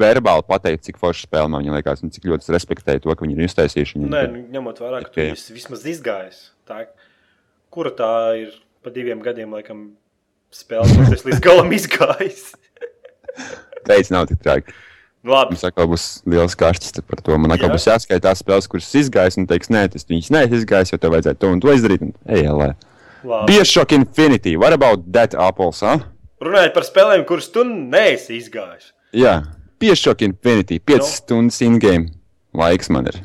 verbāli 0.00 0.42
pateikt, 0.48 0.82
cik 0.88 0.98
forša 1.00 1.28
spēle 1.28 1.52
man 1.52 1.68
liekas, 1.70 2.02
un 2.02 2.10
cik 2.12 2.26
ļoti 2.26 2.48
es 2.48 2.54
respektēju 2.56 3.04
to, 3.04 3.14
ka 3.14 3.24
viņi 3.24 3.36
ir 3.38 3.46
iztaisījuši. 3.46 4.00
Nē, 4.02 4.24
nu, 4.32 4.46
ņemot 4.56 4.80
vērā, 4.82 5.04
ka 5.04 5.14
tu 5.14 5.22
esi 5.22 5.54
vismaz 5.54 5.84
izgājis. 5.88 6.40
Tā, 6.66 6.82
kura 7.72 7.94
tā 7.94 8.10
ir 8.40 8.56
pa 8.82 8.90
diviem 8.92 9.22
gadiem, 9.24 9.54
laikam, 9.54 9.86
spēle, 10.52 11.06
kas 11.12 11.24
līdz 11.28 11.44
galam 11.44 11.70
izgājis? 11.78 12.50
Teicis, 13.86 14.12
nav 14.14 14.26
tik 14.30 14.40
traki. 14.44 14.74
Nu, 15.24 15.32
labi, 15.32 15.54
Mums 15.54 15.64
atkal 15.64 15.86
būs 15.88 16.06
liels 16.28 16.56
kāršķis 16.60 16.98
par 17.08 17.22
to. 17.24 17.36
Man 17.40 17.54
atkal 17.54 17.70
Jā. 17.70 17.76
būs 17.78 17.86
jāskaita 17.88 18.26
tās 18.26 18.42
spēles, 18.44 18.68
kuras 18.68 18.90
es 18.90 19.06
izgāju, 19.06 19.38
un 19.40 19.46
teiks, 19.48 19.70
nē, 19.72 19.86
tas 19.94 20.04
viņas 20.10 20.28
neesmu 20.34 20.58
izgājis, 20.60 20.92
jo 20.92 20.98
tev 21.00 21.14
vajadzēja 21.16 21.38
to 21.40 21.52
un 21.54 21.62
to 21.64 21.72
izdarīt. 21.72 22.04
Un, 22.04 22.12
ej, 22.28 22.48
lē. 22.52 22.72
Bioshock 23.48 23.94
Infinity. 23.96 24.56
What 24.60 24.76
about 24.76 25.06
that 25.16 25.32
apples? 25.34 25.80
Huh? 25.80 26.02
Runājot 26.44 26.74
par 26.76 26.84
spēlēm, 26.84 27.24
kuras 27.24 27.48
tu 27.54 27.64
neesi 27.64 28.36
izgājis. 28.36 28.90
Jā, 29.16 29.38
Bioshock 29.80 30.20
Infinity. 30.26 30.76
5 30.78 31.00
Nu. 31.00 31.06
no. 31.06 31.08
stundas 31.08 31.62
in-game 31.64 32.10
laiks 32.52 32.92
man 32.92 33.08
ir. 33.08 33.22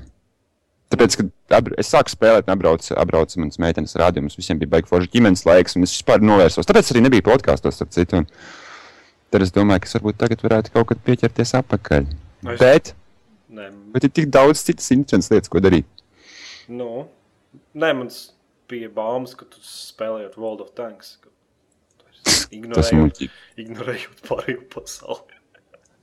Tāpēc, 0.89 1.19
kad 1.19 1.67
es 1.77 1.91
sāku 1.91 2.09
spēlēt, 2.09 2.47
apbraucu, 2.49 2.95
apbraucu 2.97 3.43
manas 3.43 3.59
meitenes 3.61 3.93
rādījumus, 3.99 4.39
visiem 4.39 4.57
bija 4.57 4.71
baigi 4.71 4.89
forši 4.89 5.11
ģimenes 5.13 5.43
laiks, 5.45 5.75
un 5.77 5.85
es 5.85 5.93
vispār 5.93 6.23
novērsos. 6.25 6.65
Tāpēc 6.65 6.89
arī 6.95 7.03
nebija 7.05 7.27
podkāstos 7.27 7.83
ar 7.83 7.91
citu. 7.93 8.23
Un 8.23 8.29
tad 9.31 9.41
es 9.45 9.51
domāju, 9.55 9.83
ka 9.85 9.93
varbūt 9.99 10.17
tagad 10.21 10.41
varētu 10.45 10.73
kaut 10.73 10.87
kad 10.91 11.01
pieķerties 11.05 11.53
atpakaļ. 11.61 12.07
Es- 12.53 12.59
Bet, 12.59 12.93
Nē, 13.49 13.69
bet 13.93 14.03
ir 14.05 14.09
tik 14.13 14.27
daudz 14.29 14.61
citas 14.63 14.91
interesantas 14.93 15.31
lietas, 15.33 15.49
ko 15.49 15.59
darīt. 15.59 15.85
nu, 16.69 17.07
nē 17.75 17.89
man 17.97 18.09
bija 18.69 18.89
baumas, 18.93 19.33
ka 19.35 19.45
tu 19.49 19.57
spēlējot 19.65 20.37
World 20.37 20.61
of 20.61 20.73
Tanks. 20.77 21.17
Ignorējot, 22.53 23.23
ignorējot 23.57 24.21
pārējo 24.27 24.61
pasauli. 24.73 25.37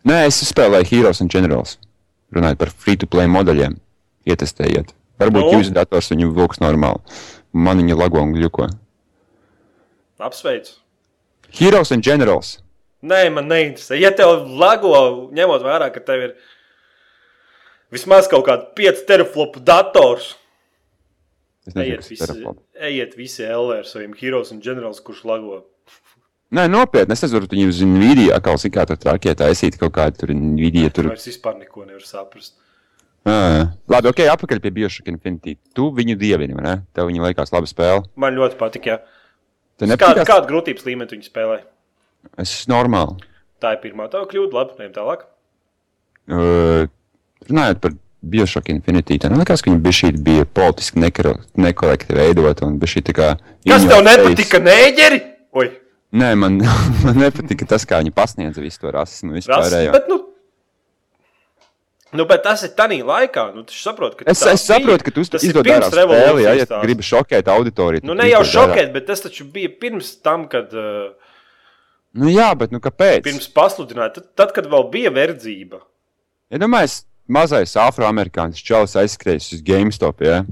Nē, 0.07 0.27
es 0.27 0.41
spēlēju 0.51 0.87
Heroes 0.91 1.21
and 1.21 1.31
Generals. 1.31 1.77
Runājot 2.35 2.59
par 2.59 2.71
free-to-play 2.71 3.27
modeļiem, 3.31 3.77
ietestējiet. 4.27 4.91
Varbūt 5.23 5.47
Nu? 5.47 5.53
jūsu 5.61 5.73
dators 5.73 6.11
viņu 6.11 6.33
vilks 6.35 6.59
normāli. 6.61 7.01
Man 7.53 7.79
viņa 7.79 7.97
lago 7.97 8.21
un 8.21 8.35
gļuko. 8.35 8.67
Apsveicu! 10.19 10.73
Heroes 11.51 11.93
and 11.93 12.03
Generals. 12.03 12.59
Nē, 13.07 13.23
man 13.35 13.47
neinteresē. 13.51 13.99
Ja 14.01 14.11
tev 14.17 14.47
lago, 14.59 14.97
ņemot 15.37 15.65
vērā, 15.67 15.91
ka 15.95 16.03
tev 16.07 16.25
ir 16.29 16.35
vismaz 17.95 18.27
kaut 18.31 18.47
kāda 18.49 18.73
5 18.79 19.07
teraflopu 19.09 19.63
dators, 19.63 20.35
Ejiet 21.75 22.05
visi, 22.07 22.45
ejiet 22.79 23.17
visi 23.19 23.43
LR 23.43 23.81
ar 23.81 23.89
saviem 23.89 24.13
heroes 24.21 24.53
un 24.55 24.61
ģenerālis, 24.63 25.01
kurš 25.03 25.25
lago. 25.27 25.65
Nē, 26.55 26.69
nopietni. 26.71 27.17
Es 27.17 27.25
nezinu, 27.25 27.49
viņi 27.51 27.65
uz 27.67 27.81
Nvidia 27.83 28.37
atkal 28.37 28.61
kā 28.71 28.85
tur 28.87 29.01
trakie 29.03 29.35
taisīt 29.35 29.79
kaut 29.81 29.97
kādu 29.97 30.21
tur 30.21 30.31
Nvidia. 30.31 30.93
Tur. 30.95 31.11
Es 31.11 31.27
vispār 31.27 31.57
neko 31.59 31.83
nevaru 31.89 32.07
saprast. 32.07 32.55
Ā, 33.27 33.67
Labi, 33.91 34.13
ok, 34.13 34.23
atpakaļ 34.31 34.61
pie 34.63 34.71
Bioshock 34.77 35.11
Infinity. 35.11 35.57
Tu 35.75 35.89
viņu 35.91 36.15
dievini, 36.21 36.55
vai 36.55 36.63
ne? 36.69 36.75
Tev 36.95 37.11
viņa 37.11 37.25
liekas 37.27 37.51
laba 37.51 37.67
spēle. 37.67 38.05
Man 38.15 38.39
ļoti 38.39 38.59
patīk, 38.61 38.87
ja 38.87 39.01
Tev 39.77 39.91
kāda, 39.91 40.21
nepatīk? 40.23 40.29
kāda 40.31 40.47
grūtības 40.53 40.87
līmenī 40.87 41.17
viņi 41.17 41.27
spēlē. 41.27 41.59
Es 42.37 42.53
esmu 42.53 42.75
normāli. 42.75 43.31
Tā 43.63 43.77
ir 43.77 43.81
pirmā 43.85 44.11
tā 44.13 44.25
kļūda, 44.29 44.53
labi, 44.57 44.77
ejam 44.83 44.93
tālāk. 44.97 45.25
Uh, 46.27 46.91
runājot 47.47 47.81
par 47.85 47.97
Bioshock 48.27 48.69
Infinity, 48.73 49.21
tā 49.23 49.31
nelikās, 49.31 49.63
ka 49.63 49.71
viņa 49.71 49.83
bija 49.85 50.01
šī 50.01 50.13
bija 50.27 50.47
politiski 50.59 51.01
nekorekti 51.01 52.17
veidota 52.19 52.67
un 52.67 52.79
bija 52.83 52.97
šī 52.97 53.07
tā 53.07 53.17
kā. 53.17 53.33
Kas 53.67 53.87
tev 53.87 54.03
nepatika, 54.05 54.61
nēģeri? 54.67 55.21
Oi, 55.57 55.69
Nē, 56.17 56.33
man, 56.39 56.61
man 57.05 57.21
nepatika 57.21 57.67
tas, 57.69 57.85
kā 57.89 58.01
viņi 58.03 58.15
pasniedza 58.15 58.63
visu 58.63 58.83
to 58.83 58.95
rasismu. 58.95 59.35
tas 59.35 59.43
vispārējo. 59.43 59.93
bet, 59.97 60.09
nu, 60.11 60.19
nu, 62.17 62.27
bet 62.31 62.45
tas 62.47 62.63
ir 62.67 62.73
tādā 62.79 62.99
laikā. 63.03 63.49
Nu, 63.57 63.67
tu 63.67 63.77
saproti, 63.77 64.21
ka 64.21 64.31
Es, 64.33 64.43
es 64.47 64.65
saprotu, 64.69 65.07
ka 65.07 65.15
tu 65.15 65.27
Tas 65.27 65.45
izdod 65.47 65.67
pirms 65.67 65.89
ārā 65.89 65.93
spēli, 65.93 66.17
ja, 66.17 66.25
revolūcijas 66.25 66.63
ja 66.63 66.83
gribi 66.85 67.07
šokēt 67.11 67.51
auditoriju. 67.53 68.07
Nu, 68.07 68.17
ne 68.19 68.29
jau 68.31 68.43
šokēt, 68.47 68.93
bet 68.95 69.09
tas 69.11 69.25
taču 69.27 69.49
bija 69.51 69.73
pirms 69.83 70.17
tam, 70.25 70.49
kad. 70.53 70.73
Uh, 70.75 71.15
Nu, 72.17 72.31
jā, 72.33 72.49
bet 72.57 72.73
nu, 72.73 72.81
kāpēc? 72.83 73.25
pirms 73.27 73.49
pasludināja, 73.53 74.15
tad, 74.19 74.31
tad, 74.39 74.55
kad 74.57 74.69
vēl 74.73 74.87
bija 74.93 75.13
verdzība. 75.13 75.83
Ja 76.53 76.61
domājies, 76.63 77.03
mazais 77.29 77.75
afroamerikānis 77.81 78.63
čalis 78.65 78.97
aizskrējis 78.97 79.51
uz 79.59 79.67
GameStop, 79.67 80.23
ja? 80.25 80.45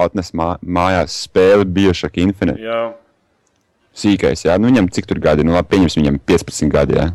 atnes 0.00 0.32
mā, 0.36 0.54
mājās 0.64 1.18
spēli 1.26 1.66
Bioshock 1.68 2.18
Infinite. 2.22 2.62
Jā, 2.64 2.80
Sīkais, 4.00 4.44
jā, 4.46 4.54
nu 4.60 4.70
viņam 4.70 4.88
cik 4.94 5.08
tur 5.10 5.18
gadi, 5.22 5.44
nu 5.44 5.56
labi, 5.56 5.72
pieņemsim 5.74 6.04
viņam 6.04 6.18
15 6.30 6.72
gadi, 6.72 6.96
jā. 6.96 7.08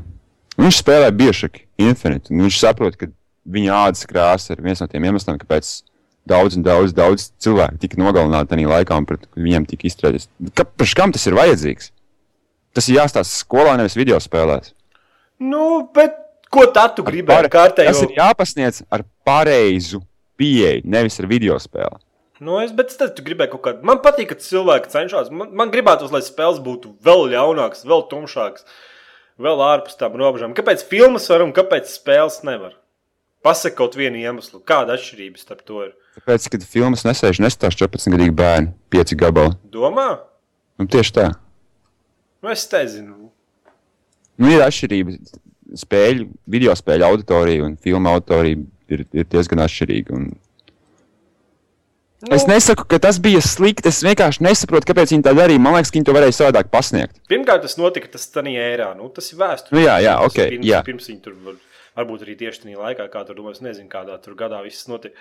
Un 0.55 0.67
viņš 0.67 0.79
spēlē 0.83 1.09
Bioshock 1.15 1.63
Infinite, 1.81 2.31
un 2.31 2.43
viņš 2.45 2.59
saprot, 2.61 2.97
ka 2.99 3.09
viņa 3.55 3.81
ādas 3.87 4.07
krāsa 4.09 4.53
ir 4.53 4.63
viens 4.65 4.81
no 4.83 4.87
tiem 4.91 5.07
iemesliem, 5.07 5.39
kāpēc 5.41 5.71
daudz 6.27 6.57
un 6.59 6.65
daudz, 6.65 6.93
daudz 6.95 7.29
cilvēku 7.41 7.79
tika 7.81 7.99
nogalināti 8.01 8.51
tajā 8.53 8.71
laikā, 8.71 8.99
un 8.99 9.07
pret 9.09 9.27
viņiem 9.37 9.67
tika 9.71 9.87
izstrādāts. 9.89 10.29
Kāpēc 10.57 10.95
kam 10.97 11.15
tas 11.15 11.25
ir 11.29 11.37
vajadzīgs? 11.37 11.91
Tas 12.75 12.89
ir 12.89 12.99
jāstāsta 12.99 13.31
skolā, 13.31 13.77
nevis 13.79 13.95
video 13.97 14.19
spēlēs. 14.21 14.73
nu, 15.39 15.85
bet 15.95 16.17
ko 16.51 16.65
tad 16.75 16.95
tu 16.97 17.05
gribēji? 17.07 17.51
Kārtējo... 17.51 17.91
Tas 17.91 18.03
ir 18.03 18.15
jāpasniedz 18.17 18.81
ar 18.93 19.05
pareizu 19.27 20.01
pieeju, 20.39 20.83
nevis 20.87 21.19
ar 21.21 21.29
video 21.31 21.57
spēli. 21.61 22.01
Nu, 22.43 22.57
es, 22.59 22.73
bet 22.75 22.91
tad 22.99 23.13
tu 23.15 23.23
gribēji 23.23 23.53
kaut 23.53 23.63
kādu. 23.63 23.85
Man 23.87 24.01
patīk, 24.03 24.33
ka 24.33 24.43
cilvēki 24.43 24.91
cenšas. 24.91 25.31
Man, 25.31 25.53
man 25.55 25.71
gribētos, 25.71 26.11
lai 26.11 26.19
spēles 26.23 26.59
būtu 26.63 26.91
vēl 27.05 27.29
ļaunākas, 27.31 27.85
vēl 27.87 28.03
tumšākas, 28.11 28.67
vēl 29.39 29.63
ārpus 29.63 29.95
tām 29.99 30.17
robežām. 30.19 30.55
Kāpēc 30.57 30.83
filmas 30.89 31.29
var 31.31 31.45
un 31.45 31.55
kāpēc 31.55 31.87
spēles 31.93 32.41
nevar? 32.47 32.75
Pasaka 33.45 33.77
kaut 33.77 33.95
vienu 33.95 34.19
iemeslu. 34.19 34.59
Kāda 34.67 34.97
atšķirība 34.97 35.39
starp 35.39 35.63
to 35.67 35.83
ir? 35.85 35.95
Tāpēc, 36.17 36.49
kad 36.51 36.67
filmas 36.67 37.05
nesēž, 37.07 37.39
nestāsta 37.45 37.85
14 37.85 38.15
gadīgi 38.15 38.35
bērni, 38.35 38.73
5 38.91 39.15
gabali. 39.21 39.55
Domā? 39.71 40.09
Nu, 40.81 40.89
tieši 40.91 41.15
tā. 41.15 41.27
Nu, 42.45 42.51
es 42.53 42.67
nezinu. 42.69 43.31
Nu, 44.37 44.49
ir 44.53 44.61
atšķirība. 44.61 45.15
Spēļu, 45.81 46.27
video 46.53 46.75
spēļu 46.77 47.07
auditorija 47.07 47.63
un 47.65 47.73
filmu 47.81 48.11
auditorija 48.11 48.59
ir, 48.93 49.01
ir 49.17 49.25
diezgan 49.31 49.63
atšķirīga. 49.65 50.13
Un... 50.13 50.27
Nu, 52.21 52.29
Es 52.37 52.45
nesaku, 52.45 52.85
ka 52.89 52.99
tas 53.01 53.17
bija 53.21 53.41
slikti. 53.41 53.89
Es 53.89 54.03
vienkārši 54.05 54.45
nesaprotu, 54.45 54.91
kāpēc 54.91 55.15
viņi 55.15 55.25
tā 55.25 55.33
darīja. 55.37 55.63
Man 55.65 55.73
liekas, 55.73 55.89
ka 55.89 55.97
viņi 55.97 56.09
to 56.11 56.15
varēja 56.19 56.37
savādāk 56.37 56.69
pasniegt. 56.73 57.17
Pirmkārt, 57.33 57.65
tas 57.65 57.79
notika 57.81 58.13
tas 58.13 58.29
tādā 58.29 58.53
ērā. 58.53 58.91
Nu, 58.99 59.09
tas 59.13 59.33
ir 59.33 59.41
vēsture. 59.41 59.73
Nu, 59.73 59.81
jā, 59.81 59.97
jā, 60.05 60.15
ok, 60.29 60.39
ir 60.43 60.53
Pirms, 60.53 60.69
jā. 60.69 60.85
pirms 60.85 61.09
viņi 61.09 61.21
tur 61.25 61.35
var, 61.49 61.59
varbūt 61.97 62.27
arī 62.27 62.37
tieši 62.45 62.67
tajā 62.67 62.85
laikā, 62.85 63.09
kā 63.09 63.25
tur 63.25 63.41
domāju, 63.41 63.65
nezinu, 63.65 63.89
kādā 63.89 64.21
tur 64.21 64.37
gadā 64.37 64.61
viss 64.65 64.85
notika. 64.91 65.17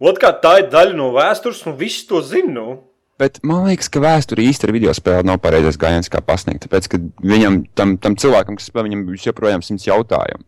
Otrkārt, 0.00 0.40
tā 0.44 0.58
ir 0.64 0.72
daļa 0.72 0.96
no 0.96 1.12
vēstures, 1.12 1.66
un 1.68 1.76
visi 1.76 2.08
to 2.08 2.24
zina. 2.24 2.56
Nu. 2.56 2.78
Bet 3.16 3.38
man 3.46 3.64
liekas, 3.64 3.88
ka 3.88 4.02
vēsture 4.04 4.44
ar 4.44 4.72
video 4.76 4.92
spēli 4.96 5.24
nav 5.24 5.38
pareizais 5.40 5.78
gājiens, 5.80 6.10
kā 6.12 6.20
pasniegt. 6.20 6.66
Tāpēc, 6.66 6.88
ka 6.92 7.00
viņam, 7.24 7.62
tam, 7.78 7.96
tam 7.96 8.16
cilvēkam, 8.20 8.58
kas 8.60 8.68
spēlē, 8.68 8.90
viņam 8.90 9.06
joprojām 9.16 9.64
ir 9.64 9.68
simts 9.68 9.88
jautājumu. 9.88 10.44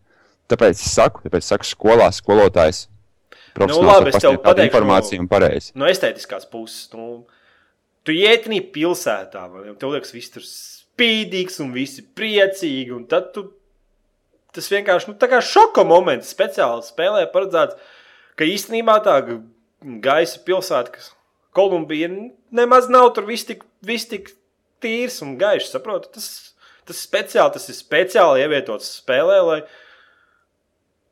Tāpēc 0.49 0.77
es 0.77 0.93
saku, 0.93 1.23
tāpēc 1.25 1.45
es 1.45 1.49
saku 1.49 1.65
skolā 1.65 2.11
skolotājs. 2.13 2.85
Nu, 3.57 3.81
labi, 3.81 4.13
es 4.13 4.21
tev 4.21 4.37
pateikšu, 4.43 4.69
informāciju 4.69 5.23
un 5.23 5.27
pareizi. 5.29 5.73
no 5.77 5.89
estētiskās 5.89 6.45
puses. 6.49 6.85
Nu, 6.93 7.25
tu 8.05 8.13
ietini 8.13 8.61
pilsētā, 8.61 9.47
ne? 9.65 9.73
tev 9.81 9.95
liekas, 9.95 10.13
viss 10.13 10.33
tur 10.33 10.45
spīdīgs 10.45 11.59
un 11.65 11.73
visi 11.73 12.05
priecīgi. 12.05 12.93
Un 12.95 13.07
tad 13.09 13.31
tu, 13.35 13.47
tas 14.55 14.69
vienkārši 14.71 15.11
nu, 15.11 15.17
tā 15.19 15.29
kā 15.31 15.41
šoka 15.43 15.85
moments 15.87 16.29
speciāli 16.35 16.85
spēlē 16.85 17.25
paredzēts, 17.33 17.77
ka 18.37 18.47
īstenībā 18.47 18.99
tā 19.05 19.17
gaisa 20.05 20.41
pilsēta, 20.45 20.93
kas 20.95 21.11
Kolumbija, 21.55 22.09
nemaz 22.55 22.89
nav 22.91 23.11
tur 23.15 23.27
viss 23.29 23.47
tik, 23.47 23.65
viss 23.85 24.09
tik 24.09 24.31
tīrs 24.83 25.19
un 25.25 25.37
gaišs. 25.39 25.73
Saproti? 25.73 26.11
Tas, 26.15 26.27
tas, 26.87 27.03
speciāli, 27.03 27.55
tas 27.55 27.69
ir 27.71 27.77
speciāli 27.77 28.43
ievietots 28.45 28.99
spēlē, 29.01 29.39
lai 29.45 29.61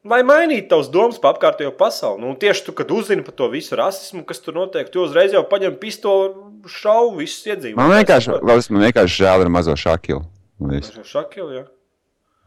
lai 0.07 0.21
mainītu 0.23 0.69
tavas 0.71 0.89
domas 0.91 1.17
par 1.21 1.35
apkārtējo 1.35 1.73
pasauli. 1.77 2.21
Nu, 2.23 2.33
tieši 2.39 2.67
tu, 2.67 2.75
kad 2.77 2.91
uzzini 2.93 3.25
par 3.25 3.35
to 3.37 3.49
visu 3.51 3.75
rasismu, 3.75 4.23
kas 4.27 4.39
tur 4.43 4.55
notiek, 4.55 4.89
tu 4.93 5.03
uzreiz 5.03 5.33
jau 5.35 5.43
paņem 5.47 5.75
pistoli 5.81 6.31
šaubu 6.71 7.23
visus 7.23 7.43
iedzīvotājus. 7.47 7.79
Man 7.79 7.95
vienkārši, 7.95 8.37
Laus, 8.47 8.69
man 8.71 8.85
vienkārši 8.87 9.23
žēl 9.23 9.43
ar 9.43 9.51
mazo 9.51 9.75
šakilu. 9.79 10.23
Viss. 10.71 10.95
Šakili, 11.05 11.59
jā. 11.59 11.65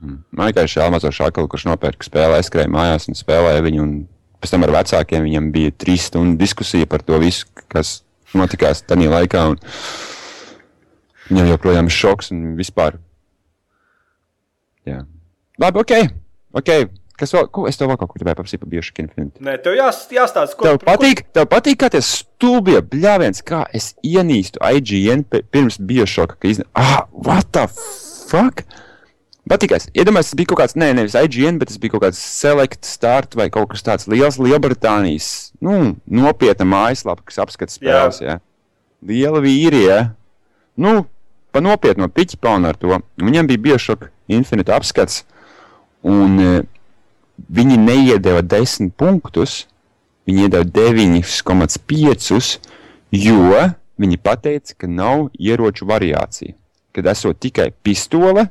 Man 0.01 0.49
vienkārši 0.49 0.79
žēl 0.79 0.95
mazo 0.95 1.13
šakilu, 1.15 1.51
kurš 1.53 1.69
nopērka 1.69 2.07
spēlē, 2.07 2.41
aizskrēja 2.41 2.73
mājās 2.73 3.11
un 3.11 3.19
spēlēja 3.19 3.65
viņu. 3.67 3.85
Un 3.85 3.93
pēc 4.41 4.55
tam 4.55 4.67
ar 4.67 4.75
vecākiem 4.81 5.27
viņam 5.29 5.51
bija 5.55 5.75
trīs 5.77 6.09
stundu 6.11 6.41
diskusija 6.41 6.89
par 6.91 7.05
to 7.07 7.19
visu, 7.23 7.47
kas 7.73 8.01
notikās 8.37 8.83
tajā 8.89 9.11
laikā. 9.13 9.45
Viņam 11.31 11.53
joprojām 11.53 11.91
ir 11.91 11.95
šoks 11.95 12.33
un 12.35 12.57
vispār. 12.59 12.99
Jā. 14.89 15.05
Labi, 15.61 15.85
ok. 15.85 15.95
okay. 16.59 16.89
Kas 17.21 17.35
vēl? 17.37 17.51
Ko 17.53 17.67
es 17.69 17.77
tev 17.77 17.91
vēl 17.91 17.99
kaut 18.01 18.09
ko 18.09 18.17
gribēju 18.17 18.39
paprasīt 18.39 18.63
par 18.63 18.71
Bioshock 18.73 19.03
Infinite? 19.03 19.43
Nē, 19.45 19.59
tev 19.61 19.75
jās, 19.77 19.99
jāstāsta, 20.09 20.57
ko 20.57 20.65
Tev 20.65 20.79
patīk, 20.87 21.21
tev 21.37 21.45
patīk, 21.53 21.77
kā 21.83 21.91
tie 21.93 22.01
stulbie 22.05 22.79
bļāviens, 22.81 23.43
kā 23.45 23.67
es 23.77 23.91
ienīstu 24.01 24.63
IGN 24.65 25.27
pi- 25.29 25.43
pirms 25.53 25.77
Bioshock, 25.85 26.39
ka 26.41 26.49
iznāk. 26.49 26.71
Ah, 26.81 27.05
what 27.13 27.53
the 27.53 27.67
fuck? 27.69 28.65
Patīkais. 29.51 29.89
Iedomājieties, 29.99 30.31
tas 30.31 30.39
bija 30.39 30.49
kaut 30.53 30.61
kāds, 30.61 30.77
nē, 30.79 30.93
nevis 30.95 31.17
IGN, 31.19 31.57
bet 31.59 31.73
tas 31.73 31.79
bija 31.83 31.97
kaut 31.97 32.05
kāds 32.05 32.19
Select 32.23 32.87
Start 32.87 33.35
vai 33.39 33.49
kaut 33.51 33.73
kas 33.73 33.83
tāds 33.83 34.07
liels 34.11 34.37
Lielbritānijas, 34.39 35.51
nu, 35.65 35.97
nopietna 36.07 36.67
mājaslapa, 36.71 37.25
kas 37.27 37.41
apskata 37.43 37.75
spēles, 37.75 38.21
jā. 38.23 38.39
Liela 39.03 39.41
vīri, 39.43 39.81
jā. 39.89 40.15
Nu, 40.79 41.03
pa 41.51 41.59
nopietno 41.65 42.07
piķi 42.07 42.39
paunu 42.39 42.71
ar 42.71 42.79
to. 42.79 43.01
Viņam 43.19 43.51
bija 43.51 43.65
Bioshock 43.65 44.07
Infinite 44.31 44.71
apskats, 44.77 45.25
un 46.07 46.39
eh, 46.45 46.63
viņi 47.51 47.81
neiedeva 47.83 48.47
10 48.47 48.95
punktus, 48.95 49.67
viņi 50.31 50.47
iedeva 50.47 50.63
9,5, 50.63 52.55
jo 53.19 53.67
viņi 54.01 54.17
teica, 54.23 54.79
ka 54.79 54.87
nav 54.87 55.35
ieroču 55.35 55.91
variācija. 55.91 56.55
Kad 56.95 57.11
esot 57.11 57.43
tikai 57.43 57.75
pistole, 57.83 58.47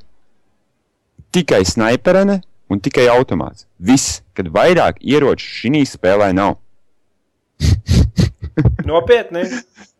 tikai 1.35 1.63
sniperene 1.67 2.39
un 2.69 2.81
tikai 2.83 3.07
automāts. 3.11 3.65
Viss, 3.77 4.21
kad 4.37 4.49
vairāk 4.53 5.01
ieroču 5.01 5.45
šī 5.45 5.83
spēlē 5.89 6.31
nav. 6.37 6.57
Nopietni. 8.89 9.43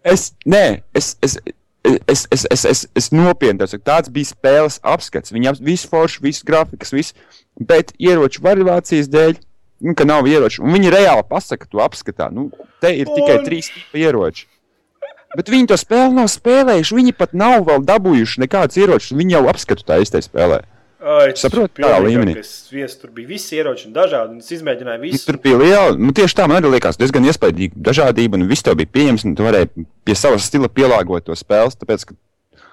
Es, 0.04 0.32
nē, 0.48 0.82
es, 0.96 1.16
es, 1.22 1.38
es, 1.84 2.26
es, 2.32 2.46
es, 2.52 2.66
es, 2.66 2.86
es 2.96 3.10
nopietni 3.12 3.68
saku, 3.68 3.84
tāds 3.88 4.12
bija 4.14 4.32
spēles 4.32 4.80
apskats. 4.84 5.34
Viņam 5.36 5.60
viss 5.64 5.88
forši, 5.90 6.22
viss 6.24 6.46
grafikas, 6.48 6.94
viss, 6.96 7.16
bet 7.60 7.92
ieroču 8.00 8.44
variācijas 8.46 9.10
dēļ, 9.12 9.36
nu, 9.86 9.96
ka 9.96 10.08
nav 10.08 10.28
ieroču. 10.30 10.64
Un 10.64 10.76
viņi 10.76 10.94
reāli 10.96 11.26
pasaka, 11.30 11.68
to 11.72 11.84
apskatā. 11.84 12.30
Nu, 12.34 12.50
te 12.84 12.94
ir 12.96 13.12
tikai 13.12 13.40
Un- 13.42 13.46
trīs 13.48 13.72
ieroči. 13.96 14.48
Bet 15.38 15.52
viņi 15.52 15.70
to 15.70 15.76
spēli 15.78 16.16
nav 16.16 16.26
spēlējuši. 16.34 16.96
Viņi 16.98 17.12
pat 17.14 17.36
nav 17.38 17.62
vēl 17.68 17.84
dabūjuši 17.86 18.42
nekādus 18.48 18.80
ieročus. 18.82 19.14
Viņi 19.14 19.36
jau 19.36 19.44
apskatu 19.52 19.86
tā 19.86 20.00
izteikt 20.02 20.26
spēlē. 20.26 20.64
Ai, 21.00 21.32
Saproti, 21.40 21.80
tādā 21.80 22.00
līmenī. 22.04 22.34
Es 22.42 22.68
vies, 22.74 22.96
tur 23.00 23.14
bija 23.16 23.30
visi 23.30 23.56
ieroči 23.56 23.88
un 23.88 23.94
dažādi, 23.96 24.34
un 24.36 24.42
es 24.44 24.50
izmēģināju 24.52 25.04
visu. 25.06 25.26
tur 25.30 25.38
bija 25.40 25.60
liela. 25.62 25.94
Nu, 25.96 26.12
tieši 26.16 26.36
tā 26.36 26.48
man 26.52 26.60
arī 26.60 26.74
likās 26.76 27.00
diezgan 27.00 27.24
iespaidīga 27.30 27.80
dažādība, 27.90 28.36
un 28.36 28.50
viss 28.50 28.66
tev 28.68 28.76
bija 28.82 28.92
pieejams. 28.92 29.24
un 29.24 29.38
Tu 29.40 29.46
varēji 29.48 29.86
pie 30.04 30.16
savas 30.20 30.44
stila 30.50 30.68
pielāgot 30.68 31.24
to 31.30 31.38
spēles. 31.40 31.80
Tāpēc, 31.80 32.04
ka 32.10 32.18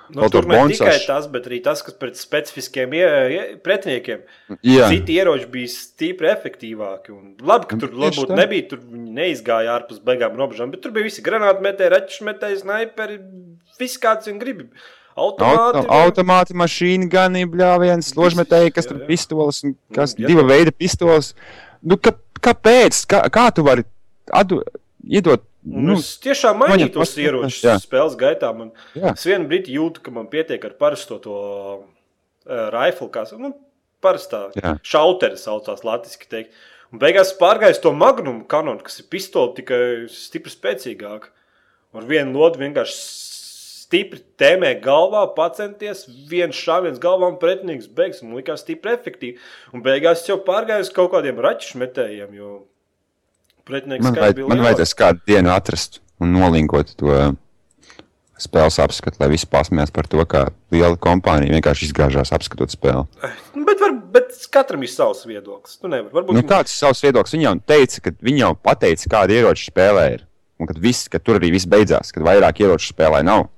Nu, 0.07 0.22
tur 0.31 0.45
tur 0.45 0.47
Bonsas. 0.47 0.79
tikai 0.79 1.07
tas, 1.07 1.27
bet 1.27 1.47
arī 1.49 1.57
tas, 1.64 1.81
kas 1.83 1.97
pret 1.99 2.14
specifiskiem 2.14 2.93
ie, 2.95 3.07
ie, 3.35 3.41
pretiniekiem. 3.62 4.20
Jā, 4.62 4.87
Citi 4.93 5.16
ieroči 5.18 5.49
bija 5.51 5.70
stipri 5.72 6.29
efektīvāki. 6.31 7.11
Un 7.11 7.33
labi, 7.43 7.66
ka 7.66 7.79
tur 7.81 7.91
Tieši 7.91 8.03
varbūt 8.05 8.35
nebija, 8.39 8.68
tur 8.70 8.85
neizgāja 8.93 9.74
ārpus 9.74 9.99
beigām 10.07 10.39
robežām, 10.39 10.70
bet 10.70 10.85
tur 10.85 10.95
bija 10.95 11.09
visi 11.09 11.24
granātmetēji, 11.27 11.91
raķešmetēji, 11.97 12.61
snaiperi, 12.62 13.18
viss 13.81 13.99
kāds 13.99 14.31
vien 14.31 14.39
grib. 15.17 15.25
Auto, 15.25 15.45
Automāti. 15.49 15.89
automāti, 15.97 16.57
mašīna, 16.61 17.09
gan 17.09 17.37
bļāviens, 17.53 18.12
ložmetēji, 18.19 18.75
kas 18.77 18.85
jā, 18.85 18.93
tur 18.93 19.01
jā. 19.01 19.07
pistoles, 19.09 19.62
un 19.64 19.77
kas 19.97 20.14
Jā. 20.14 20.29
diva 20.29 20.45
veida 20.45 20.73
pistoles. 20.73 21.33
Nu, 21.81 21.97
ka, 21.97 22.12
kāpēc? 22.45 22.99
Kā, 23.09 23.23
kā 23.33 23.47
tu 23.57 23.64
vari 23.67 23.87
atdu, 24.33 24.62
iedot? 25.09 25.45
Un 25.67 25.89
Nu, 25.89 25.97
es 25.99 26.12
tiešām 26.23 26.61
mainīju 26.62 26.93
tos 26.95 27.17
ieročus 27.19 27.64
spēles 27.83 28.14
gaitā. 28.21 28.53
Man, 28.55 28.71
es 28.95 29.25
vienu 29.27 29.49
brīdi 29.51 29.75
jūtu, 29.75 30.05
ka 30.05 30.12
man 30.14 30.29
pietiek 30.31 30.62
ar 30.69 30.77
parasto 30.79 31.19
to 31.19 31.39
uh, 31.81 32.69
rifle, 32.71 33.09
kā 33.11 33.25
nu, 33.41 33.51
parastā 34.05 34.47
Jā. 34.55 34.77
šauteri 34.87 35.41
saucās 35.41 35.83
latviski 35.87 36.29
teikt. 36.31 36.53
Un 36.95 37.01
beigās 37.03 37.33
pārgājis 37.35 37.81
to 37.83 37.91
magnumu 37.97 38.45
kanonu, 38.47 38.85
kas 38.87 39.01
ir 39.03 39.09
pistole 39.11 39.57
tikai 39.57 40.07
stipri 40.12 40.53
spēcīgāka. 40.53 41.33
Ar 41.97 42.05
vienu 42.07 42.37
lodu 42.37 42.61
vienkārši 42.61 43.01
stipri 43.87 44.20
tēmē 44.41 44.74
galvā, 44.82 45.22
pacenties, 45.37 46.05
viens 46.30 46.59
šāviens 46.59 47.01
galvā 47.03 47.30
un 47.32 47.39
pretinieks 47.43 47.89
beigas. 47.89 48.22
Man 48.24 48.41
likās 48.41 48.64
stipri 48.66 48.97
efektīvi. 48.97 49.39
Un 49.74 49.84
beigās 49.87 50.24
es 50.24 50.30
jau 50.30 50.41
pārgāju 50.47 50.89
uz 50.89 50.93
kaut 50.95 51.12
kādiem 51.14 51.39
raķešu 51.43 51.80
metējiem, 51.82 52.37
jo 52.37 52.53
pretinieks 53.66 54.07
man, 54.07 54.18
vajad, 54.18 54.39
bija 54.41 54.53
man 54.53 54.64
vajadzēs 54.66 54.95
kādu 54.99 55.26
dienu 55.30 55.53
atrast 55.55 56.01
un 56.22 56.32
nolinkot 56.34 56.95
to 56.99 57.12
uh, 57.12 57.32
spēles 58.41 58.78
apskatu, 58.82 59.20
lai 59.20 59.30
visi 59.32 59.49
pasmējās 59.51 59.93
par 59.95 60.09
to, 60.11 60.22
kā 60.28 60.47
liela 60.74 60.97
kompānija 61.01 61.57
vienkārši 61.57 61.91
izgāžās 61.91 62.32
apskatot 62.37 62.72
spēli. 62.72 63.07
Nu, 63.55 63.64
Bet, 63.66 63.80
var, 63.82 63.97
bet 64.14 64.37
katram 64.53 64.84
ir 64.87 64.91
savs 64.93 65.24
viedoklis. 65.28 65.76
Tu 65.80 65.91
nevari. 65.91 66.12
Varbūt 66.14 66.37
Nu, 66.37 66.45
kāds 66.49 66.72
ir 66.72 66.78
savs 66.78 67.03
viedoklis? 67.05 67.34
Viņa 67.34 67.49
jau 67.49 67.57
teica, 67.72 68.03
ka 68.05 68.12
viņi 68.24 68.43
jau 68.45 68.53
pateica, 68.68 69.11
kāda 69.16 69.37
ieroča 69.37 69.70
spēlē 69.70 70.07
ir. 70.14 70.24
Un 70.57 70.70
kad, 70.70 70.78
viss, 70.80 71.11
kad 71.12 71.24
tur 71.24 71.37
arī 71.37 71.51
viss 71.53 71.68
beidzās, 71.68 72.14
kad 72.14 72.24
vairāk 72.24 72.62
ieroču 72.62 72.95
spēlē 72.95 73.20
nav. 73.26 73.49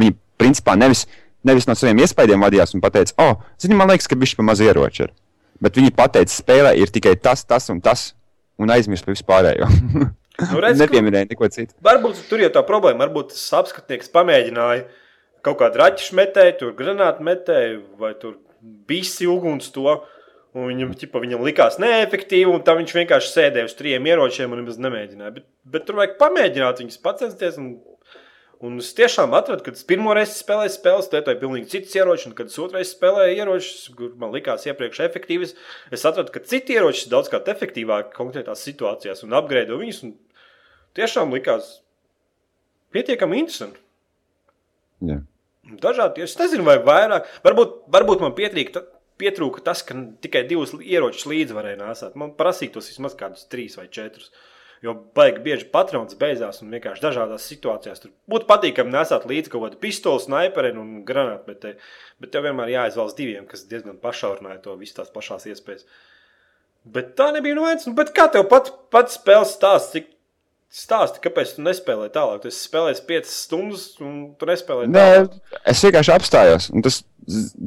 Viņi 0.00 0.16
principā 0.40 0.76
nevis, 0.78 1.04
nevis 1.46 1.68
no 1.68 1.76
saviem 1.78 2.00
iespējām 2.04 2.46
vadījās 2.46 2.76
un 2.76 2.84
teica, 2.84 3.16
oh, 3.20 3.42
zini, 3.60 3.76
man 3.78 3.92
liekas, 3.92 4.08
ka 4.08 4.18
viņš 4.18 4.36
pa 4.38 4.46
maz 4.46 4.62
ieroči 4.64 5.06
ir. 5.06 5.12
Bet 5.60 5.76
viņi 5.76 5.92
pateica, 5.96 6.32
spēlē 6.32 6.72
ir 6.80 6.92
tikai 6.92 7.18
tas, 7.20 7.44
tas 7.44 7.68
un 7.72 7.82
tas, 7.84 8.10
un 8.60 8.72
aizmirst 8.72 9.04
par 9.04 9.16
vispārējo. 9.16 9.68
Nu, 10.40 10.60
redz, 10.64 10.80
Nepieminēja 10.80 11.28
neko 11.28 11.50
citu. 11.52 11.74
Varbūt 11.84 12.24
tur 12.30 12.40
jau 12.40 12.52
tā 12.54 12.64
problēma. 12.64 13.04
Varbūt 13.04 13.34
tas 13.34 13.44
apskatnieks 13.60 14.12
pamēģināja 14.14 14.86
kaut 15.44 15.60
kādu 15.60 15.80
raķešu 15.80 16.16
metēju, 16.18 16.56
tur 16.60 16.72
granātu 16.78 17.24
metēju, 17.26 17.82
vai 18.00 18.14
tur 18.20 18.38
bisi 18.88 19.28
uguns 19.30 19.70
to. 19.74 20.00
Un 20.50 20.66
viņam, 20.66 20.96
ķipa, 20.98 21.20
viņam 21.22 21.44
likās 21.46 21.76
neefektīvi, 21.78 22.48
un 22.50 22.62
tā 22.66 22.74
viņš 22.74 22.96
vienkārši 22.96 23.28
sēdēja 23.30 23.68
uz 23.68 23.74
trim 23.78 24.06
ieročiem 24.08 24.50
un 24.50 24.58
nemaz 24.58 24.80
nemēģināja. 24.82 25.34
Bet, 25.36 25.44
bet 25.76 25.84
tur 25.86 26.00
vajag 26.00 26.16
pamēģināt, 26.18 26.80
viņus 26.82 26.98
pacensties. 27.04 27.60
Un, 27.60 27.76
un 28.64 28.78
es 28.82 28.90
tiešām 28.96 29.32
atradu, 29.36 29.64
kad 29.66 29.78
es 29.78 29.86
pirmo 29.88 30.12
reizi 30.16 30.36
spēlēju 30.38 30.72
spēles, 30.74 31.10
lietoju 31.14 31.40
pilnīgi 31.40 31.70
citus 31.72 31.96
ieročus, 31.96 32.28
un 32.28 32.36
kad 32.38 32.52
es 32.52 32.58
otrais 32.60 32.92
spēlēju 32.94 33.38
ieročus, 33.38 33.86
kur 33.96 34.12
man 34.20 34.34
likās 34.34 34.66
iepriekš 34.68 35.02
efektīvas, 35.06 35.54
es 35.94 36.06
atradu, 36.08 36.32
ka 36.34 36.42
citi 36.44 36.76
ieroči 36.76 37.06
ir 37.06 37.14
daudz 37.14 37.32
kā 37.32 37.40
efektīvāki 37.54 38.14
konkrētās 38.16 38.64
situācijās 38.68 39.24
un 39.26 39.36
apgrēdo 39.40 39.80
viņus. 39.80 40.02
Un 40.06 40.14
tiešām 40.98 41.32
likās 41.36 41.78
pietiekami 42.94 43.42
interesanti. 43.44 43.80
Jā. 45.08 45.20
Dažādi, 45.80 46.24
es 46.24 46.36
nezinu, 46.38 46.64
vai 46.66 46.78
vairāk. 46.82 47.28
Varbūt, 47.44 47.76
varbūt 47.94 48.24
man 48.24 48.34
pietrīk, 48.36 48.72
ta- 48.74 48.86
pietrūka 49.20 49.62
tas, 49.64 49.82
ka 49.86 49.96
tikai 50.24 50.44
divus 50.48 50.72
ieročus 50.80 51.28
līdzi 51.28 51.56
varēja 51.56 51.80
nesāt. 51.82 52.16
Man 52.18 52.32
prasītos 52.38 52.88
vismaz 52.90 53.16
kādus 53.18 53.46
trīs 53.52 53.76
vai 53.78 53.86
četrus. 53.92 54.32
Jo 54.80 54.94
baigi 55.16 55.42
bieži 55.44 55.66
patrons 55.68 56.16
beidzās 56.16 56.62
un 56.64 56.70
vienkārši 56.72 57.02
dažādās 57.04 57.44
situācijās. 57.50 58.00
Tur 58.00 58.12
būtu 58.32 58.46
patīkami 58.48 58.94
nesāt 58.94 59.26
līdzi 59.28 59.52
kaut 59.52 59.66
kādu 59.66 59.80
pistoli, 59.82 60.22
sniperi 60.24 60.70
un 60.72 61.02
granātmetēju. 61.08 61.76
Bet 62.22 62.30
tev 62.32 62.46
vienmēr 62.46 62.72
jāizvēlas 62.72 63.16
diviem, 63.18 63.44
kas 63.48 63.66
diezgan 63.68 63.98
pašaurināja 64.00 64.62
to 64.64 64.76
visu 64.80 64.96
tās 64.96 65.10
pašās 65.12 65.44
iespējas. 65.52 65.84
Bet 66.88 67.12
tā 67.18 67.28
nebija 67.34 67.58
no 67.58 67.66
vienas. 67.66 67.84
Nu, 67.84 67.92
bet 67.98 68.14
kā 68.16 68.24
tev 68.32 68.46
pat, 68.48 68.70
pats 68.94 69.18
spēles 69.20 69.52
stāsts, 69.58 69.92
cik 69.92 70.06
stāsti, 70.72 71.20
kāpēc 71.26 71.52
tu 71.58 71.64
nespēlēji 71.66 72.14
tālāk? 72.14 72.40
Tu 72.40 72.48
esi 72.48 72.62
spēlējis 72.64 73.02
5 73.10 73.28
stundas 73.34 73.84
un 74.00 74.14
tu 74.40 74.48
nespēlēji 74.48 74.94
Nē, 74.94 75.04
tālāk. 75.18 75.60
es 75.74 75.82
vienkārši 75.84 76.14
apstājos. 76.14 76.70
un 76.72 76.86
Tas, 76.86 77.02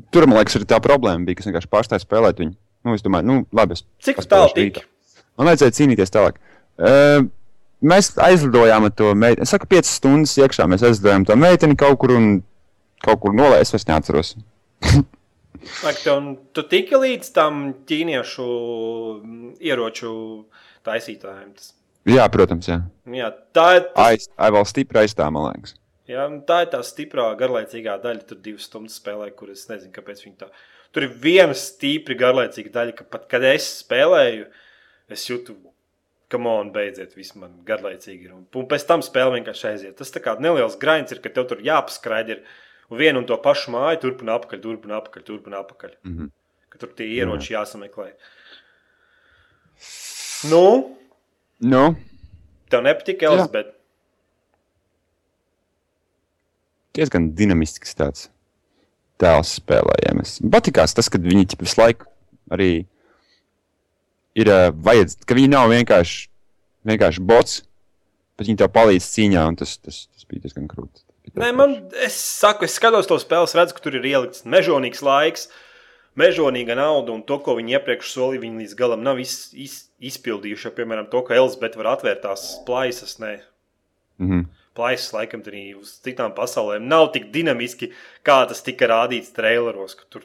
tur, 0.09 0.26
man 0.26 0.39
liekas, 0.39 0.57
arī 0.57 0.66
tā 0.74 0.82
problēma 0.82 1.30
bija, 1.30 1.38
ka 1.38 1.45
es 1.45 1.51
vienkārši 1.51 1.70
pārstāju 1.78 2.05
spēlēt 2.07 2.41
viņu. 2.41 2.57
Nu, 2.89 2.97
es 2.97 3.05
domāju, 3.05 3.30
nu, 3.30 3.38
labi. 3.53 3.78
Es 3.78 3.86
Cik 4.01 4.26
tālu 4.26 4.49
tika? 4.57 4.82
Man 5.38 5.51
vajadzēja 5.51 5.78
cīnīties 5.78 6.11
tālāk. 6.14 6.41
Uh, 6.41 6.53
mēs 6.80 8.11
aizlidojām 8.24 8.88
ar 8.89 8.95
to 8.97 9.11
meiteni. 9.15 9.45
Es 9.45 9.53
saku, 9.53 9.67
5 9.71 9.89
stundas 9.89 10.38
iekšā. 10.41 10.67
Mēs 10.71 10.86
aizlidojām 10.88 11.26
to 11.30 11.38
meiteni 11.39 11.78
kaut 11.80 11.99
kur 12.01 12.15
un 12.17 12.32
kaut 13.03 13.21
kur 13.24 13.36
nolaižām. 13.36 13.61
Es 13.67 13.74
vairs 13.76 13.88
neatceros. 13.91 14.34
Ak, 15.88 16.01
tev, 16.03 16.26
tu 16.51 16.63
tiki 16.67 16.97
līdz 16.99 17.30
tam 17.36 17.61
ķīniešu 17.88 18.47
mm, 19.24 19.53
ieroču 19.63 20.09
taisītājiem. 20.84 21.53
Tas, 21.55 21.69
Jā, 22.09 22.26
protams, 22.28 22.67
jā. 22.67 22.82
jā, 23.15 23.30
tā, 23.55 23.67
ir, 23.78 23.86
tas, 23.93 24.01
Aiz, 24.09 24.26
ai, 24.36 24.49
vēl 24.51 24.65
stipri 24.67 24.99
aiz 25.05 25.13
tā, 25.15 25.30
man 25.32 25.45
liekas. 25.45 25.78
jā, 26.11 26.26
tā 26.49 26.57
ir 26.65 26.71
tā 26.74 26.82
stiprā, 26.84 27.30
garlaicīgā 27.39 27.93
daļa. 28.03 28.26
Tur 28.28 28.41
divas 28.43 28.65
stundas 28.67 28.97
spēlē, 28.99 29.30
kur 29.38 29.53
es 29.53 29.63
nezinu, 29.69 29.93
kāpēc 29.95 30.19
viņi 30.26 30.36
tā. 30.41 30.49
Tur 30.91 31.07
ir 31.07 31.13
viena 31.24 31.55
stipri 31.55 32.17
garlaicīga 32.19 32.74
daļa, 32.76 32.95
ka 32.97 33.07
pat 33.07 33.30
kad 33.32 33.45
es 33.47 33.69
spēlēju, 33.86 34.49
es 35.15 35.24
jūtu, 35.32 35.55
ka 36.34 36.41
man 36.41 36.71
beidziet, 36.75 37.13
viss 37.17 37.38
man 37.39 37.55
garlaicīgi 37.67 38.27
ir. 38.27 38.34
Un, 38.36 38.43
un 38.59 38.67
pēc 38.69 38.88
tam 38.89 39.05
spēle 39.05 39.38
vienkārši 39.38 39.67
aiziet. 39.69 39.97
Tas 40.01 40.13
tā 40.13 40.21
kā 40.25 40.36
neliels 40.41 40.79
grains 40.81 41.13
ir, 41.13 41.21
ka 41.23 41.31
tev 41.34 41.47
tur 41.51 41.61
jāpaskraida 41.63 42.36
ir 42.36 42.43
un 42.89 42.99
vienu 42.99 43.21
un 43.21 43.29
to 43.29 43.38
pašu 43.45 43.71
māju, 43.75 44.01
turpina 44.07 44.39
apakaļ, 44.39 44.63
turpina 44.65 44.97
apakaļ, 44.99 45.27
turpina 45.29 45.61
apakaļ. 45.61 45.95
Mm 46.03 46.17
-hmm. 46.17 46.34
Ka 46.73 46.81
tur 46.81 46.91
tie 46.97 47.07
ieroči 47.13 47.53
jāsameklē. 47.53 48.11
Nu, 50.49 50.65
Nu, 51.63 51.93
tev 52.67 52.84
nepatika 52.84 53.25
Jā. 53.25 53.31
Elizabete. 53.31 53.77
diezgan 56.93 57.31
dinamisks 57.34 57.95
tāds 57.97 58.27
tēls 59.21 59.55
spēlējams. 59.57 60.41
Patīkās 60.53 60.93
tas, 60.93 61.07
ka 61.09 61.17
viņi 61.17 61.55
visu 61.57 61.79
laiku 61.79 62.05
arī 62.53 62.86
ir 64.39 64.49
uh, 64.51 64.69
vajadz, 64.86 65.17
ka 65.27 65.38
viņi 65.38 65.51
nav 65.53 65.69
vienkārši, 65.73 66.27
vienkārši 66.89 67.23
bots, 67.23 67.61
bet 68.38 68.49
viņi 68.49 68.61
tev 68.61 68.71
palīdz 68.75 69.09
cīņā, 69.15 69.43
un 69.51 69.59
tas, 69.59 69.77
tas, 69.77 70.05
tas 70.09 70.29
bija 70.29 70.45
diezgan 70.45 70.67
krūti. 70.71 71.05
Nē, 71.39 71.53
man, 71.55 71.77
es 72.03 72.17
saku, 72.19 72.67
es 72.67 72.75
skatos 72.77 73.07
to 73.09 73.17
spēli, 73.21 73.47
redzu, 73.57 73.77
ka 73.77 73.86
tur 73.86 73.95
ir 73.97 74.05
ielikts 74.05 74.43
mežonīgs 74.45 75.01
laiks, 75.05 75.47
mežonīga 76.19 76.75
nauda, 76.77 77.15
un 77.15 77.23
to, 77.25 77.39
ko 77.41 77.55
viņi 77.57 77.79
iepriekš 77.79 78.11
solīja, 78.13 78.43
viņi 78.43 78.65
līdz 78.65 78.75
galam 78.77 79.01
nav 79.05 79.21
iz, 79.23 79.47
iz, 79.57 79.79
izpildījuši. 80.03 80.67
Jo, 80.67 80.75
Piemēram, 80.77 81.07
to, 81.09 81.23
ka 81.25 81.38
Elizabete 81.39 81.79
var 81.79 81.95
atvērt 81.95 82.21
tās 82.27 82.45
plaisas, 82.67 83.17
ne, 83.23 83.39
Mm 84.17 84.29
-hmm. 84.29 84.45
plaisas 84.73 85.13
laikam 85.13 85.41
arī 85.41 85.75
uz 85.75 85.99
citām 86.05 86.34
pasaulēm, 86.36 86.88
nav 86.88 87.11
tik 87.11 87.31
dinamiski, 87.31 87.91
kā 88.23 88.47
tas 88.47 88.61
tika 88.63 88.88
rādīts 88.88 89.34
traileros, 89.34 89.95
ka 89.95 90.03
tur 90.09 90.21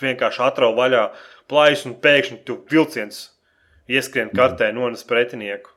vienkārši 0.00 0.42
atrauj 0.42 0.74
vaļā 0.74 1.10
plaisu 1.50 1.90
un 1.90 1.98
pēkšņi 2.02 2.38
tu 2.46 2.58
vilciens 2.70 3.28
ieskrien 3.88 4.30
kartē, 4.34 4.70
nonas 4.76 5.04
pretinieku. 5.08 5.72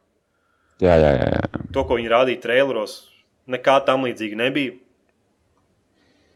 Jā, 0.82 0.98
jā, 0.98 1.12
jā. 1.16 1.28
jā. 1.36 1.66
To, 1.76 1.86
ko 1.88 1.98
viņi 2.00 2.12
rādīja 2.12 2.44
traileros, 2.44 2.96
nekā 3.52 3.78
tam 3.88 4.08
līdzīga 4.08 4.40
nebija. 4.42 4.78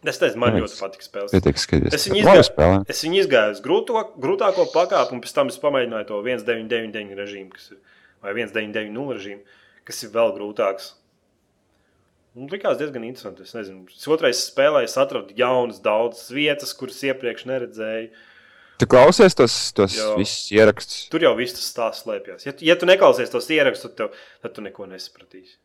Es 0.06 0.20
teicu, 0.22 0.38
man 0.38 0.54
Jā, 0.54 0.62
ļoti 0.62 0.76
patīk 0.78 1.02
spēlēt. 1.02 1.48
Skatīties. 1.58 1.96
Es 1.98 2.04
viņu 2.06 2.20
izgāju, 2.22 2.44
spēlē. 2.46 2.82
es 2.94 3.00
viņu 3.02 3.18
izgāju 3.24 3.56
uz 3.56 3.62
grūto, 3.66 4.04
grūtāko 4.22 4.68
pakāpi, 4.70 5.16
un 5.18 5.24
pēc 5.24 5.34
tam 5.34 5.50
es 5.50 5.58
pamēģināju 5.64 6.08
to 6.12 6.20
1999 6.28 7.18
režīmu, 7.18 7.50
kas 7.56 7.72
ir, 7.74 7.80
vai 8.22 8.36
1990 8.38 9.18
režīmu, 9.18 9.58
kas 9.90 10.04
ir 10.06 10.14
vēl 10.14 10.36
grūtāks. 10.38 10.92
Un 12.36 12.52
likās 12.52 12.78
diezgan 12.78 13.08
interesanti. 13.08 13.48
Es 13.48 13.56
nezinu, 13.56 13.88
es 13.90 14.06
otrais 14.12 14.44
spēlēju, 14.52 14.92
es 14.92 14.98
atradu 15.00 15.36
jaunas, 15.40 15.82
daudzas 15.82 16.30
vietas, 16.36 16.76
kuras 16.78 17.02
iepriekš 17.08 17.48
neredzēju. 17.50 18.10
Tu 18.78 18.88
klausies 18.92 19.36
tos, 19.38 19.54
tos 19.78 19.94
visus 20.20 20.50
ierakstus. 20.52 21.06
Tur 21.14 21.24
jau 21.24 21.32
viss 21.38 21.54
tas 21.56 21.68
stāsts 21.72 22.04
slēpjas. 22.04 22.46
Ja, 22.46 22.52
tu- 22.52 22.66
ja 22.68 22.76
tu 22.76 22.86
neklausies 22.90 23.30
tos 23.32 23.48
ierakstus, 23.50 23.94
tad, 23.94 23.96
tev- 23.96 24.18
tad 24.44 24.54
tu 24.58 24.62
neko 24.66 24.86
nesapratīsi. 24.92 25.56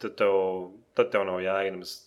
Tad 0.00 0.16
tev, 0.16 0.70
tad 0.96 1.10
tev 1.12 1.26
nav 1.28 1.40
jāienas. 1.44 1.98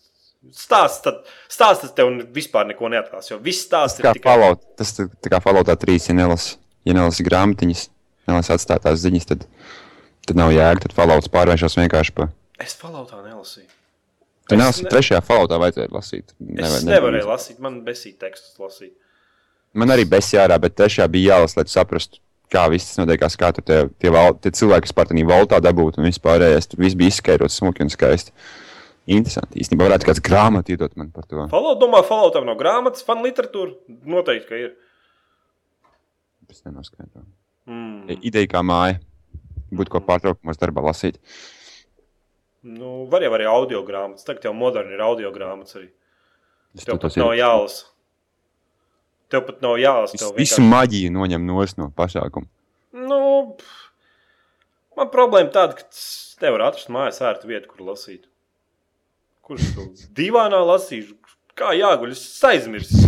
Stāsts, 0.54 1.02
tad, 1.06 1.24
stāsts 1.50 1.82
tad 1.86 1.96
tev 1.98 2.10
vispār 2.34 2.66
neko 2.70 2.90
neatklās. 2.90 3.30
Jo 3.32 3.38
viss 3.42 3.66
stāsts 3.68 4.00
ir 4.02 4.06
tikai 4.10 4.24
Fallout, 4.24 4.64
tas 4.78 4.94
tā, 4.98 5.08
tā 5.22 5.30
kā 5.34 5.40
Falloutā 5.44 5.76
3, 5.78 6.10
ja 6.10 6.14
nelas, 6.18 6.58
ja 6.86 6.94
nelas 6.98 7.22
grāmatiņas, 7.22 7.88
nelas 8.28 8.50
atstātās 8.54 9.02
ziņas, 9.06 9.26
tad, 9.30 9.46
tad 10.26 10.36
nav 10.40 10.52
jēga, 10.56 10.86
tad 10.88 10.94
Fallouts 10.98 11.30
pārvēršas 11.34 11.78
vienkārši 11.82 12.14
pa... 12.18 12.30
Es 12.60 12.74
Falloutā 12.78 13.22
nelasīju. 13.26 13.70
Tu 14.48 14.56
Es 14.56 14.62
neesi 14.62 14.84
ne- 14.86 14.90
trešajā 14.94 15.20
falotā 15.28 15.58
vajadzēja 15.60 15.90
lasīt. 15.92 16.30
Es 16.40 16.40
Nevar- 16.50 16.86
nevarēju 16.88 17.22
nevar- 17.22 17.34
lasīt, 17.36 17.58
man 17.60 17.82
besīja 17.84 18.18
tekstus 18.22 18.56
lasīt. 18.62 18.94
Man 19.78 19.94
arī 19.94 20.08
besīja 20.10 20.46
ārā, 20.46 20.58
bet 20.62 20.76
trešajā 20.78 21.08
bija 21.14 21.36
jālasa, 21.36 21.60
lai 21.60 21.66
tu 21.68 21.74
saprastu, 21.74 22.22
kā 22.54 22.64
viss 22.72 22.92
tas 22.92 23.02
notiekās, 23.02 23.36
kā 23.40 23.52
tur 23.56 23.66
tie, 23.68 23.80
tie, 24.02 24.12
val, 24.14 24.38
tie 24.42 24.52
cilvēki, 24.56 24.88
kas 24.88 24.96
par 24.96 25.10
tādī 25.10 25.26
valtā 25.28 25.60
dabūtu 25.64 26.02
un 26.02 26.08
vispārējais. 26.08 26.72
Tur 26.72 26.82
viss 26.84 26.98
bija 26.98 27.14
izskaidrots 27.14 27.60
smuki 27.60 27.86
un 27.86 27.92
skaisti. 27.94 28.34
Interesanti. 29.08 29.62
Īstenībā 29.64 29.88
varētu 29.88 30.10
kāds 30.10 30.24
grāmatu 30.24 30.74
iedot 30.74 30.96
man 31.00 31.12
par 31.16 31.28
to. 31.28 31.46
Fallout, 31.52 31.80
domāju, 31.80 32.08
Falloutam 32.10 32.48
nav 32.48 32.58
grāmatas, 32.60 33.06
fan 33.08 33.22
literatūra. 33.24 33.76
Noteikti, 34.10 34.48
ka 34.50 34.60
ir. 34.60 34.74
Es 36.52 36.64
nenoskaidroju. 36.66 37.28
Mm. 37.68 38.18
Ideja 38.28 38.50
kā 38.52 38.64
māja. 38.64 39.00
Būtu 39.76 39.94
ko 39.94 40.02
pārtraukumos 40.08 40.60
darbā 40.60 40.84
lasīt. 40.86 41.20
Nu, 42.68 43.06
var 43.12 43.24
jau 43.24 43.32
arī 43.36 43.48
audio 43.48 43.84
grāmatas. 43.88 44.28
Tagad 44.28 44.50
jau 44.50 44.56
moderni 44.56 44.96
ir 44.96 45.04
audio 45.04 45.32
grāmatas 45.36 45.80
arī. 45.80 45.90
Es 46.76 46.88
Tev 46.88 47.00
pat 47.04 47.16
nav 47.20 47.34
jālasa. 47.38 47.88
Tev 49.32 49.44
pat 49.48 49.60
nav 49.64 49.76
jālasa. 49.82 50.16
Visu 50.16 50.32
vienkārši... 50.38 50.70
maģiju 50.72 51.12
noņem 51.16 51.48
no 51.50 51.90
pasākuma. 51.96 52.48
Nu, 52.98 53.20
man 54.98 55.12
problēma 55.14 55.52
tāda, 55.54 55.76
ka 55.78 55.84
es 55.92 56.38
nevaru 56.42 56.64
atrast 56.70 56.92
mājās 56.94 57.20
ērtu 57.28 57.52
vietu, 57.52 57.68
kur 57.72 57.82
lasīt. 57.90 58.24
Kurš 59.48 59.74
to 59.76 59.84
divānā 60.20 60.60
lasīšu? 60.64 61.14
Kā 61.58 61.74
jāguļ, 61.74 62.12
es 62.14 62.44
aizmirsu. 62.46 62.96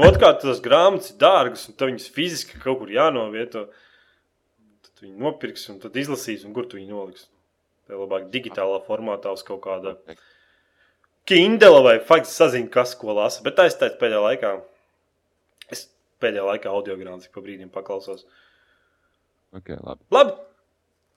Otrkārt, 0.00 0.40
tas 0.42 0.60
grāmatas 0.64 1.12
ir 1.12 1.18
dārgas, 1.20 1.68
un 1.68 1.76
tev 1.78 1.90
viņas 1.90 2.12
fiziski 2.14 2.58
kaut 2.62 2.80
kur 2.80 2.90
jānovieto. 2.90 3.66
Tad 4.84 5.04
viņi 5.04 5.16
nopirks, 5.20 5.68
un 5.72 5.78
tad 5.82 5.96
izlasīs, 6.00 6.44
un 6.46 6.54
kur 6.56 6.66
tu 6.68 6.78
viņu 6.80 6.90
noliks. 6.90 7.28
Tev 7.88 8.02
labāk 8.04 8.28
digitālā 8.34 8.78
formātā 8.86 9.32
uz 9.34 9.42
kaut 9.46 9.62
kāda 9.64 9.96
Kindle 11.28 11.82
vai 11.84 11.98
faktiski 12.02 12.34
sazina, 12.36 12.68
kas 12.72 12.94
ko 12.98 13.14
lasa. 13.14 13.42
Bet 13.44 13.58
es 13.62 13.76
teicu 13.78 13.98
pēdējā 14.00 14.22
laikā. 14.24 14.52
Es 15.70 15.84
pēdējā 16.22 16.46
laikā 16.48 16.72
audio 16.72 16.96
grāmatas 16.98 17.30
pa 17.32 17.40
brīdim 17.44 17.70
paklausos. 17.70 18.24
Okay, 19.54 19.76
labi. 19.82 20.02
Labi, 20.14 20.34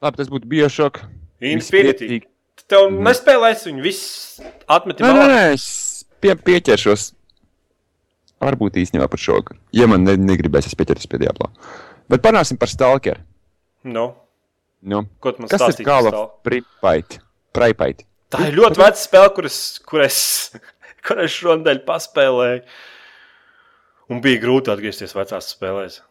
labi, 0.02 0.18
tas 0.18 0.30
būtu 0.30 0.50
biošok. 0.50 1.02
Infinity. 1.42 2.22
Tev 2.70 2.90
Mhm. 2.92 3.02
nespēlēs, 3.08 3.66
viņu 3.68 3.82
viss 3.84 4.40
atmeti 4.70 5.04
Nē, 5.04 5.14
nē, 5.14 5.28
nē, 5.28 5.54
es 5.54 6.06
pie, 6.22 6.36
pieķeršos. 6.36 7.14
Varbūt 8.42 8.78
īstenībā 8.82 9.08
par 9.10 9.20
šo. 9.20 9.40
Ja 9.72 9.88
man 9.88 10.04
ne, 10.04 10.16
negribēs, 10.18 10.68
es 10.68 10.76
pieķeršos 10.76 11.08
pie 11.10 11.18
diabla. 11.20 11.50
Bet 12.10 12.22
parunāsim 12.22 12.60
par 12.60 12.68
stalkeru. 12.68 13.20
Nu, 13.84 14.16
Nu, 14.86 15.06
ko 15.22 15.32
tu 15.32 15.40
man 15.40 15.48
kas 15.48 15.62
ir 15.62 15.68
stāstīji? 15.70 15.86
Call 15.86 16.08
of 16.08 16.32
Pripait? 16.44 17.20
Pripait. 17.56 18.04
Tā 18.34 18.48
ir 18.50 18.58
ļoti 18.58 18.82
veca 18.82 18.98
spēle, 19.00 19.34
kuras, 19.36 19.60
kuras, 19.86 20.22
kuras 21.06 21.36
šonadēļ 21.36 21.84
paspēlēju. 21.88 22.64
Un 24.12 24.20
bija 24.24 24.42
grūti 24.42 24.74
atgriezties 24.74 25.14
vecās 25.16 25.54
spēlēs. 25.54 26.02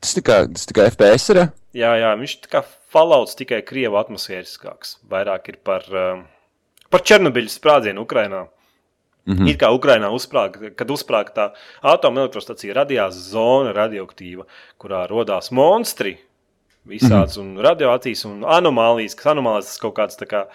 Tas 0.00 0.14
tikai, 0.16 0.38
tas 0.54 0.68
tikai 0.68 0.86
FPS 0.88 1.34
ir. 1.34 1.42
Jā, 1.76 1.90
jā, 2.00 2.14
viņš 2.16 2.36
tā 2.46 2.52
kā 2.54 2.62
falauts 2.92 3.36
tikai 3.38 3.60
krievu 3.66 3.98
atmosfēriskāks. 4.00 4.96
Vairāk 5.10 5.52
ir 5.52 5.58
par, 5.66 5.84
um, 5.92 6.24
par 6.90 7.04
Černobiļas 7.06 7.58
sprādzienu 7.60 8.06
Ukrajinā. 8.06 8.46
Mm 9.26 9.36
-hmm. 9.36 9.48
It 9.50 9.60
kā 9.60 9.68
Ukrainā 9.68 10.08
uzsprāga, 10.10 10.70
kad 10.74 10.90
uzsprāga 10.90 11.30
tā 11.34 11.50
atomelektrostacija, 11.82 12.74
radījās 12.74 13.10
zona 13.30 13.72
radioaktīva, 13.72 14.46
kurā 14.78 15.06
radās 15.06 15.50
monstri 15.50 16.18
visāds 16.86 17.36
mm 17.36 17.42
-hmm. 17.42 17.58
un 17.58 17.64
radioaktīvs 17.64 18.24
un 18.24 18.44
anomālijas, 18.44 19.14
kas 19.14 19.26
anomālijas 19.26 19.78
kaut 19.78 19.94
kāds 19.94 20.16
tā 20.16 20.26
kā 20.26 20.46
e, 20.46 20.48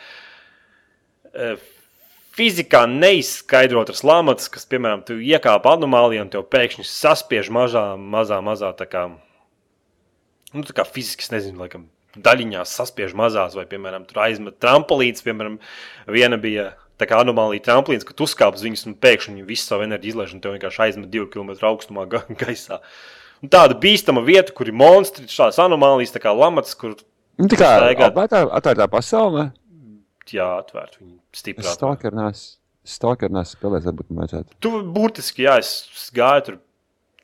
fizikā 2.36 2.84
neizskaidrotas 2.92 4.04
lamatas, 4.08 4.50
kas, 4.52 4.68
piemēram, 4.70 5.04
tu 5.08 5.18
iekāp 5.24 5.68
anomālijā 5.72 6.26
un 6.26 6.32
tev 6.34 6.46
pēkšņi 6.52 6.88
saspiež 6.90 7.52
mazā, 7.54 7.94
mazā, 7.96 8.42
mazā 8.44 8.72
tā 8.78 8.88
kā, 8.92 9.08
nu, 10.54 10.64
tā 10.68 10.76
kā 10.76 10.88
fiziski, 10.88 11.28
nezinu, 11.34 11.62
laikam, 11.64 11.88
daļiņās 12.16 12.76
saspiež 12.80 13.16
mazās, 13.18 13.56
vai, 13.58 13.66
piemēram, 13.70 14.08
tur 14.08 14.24
aizmet 14.26 14.60
trampolīns, 14.64 15.24
piemēram, 15.26 15.60
viena 16.12 16.40
bija 16.40 16.74
tā 17.00 17.08
kā 17.10 17.20
anomālija 17.24 17.64
tramplīns, 17.66 18.06
ka 18.08 18.16
tu 18.16 18.28
uzkāp 18.28 18.56
uz 18.56 18.64
viņas 18.64 18.86
un 18.88 18.96
pēkšņi 19.04 19.36
viņi 19.36 19.48
visu 19.48 19.68
savu 19.68 19.84
enerģiju 19.88 20.16
izlaiž 20.16 20.36
un 20.36 20.44
tev 20.44 20.56
vienkārši 20.56 20.84
aizmet 20.88 21.12
divu 21.12 21.28
kilometru 21.32 21.68
augstumā 21.72 22.08
ga 22.12 22.24
gaisā. 22.44 22.80
Un 23.44 23.52
tāda 23.52 23.76
bīstama 23.80 24.24
vieta, 24.24 24.56
kur 24.56 24.72
ir 24.72 24.78
monstri, 24.80 25.28
šādas 25.32 25.60
anomālijas, 25.60 26.16
tā 26.16 26.24
kā 26.24 26.32
lamats, 26.36 26.76
kur 26.80 26.96
Nu, 27.36 27.50
tā 27.52 27.58
kā 27.60 27.70
Staigāt. 27.82 28.14
atvērtā, 28.14 28.46
atvērtā 28.56 28.86
pasaulē. 28.88 29.50
Jāatvērt 30.34 30.98
viņi 31.00 31.18
Es 31.34 31.40
stiprāk. 31.44 31.74
stalkeru 31.78 32.16
nesu. 32.18 32.56
Stalkeru 32.86 33.34
nesu 33.34 33.58
spēlējis, 33.58 33.86
varbūt 33.90 34.10
man 34.12 34.24
vajadzētu. 34.24 34.56
Tu 34.62 34.72
burtiski, 34.94 35.46
jā, 35.48 35.58
es 35.62 36.10
gāju 36.14 36.46
tur. 36.46 36.58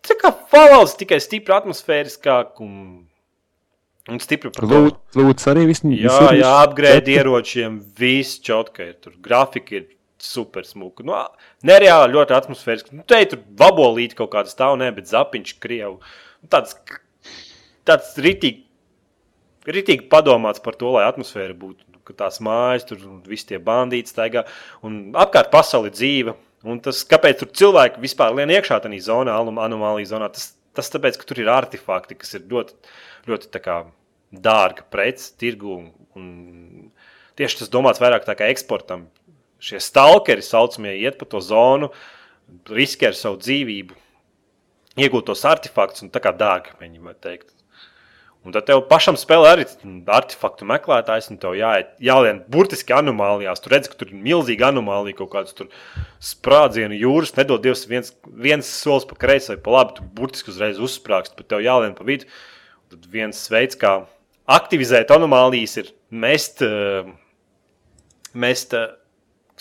Tā 0.02 0.16
kā 0.18 0.32
falauts 0.49 0.95
tikai 0.97 1.20
stipri 1.22 1.54
atmosfēriskāk 1.54 2.58
un, 2.66 2.72
un 4.10 4.22
stipri 4.24 4.49
par 4.49 4.66
to. 4.66 4.80
Lūdzu, 5.20 5.49
arī 5.52 5.68
viss. 5.70 5.84
Jā, 5.86 6.32
jā, 6.34 6.54
apgrēdi 6.64 7.14
ieročiem, 7.20 7.78
viss 7.99 8.39
čotka 8.41 8.88
ir 8.89 8.95
tur. 9.04 9.14
Grafika 9.22 9.78
ir 9.78 9.86
super 10.22 10.66
smuka. 10.66 11.06
Nu, 11.06 11.14
nereāli 11.66 12.14
ļoti 12.18 12.34
atmosfēriski. 12.39 12.97
Nu, 12.97 13.06
te 13.06 13.22
ir 13.22 13.30
tur 13.30 13.43
vabolīti 13.62 14.18
kaut 14.18 14.34
kāda 14.34 14.49
stāv, 14.49 14.80
ne, 14.82 14.89
bet 14.93 15.10
zapiņš 15.14 15.56
krievu. 15.62 15.99
Nu, 16.41 16.49
Tāds, 16.49 16.74
tāds 17.86 18.16
ritīgi, 18.18 18.64
ritīgi 19.70 20.10
padomāts 20.10 20.62
par 20.66 20.74
to, 20.82 20.89
lai 20.97 21.06
atmosfēra 21.06 21.54
būtu. 21.54 21.86
Ka 22.08 22.16
tās 22.24 22.39
mājas, 22.43 22.86
tur 22.89 23.02
viss 23.28 23.47
tie 23.47 23.60
bandīti 23.62 24.10
staigā. 24.10 24.45
Un 24.86 25.12
apkārt 25.18 25.52
pasauli 25.54 25.91
ir 25.91 25.97
dzīva. 25.97 26.36
Un 26.68 26.82
tas, 26.84 27.02
kāpēc 27.10 27.41
tur 27.41 27.49
cilvēki 27.58 28.02
vispār 28.04 28.36
lien 28.38 28.52
iekšā 28.54 28.78
tajā 28.84 29.02
zonā, 29.08 29.38
anom- 29.41 29.62
anomālija 29.62 30.12
zonā, 30.14 30.30
tas, 30.34 30.52
tas 30.78 30.91
tāpēc, 30.93 31.18
ka 31.18 31.26
tur 31.30 31.41
ir 31.41 31.49
artefakti, 31.49 32.18
kas 32.22 32.36
ir 32.38 32.45
ļoti, 32.49 32.78
ļoti 33.30 33.62
kā 33.66 33.78
dārga 34.32 34.86
prece, 34.93 35.32
tirgu. 35.41 35.78
Un, 35.80 35.89
un 36.16 36.91
tieši 37.39 37.64
tas 37.64 37.74
domāts 37.74 38.02
vairāk 38.02 38.28
kā 38.30 38.49
eksportam. 38.49 39.08
Šie 39.62 39.82
stalkeri, 39.82 40.41
saucamie, 40.41 40.95
iet 41.02 41.20
pa 41.20 41.26
to 41.30 41.41
zonu, 41.41 41.91
riskē 42.70 43.12
ar 43.12 43.18
savu 43.18 43.38
dzīvību, 43.41 43.97
iegūt 45.02 45.28
tos 45.30 45.45
artefaktus, 45.45 46.02
un 46.06 46.10
tā 46.14 46.22
kā 46.24 46.34
dārgi 46.34 46.74
viņi 46.82 47.04
var 47.06 47.18
teikt. 47.22 47.61
Un 48.42 48.54
tad 48.56 48.66
tev 48.66 48.80
pašam 48.89 49.18
spēlē 49.22 49.50
arī 49.54 49.66
artefaktu 50.10 50.66
meklētājs, 50.66 51.28
un 51.30 51.38
tev 51.42 51.54
jāiet, 51.60 51.92
jālien 52.02 52.39
burtiski 52.50 52.96
anomālijās. 52.98 53.62
Tur 53.62 53.76
redz, 53.76 53.89
ka 53.92 54.00
tur 54.00 54.10
ir 54.10 54.24
milzīga 54.24 54.72
anomālija, 54.72 55.20
kaut 55.20 55.30
kāds 55.36 55.54
tur 55.58 55.70
sprādzienu 56.26 56.98
jūras, 56.98 57.36
nedod 57.38 57.62
Dievs 57.62 57.86
viens, 57.89 58.10
viens 58.26 58.66
solis 58.66 59.06
pa 59.06 59.20
kreisi 59.22 59.54
vai 59.54 59.60
pa 59.62 59.76
labi, 59.76 60.00
tu 60.00 60.08
burtiski 60.18 60.50
uzreiz 60.50 60.82
uzsprāgst, 60.82 61.38
bet 61.38 61.52
tev 61.54 61.62
jālien 61.62 61.94
pa 61.98 62.08
vidu. 62.08 62.26
Tad 62.89 63.06
viens 63.14 63.44
veids, 63.54 63.78
kā 63.78 64.00
aktivizēt 64.50 65.14
anomālijas, 65.14 65.78
ir 65.84 65.94
mest, 66.10 66.66
eh, 66.66 67.06
mest 68.34 68.74
eh, 68.74 68.89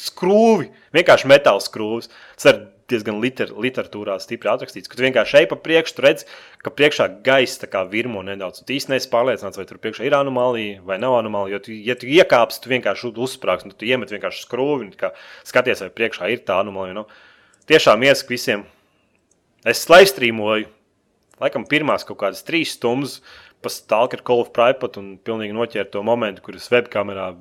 skrūvi, 0.00 0.70
vienkārši 0.96 1.28
metāla 1.28 1.60
skrūvis. 1.60 2.08
Tas 2.40 2.54
ir 2.54 2.64
diezgan 2.90 3.20
liter, 3.22 3.52
literatūrā 3.54 4.16
stipri 4.22 4.50
atrakstīts, 4.52 4.90
ka 4.90 4.98
tu 4.98 5.04
vienkārši 5.06 5.38
ej 5.40 5.48
pa 5.50 5.58
priekšu, 5.60 5.96
tu 5.96 6.04
redz, 6.04 6.24
ka 6.64 6.72
priekšā 6.74 7.06
gaisa 7.26 7.62
tā 7.62 7.70
kā 7.72 7.84
virmo 7.90 8.22
nedaudz. 8.26 8.62
Tu 8.66 8.76
īsti 8.76 8.94
neesi 8.94 9.10
pārliecināts, 9.12 9.60
vai 9.60 9.66
tur 9.68 9.80
priekšā 9.82 10.06
ir 10.08 10.16
anomālija 10.18 10.80
vai 10.86 10.98
nav 11.02 11.18
anomālija. 11.20 11.56
Jo, 11.56 11.62
tu, 11.66 11.76
ja 11.90 11.96
tu 11.98 12.10
iekāpsi, 12.10 12.62
tu 12.64 12.72
vienkārši 12.72 13.12
uzsprāgsi, 13.14 13.70
nu, 13.70 13.76
tu 13.76 13.88
iemet 13.88 14.12
vienkārši 14.14 14.44
skrūvi 14.46 14.90
tā 14.94 15.04
kā 15.04 15.12
skaties, 15.48 15.84
vai 15.86 15.92
priekšā 16.00 16.32
ir 16.34 16.44
tā 16.46 16.60
anomālija. 16.64 17.00
Nu, 17.02 17.06
tiešām 17.70 18.06
iesaku 18.08 18.36
visiem. 18.36 18.66
Es 19.68 19.84
slaistrīmoju, 19.84 20.70
laikam, 21.42 21.68
pirmās 21.68 22.06
kaut 22.08 22.22
kādas 22.22 22.44
trīs 22.46 22.74
stundas 22.78 23.20
pa 23.60 23.68
stalkeru 23.72 24.24
Call 24.24 24.44
of 24.44 24.54
Private 24.56 25.00
un 25.00 25.16
pilnīgi 25.20 25.56
noķēru 25.56 25.92
to 25.92 26.02
momentu, 26.06 26.44
kur 26.44 26.56
es 26.56 26.70
webkamerā 26.72 27.34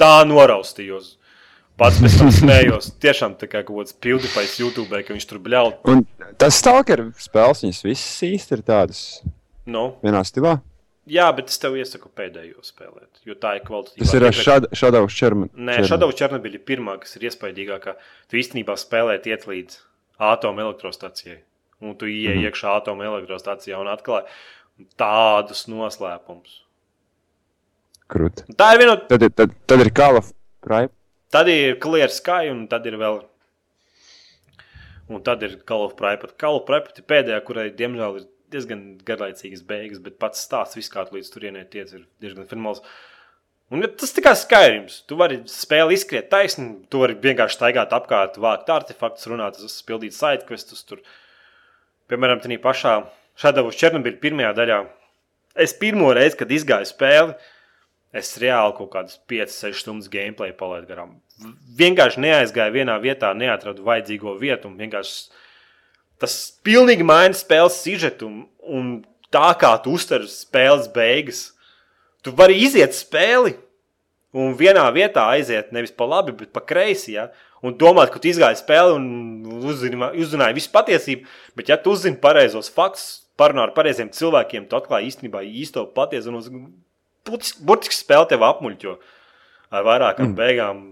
tā 0.00 0.14
noraustījos. 0.24 1.17
Pats 1.78 2.00
pēc 2.02 2.14
tam 2.18 2.30
smējos. 2.34 2.88
Tiešām 3.02 3.36
tā 3.38 3.46
kā 3.50 3.62
kaut 3.66 3.76
kāds 3.78 3.94
PewDiePie 4.02 4.46
YouTube, 4.58 5.02
ka 5.06 5.14
viņš 5.14 5.26
tur 5.30 5.38
bļauj. 5.44 5.76
Un 5.92 6.02
tas 6.40 6.58
stalkeru 6.58 7.12
spēles, 7.22 7.62
viņas 7.62 7.84
visas 7.86 8.24
īsti 8.26 8.56
ir 8.56 8.64
tādas 8.66 9.02
Nu, 9.68 9.84
vienā 10.02 10.24
stilā. 10.26 10.56
jā, 11.06 11.28
bet 11.36 11.52
es 11.52 11.60
tev 11.62 11.76
iesaku 11.78 12.10
pēdējo 12.18 12.64
spēlēt, 12.66 13.22
jo 13.24 13.36
tā 13.38 13.54
ir 13.58 13.62
kvalitatīva. 13.68 14.08
Tas 14.08 14.14
ir 14.16 14.74
Shadow 14.74 15.06
Sherman. 15.12 15.52
Nē, 15.54 15.78
Shadow 15.86 16.10
Černobiļa 16.10 16.58
ir 16.58 16.64
pirmā, 16.66 16.98
kas 16.98 17.14
ir 17.16 17.28
iespaidīgākā. 17.30 17.94
Tu 18.28 18.42
īstenībā 18.42 18.74
spēlēt 18.80 19.30
iet 19.30 19.46
līdz 19.46 19.78
atomelektrostacijai. 20.18 21.38
Un 21.80 21.94
tu 21.94 22.06
ieej 22.10 22.34
mm 22.34 22.40
-hmm. 22.42 22.50
iekšā 22.50 22.76
atomelektrostacijā 22.82 23.78
un 23.78 23.86
atklāji 23.86 24.26
tādus 24.98 25.68
noslēpumus. 25.70 26.64
Krūt. 28.08 28.46
Tā 28.56 28.72
ir 28.74 28.78
viena 28.78 28.94
no 28.94 29.00
Tad, 29.08 29.34
tad, 29.36 29.50
tad 29.66 29.80
ir 29.80 29.90
Call 29.94 30.16
of 30.16 30.32
Private. 30.64 30.97
Tad 31.34 31.50
ir 31.52 31.76
Clear 31.82 32.12
Sky, 32.12 32.48
un 32.52 32.64
tad 32.70 32.86
ir 32.88 32.96
vēl. 33.00 33.20
Un 35.12 35.22
tad 35.24 35.44
ir. 35.44 35.58
Call 35.68 35.88
of 35.88 35.96
Private 35.98 37.02
ir 37.02 37.06
pēdējā, 37.08 37.42
kurai, 37.44 37.68
diemžēl, 37.76 38.20
ir 38.20 38.26
diezgan 38.52 38.82
garlaicīgas 39.04 39.62
beigas, 39.68 40.00
bet 40.00 40.18
pats 40.20 40.40
stāsts 40.46 40.78
viss 40.78 40.92
kā 40.92 41.04
tu 41.04 41.18
līdz 41.18 41.30
turienei 41.32 41.66
tiec 41.68 41.92
ir 41.92 42.06
diezgan 42.22 42.48
formāls. 42.48 42.80
Un 43.68 43.84
tas 44.00 44.14
tikai 44.16 44.32
skaidrs. 44.40 45.02
Tu 45.08 45.16
vari 45.20 45.42
spēli 45.52 45.98
izskriet 45.98 46.30
taisni, 46.32 46.70
tu 46.88 47.02
vari 47.02 47.18
vienkārši 47.20 47.58
staigāt 47.58 47.92
apkārt, 47.92 48.40
vākt 48.40 48.70
artefaktus, 48.72 49.28
runāt, 49.28 49.60
tas 49.60 49.82
pildīt 49.84 50.16
sidekvestus. 50.16 50.86
Tur. 50.88 51.02
Piemēram, 52.08 52.40
tādā 52.40 52.56
pašā 52.64 52.94
Šādavos 53.38 53.76
Černobiļa 53.78 54.18
pirmajā 54.22 54.54
daļā. 54.56 54.78
Es 55.62 55.76
pirmo 55.76 56.08
reizi, 56.16 56.38
kad 56.40 56.50
izgāju 56.54 56.88
spēli, 56.88 57.36
es 58.12 58.32
reāli 58.40 58.74
kaut 58.78 58.90
kādas 58.94 59.18
5-6 59.30 59.82
stundas 59.82 60.08
gameplay 60.12 60.54
palaidu 60.56 60.88
garām. 60.90 61.18
Vienkārši 61.78 62.22
neaizgāju 62.24 62.74
vienā 62.74 62.96
vietā, 63.02 63.34
neatradu 63.36 63.84
vajadzīgo 63.86 64.34
vietu. 64.40 64.72
Tas 66.18 66.34
pilnīgi 66.66 67.06
maina 67.06 67.36
spēles 67.36 67.78
sižetu 67.84 68.26
un, 68.26 68.38
un 68.64 68.90
tā 69.34 69.52
kā 69.60 69.70
tu 69.82 69.94
uztver 69.94 70.26
spēles 70.30 70.90
beigas. 70.94 71.44
Tu 72.24 72.32
vari 72.34 72.58
iziet 72.64 72.96
spēli 72.96 73.54
un 74.34 74.56
vienā 74.58 74.82
vietā 74.92 75.28
aiziet 75.32 75.70
nevis 75.72 75.94
pa 75.94 76.08
labi, 76.08 76.34
bet 76.40 76.50
pa 76.52 76.64
kreisi. 76.64 77.14
Ja? 77.14 77.28
Un 77.62 77.76
domāt, 77.78 78.10
ka 78.12 78.20
tu 78.22 78.30
izgāji 78.30 78.60
spēli 78.60 78.96
un 78.98 79.06
uzzināji 79.70 80.58
visu 80.58 80.74
patiesību. 80.74 81.30
Bet, 81.58 81.70
ja 81.70 81.78
tu 81.80 81.94
uzzini 81.94 82.18
pareizos 82.22 82.70
faktus, 82.74 83.06
parunā 83.38 83.68
ar 83.68 83.74
pareiziem 83.74 84.10
cilvēkiem, 84.14 84.66
tu 84.66 84.78
atklāji 84.78 85.12
īstenībā 85.12 85.42
īsto 85.46 85.86
patiesu. 85.94 86.34
Burtiski 87.32 87.64
burtiski 87.68 87.96
spēle 87.96 88.28
tev 88.30 88.44
apmuļķo 88.46 88.96
ar 89.74 89.86
vairākām 89.86 90.30
mm. 90.30 90.36
beigām. 90.38 90.82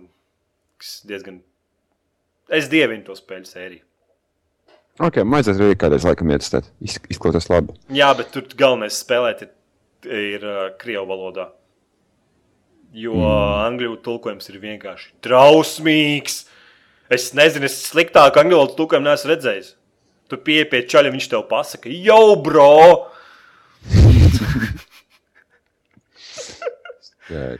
kas 0.80 1.00
Diezgan... 1.08 1.42
Es 2.46 2.68
dievinu 2.70 3.02
to 3.08 3.16
spēļu 3.18 3.48
sēriju. 3.48 3.82
Ok, 5.02 5.20
maizēs 5.28 5.58
arī 5.60 5.76
kādreiz 5.76 6.06
laikam 6.06 6.30
ietestēt. 6.32 6.68
Iz- 6.80 7.00
Izklausās 7.12 7.50
labi. 7.52 7.74
Jā, 7.92 8.12
bet 8.16 8.30
tur 8.32 8.46
galvenais 8.56 8.96
spēlēt 9.02 9.42
ir, 9.44 9.50
ir 10.06 10.46
uh, 10.46 10.60
krievu 10.80 11.04
valodā. 11.10 11.50
Jo 12.96 13.16
mm. 13.18 13.32
angļu 13.66 13.96
tulkojums 14.04 14.48
ir 14.52 14.60
vienkārši 14.62 15.10
trausmīgs. 15.26 16.44
Es 17.12 17.28
nezinu, 17.36 17.68
es 17.68 17.76
sliktāku 17.90 18.40
angļu 18.40 18.60
valodas 18.60 18.78
tulkojumu 18.78 19.10
neesmu 19.10 19.32
redzējis. 19.34 19.74
Tu 20.30 20.38
pieeji 20.42 20.70
pie 20.70 20.80
čaļa, 20.90 21.12
viņš 21.14 21.28
tev 21.30 21.44
pasaka, 21.50 21.92
jau, 21.92 22.34
bro! 22.42 23.12
Jā. 27.32 27.56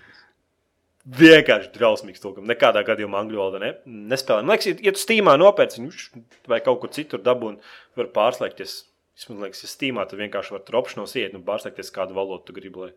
Vienkārši 1.07 1.71
drausmīgs 1.77 2.23
tulkojums. 2.23 2.49
Nekādā 2.51 2.83
gadījumā 2.87 3.21
angļu 3.23 3.39
valodā 3.39 3.61
ne, 3.63 3.73
nespēlē. 4.11 4.43
Man 4.43 4.57
liekas, 4.57 4.81
ja 4.83 4.93
tu 4.95 4.99
stīmā 4.99 5.37
nopērci 5.39 5.79
viņu 5.79 6.23
vai 6.51 6.59
kaut 6.67 6.81
kur 6.83 6.91
citur 6.95 7.23
dabūni, 7.23 7.61
var 7.99 8.09
pārslēgties. 8.15 8.73
Es 9.17 9.29
man 9.31 9.45
liekas, 9.45 9.63
ja 9.63 9.71
stīmā 9.71 10.03
tu 10.11 10.19
vienkārši 10.19 10.57
vari 10.57 10.67
tur 10.67 10.81
opšanos 10.81 11.15
iet 11.21 11.37
un 11.39 11.45
pārslēgties, 11.47 11.93
kādu 11.95 12.17
valodu 12.17 12.49
tu 12.49 12.57
gribi. 12.57 12.89
Lai... 12.89 12.91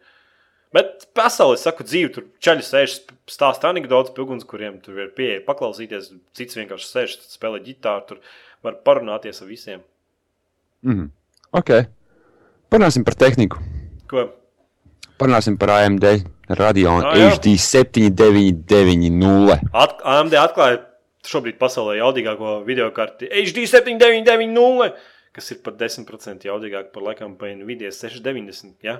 Bet 0.73 1.05
pasaulē, 1.17 1.59
saku, 1.61 1.85
dzīve 1.85 2.09
tur 2.15 2.25
ceļš 2.41 2.71
sēž, 2.71 2.95
stāsta 3.29 3.69
anekdotas, 3.69 4.15
pilguns, 4.17 4.47
kuriem 4.49 4.81
tur 4.81 4.97
ir 5.05 5.13
pieeja 5.13 5.45
paklausīties. 5.45 6.09
Cits 6.37 6.57
vienkārši 6.57 6.89
sēž, 6.89 7.15
spēlē 7.37 7.61
ģitāru, 7.67 8.07
tur 8.09 8.25
var 8.65 8.81
parunāties 8.89 9.45
ar 9.45 9.51
visiem. 9.53 9.85
Mhm. 10.81 11.13
Ok. 11.61 11.75
Parunāsim 12.73 13.05
par 13.05 13.21
tehniku. 13.21 13.61
Ko? 14.09 14.27
Parunāsim 15.21 15.61
par 15.61 15.77
AMD 15.77 16.09
Radeon 16.49 17.03
jā. 17.05 17.29
HD 17.35 17.53
7990. 17.61 19.69
At, 19.73 19.99
AMD 20.01 20.33
atklāja 20.39 20.79
šobrīd 21.29 21.59
pasaulē 21.61 21.99
jaudīgāko 21.99 22.55
video 22.65 22.87
karti 22.95 23.29
HD 23.29 23.65
7990, 23.69 24.95
kas 25.35 25.51
ir 25.53 25.59
pat 25.65 25.75
10% 25.81 26.47
jaudīgāk 26.49 26.85
par 26.95 27.01
laikam 27.05 27.35
pa 27.39 27.45
Nvidia 27.53 27.91
690. 27.93 28.73
Ja? 28.87 28.95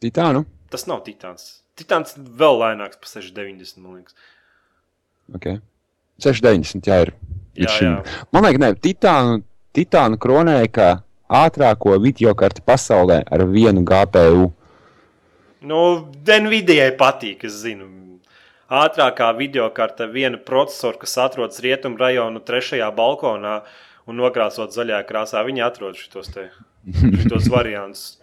Titānu. 0.00 0.40
Tas 0.72 0.86
nav 0.88 0.98
Titāns. 1.04 1.42
Titāns 1.76 2.16
vēl 2.16 2.56
lēnāks 2.62 2.96
par 3.00 3.08
690, 3.10 3.82
man 3.84 3.92
liekas. 4.00 4.14
Ok. 5.36 5.46
690, 6.24 6.88
jā, 6.88 6.96
ir. 7.04 7.10
ir 7.56 7.66
Jā, 7.68 7.72
šim. 7.76 7.92
jā. 7.98 8.02
Man 8.32 8.42
liekas, 8.46 8.62
ne, 8.64 8.70
Titānu, 8.86 9.32
Titānu 9.76 10.16
kronēja 10.20 10.68
kā 10.72 10.88
ātrāko 11.30 11.94
video 12.02 12.32
karti 12.38 12.62
pasaulē 12.66 13.20
ar 13.30 13.40
vienu 13.50 13.84
GPU. 13.86 14.48
Nu, 15.60 16.08
Nvidia 16.24 16.88
patīk, 16.96 17.44
es 17.44 17.60
zinu. 17.64 17.88
Ātrākā 18.70 19.32
video 19.34 19.66
karte 19.74 20.06
ar 20.06 20.12
vienu 20.14 20.38
procesoru, 20.46 21.00
kas 21.02 21.16
atrodas 21.18 21.60
rietumu 21.60 21.98
rajonu 21.98 22.40
trešajā 22.46 22.86
balkonā 22.94 23.56
un 24.08 24.20
nokrāsot 24.20 24.72
zaļā 24.72 25.02
krāsā. 25.08 25.42
Viņi 25.46 25.64
atrod 25.66 25.98
šitos, 25.98 26.30
te, 26.32 26.46
šitos 27.22 27.50
variantus. 27.50 28.20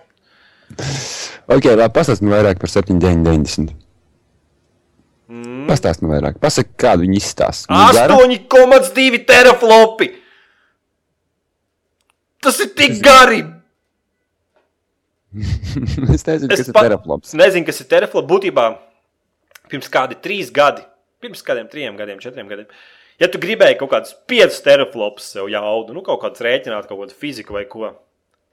Ok, 1.48 1.68
labi, 1.74 1.92
pastāst 1.96 2.24
man 2.24 2.38
vairāk 2.38 2.64
par 2.64 2.72
7990. 2.72 3.76
Mm. 5.28 5.68
Pastāst 5.68 6.02
man 6.02 6.16
vairāk. 6.16 6.40
Pasaka, 6.42 6.72
kādu 6.80 7.06
viņi 7.06 7.20
izstāsta. 7.20 7.68
Nu, 7.70 7.84
gara? 7.96 8.18
8,2 8.24 9.22
teraflopi! 9.28 10.10
Tas 12.42 12.64
ir 12.64 12.72
tik 12.78 12.98
gari! 13.04 13.44
es 16.16 16.26
nezinu, 16.28 16.52
kas 16.52 16.68
ir 16.68 16.74
pat- 16.76 16.88
teraflops. 16.88 17.34
nezinu, 17.38 17.68
kas 17.68 17.82
ir 17.84 17.90
teraflops. 17.92 18.30
Būtībā 18.30 18.68
pirms 19.72 19.90
kādi 19.92 20.18
trīs 20.24 20.52
gadi, 20.54 20.84
pirms 21.24 21.44
kādiem 21.46 21.70
trim 21.72 21.98
gadiem, 22.00 22.22
četriem 22.24 22.50
gadiem. 22.50 22.70
Ja 23.22 23.30
tu 23.34 23.40
gribēji 23.42 23.80
kaut 23.80 23.92
kādus 23.96 24.14
piecus 24.30 24.60
teraflops 24.66 25.32
sev 25.34 25.50
jaudu, 25.50 25.96
nu 25.96 26.04
kaut 26.06 26.22
kāds 26.22 26.44
rēķināt, 26.46 26.86
kaut 26.90 27.02
kādu 27.02 27.18
fiziku 27.18 27.56
vai 27.58 27.66
ko, 27.70 27.90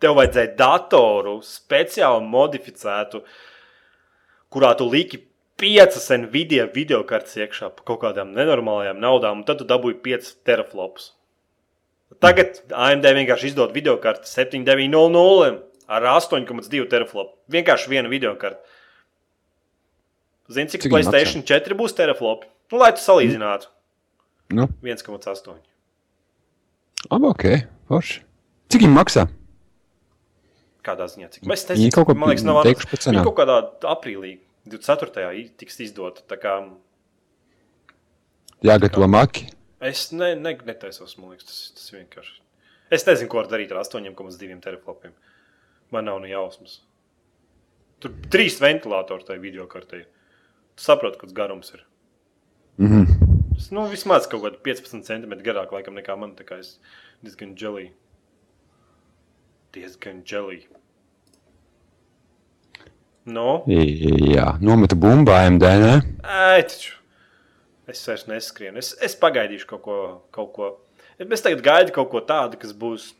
tev 0.00 0.16
vajadzēja 0.18 0.54
datoru 0.56 1.38
speciāli 1.44 2.24
modificētu, 2.32 3.20
kurā 4.54 4.72
tu 4.78 4.88
liki 4.88 5.20
piecas 5.60 6.08
Nvidia 6.16 6.64
video 6.72 7.02
kartes 7.06 7.36
iekšā 7.38 7.70
par 7.76 7.86
kaut 7.90 8.00
kādām 8.06 8.32
nenormālajām 8.36 8.98
naudām, 9.02 9.42
un 9.42 9.46
tad 9.46 9.60
tu 9.60 9.68
dabūji 9.68 10.00
piecus 10.04 10.32
teraflops. 10.46 11.12
Tagad 12.22 12.60
AMD 12.70 13.06
vienkārši 13.16 13.52
izdod 13.52 13.72
video 13.74 13.96
karti 14.02 14.28
7900 14.30 15.60
ar 15.88 16.02
8,2 16.02 16.86
teraflopu. 16.90 17.36
Vienkārši 17.50 17.88
viena 17.92 18.08
video 18.08 18.34
karti. 18.40 18.60
Zini, 20.52 20.68
cik, 20.68 20.82
Cik 20.84 20.92
Playstation 20.92 21.42
4 21.42 21.74
būs 21.78 21.94
teraflopi? 21.96 22.46
Nu, 22.72 22.78
lai 22.82 22.90
tu 22.92 23.00
salīdzinātu. 23.00 23.70
Nu, 24.52 24.66
1,8. 24.82 25.54
labi, 27.10 27.26
ok. 27.30 27.44
Forši. 27.88 28.20
Cik 28.72 28.84
viņi 28.84 28.92
maksā? 28.96 29.24
Kādā 30.84 31.06
ziņā? 31.08 31.30
Cik? 31.32 31.46
Mēs 31.48 31.64
nezinām, 31.70 31.94
kaut 31.96 32.06
ko 32.10 32.14
man 32.18 32.28
liekas, 32.32 32.44
nav 32.44 32.60
cenām. 32.64 33.14
Viņi 33.14 33.24
kaut 33.24 33.36
kādā 33.40 33.56
aprīlī, 33.88 34.34
24. 34.68 35.30
i- 35.32 35.48
tiks 35.56 35.80
izdota. 35.80 36.20
Tā 36.28 36.36
kā 36.40 36.58
Jāgatavo 38.64 39.08
maki. 39.08 39.48
es 39.80 40.12
ne, 40.12 40.34
ne, 40.34 40.54
netaisos, 40.56 41.16
man 41.18 41.30
liekas, 41.32 41.44
tas, 41.48 41.72
tas 41.76 41.90
vienkārši. 41.92 42.40
Es 42.90 43.04
nezinu, 43.04 43.28
ko 43.32 43.42
darīt 43.48 43.72
ar 43.72 43.80
8,2 43.82 44.60
teraflopiem. 44.60 45.12
Man 45.94 46.08
nav 46.10 46.20
ne 46.22 46.32
jausmas. 46.32 46.80
Tur 48.02 48.14
trīs 48.32 48.58
ventilatori 48.60 49.26
tajā 49.26 49.40
video 49.40 49.66
kartē. 49.70 50.02
Tu 50.74 50.82
saproti, 50.82 51.20
kāds 51.20 51.36
garums 51.36 51.70
ir. 51.76 51.84
Mhm. 52.82 53.04
Tas, 53.54 53.70
nu, 53.70 53.84
vismaz 53.86 54.26
kaut 54.26 54.42
kāda 54.42 54.58
15 54.66 55.06
centimetri 55.06 55.46
garāk, 55.46 55.70
laikam, 55.72 55.94
nekā 55.94 56.16
man. 56.18 56.34
Tā 56.34 56.46
kā 56.48 56.58
es 56.58 56.78
diezgan 57.22 57.54
dželī. 57.54 57.92
Diezgan 59.76 60.24
dželī. 60.26 60.64
No? 63.24 63.62
Jā, 63.70 64.58
nometa 64.60 64.98
bumbu 65.00 65.32
AMD. 65.32 65.64
Ne? 65.80 65.94
Ai, 66.26 66.64
taču. 66.68 66.98
Es 67.88 68.02
vairs 68.08 68.26
neskrienu. 68.28 68.80
Es, 68.80 68.92
es 69.04 69.14
pagaidīšu 69.20 69.68
kaut 69.70 69.84
ko. 69.84 69.98
Kaut 70.34 70.50
ko. 70.56 70.70
Es 71.20 71.44
tagad 71.44 71.62
gaidu 71.64 71.94
kaut 71.94 72.10
ko 72.12 72.20
tādu, 72.24 72.58
kas 72.60 72.74
būs 72.76 73.12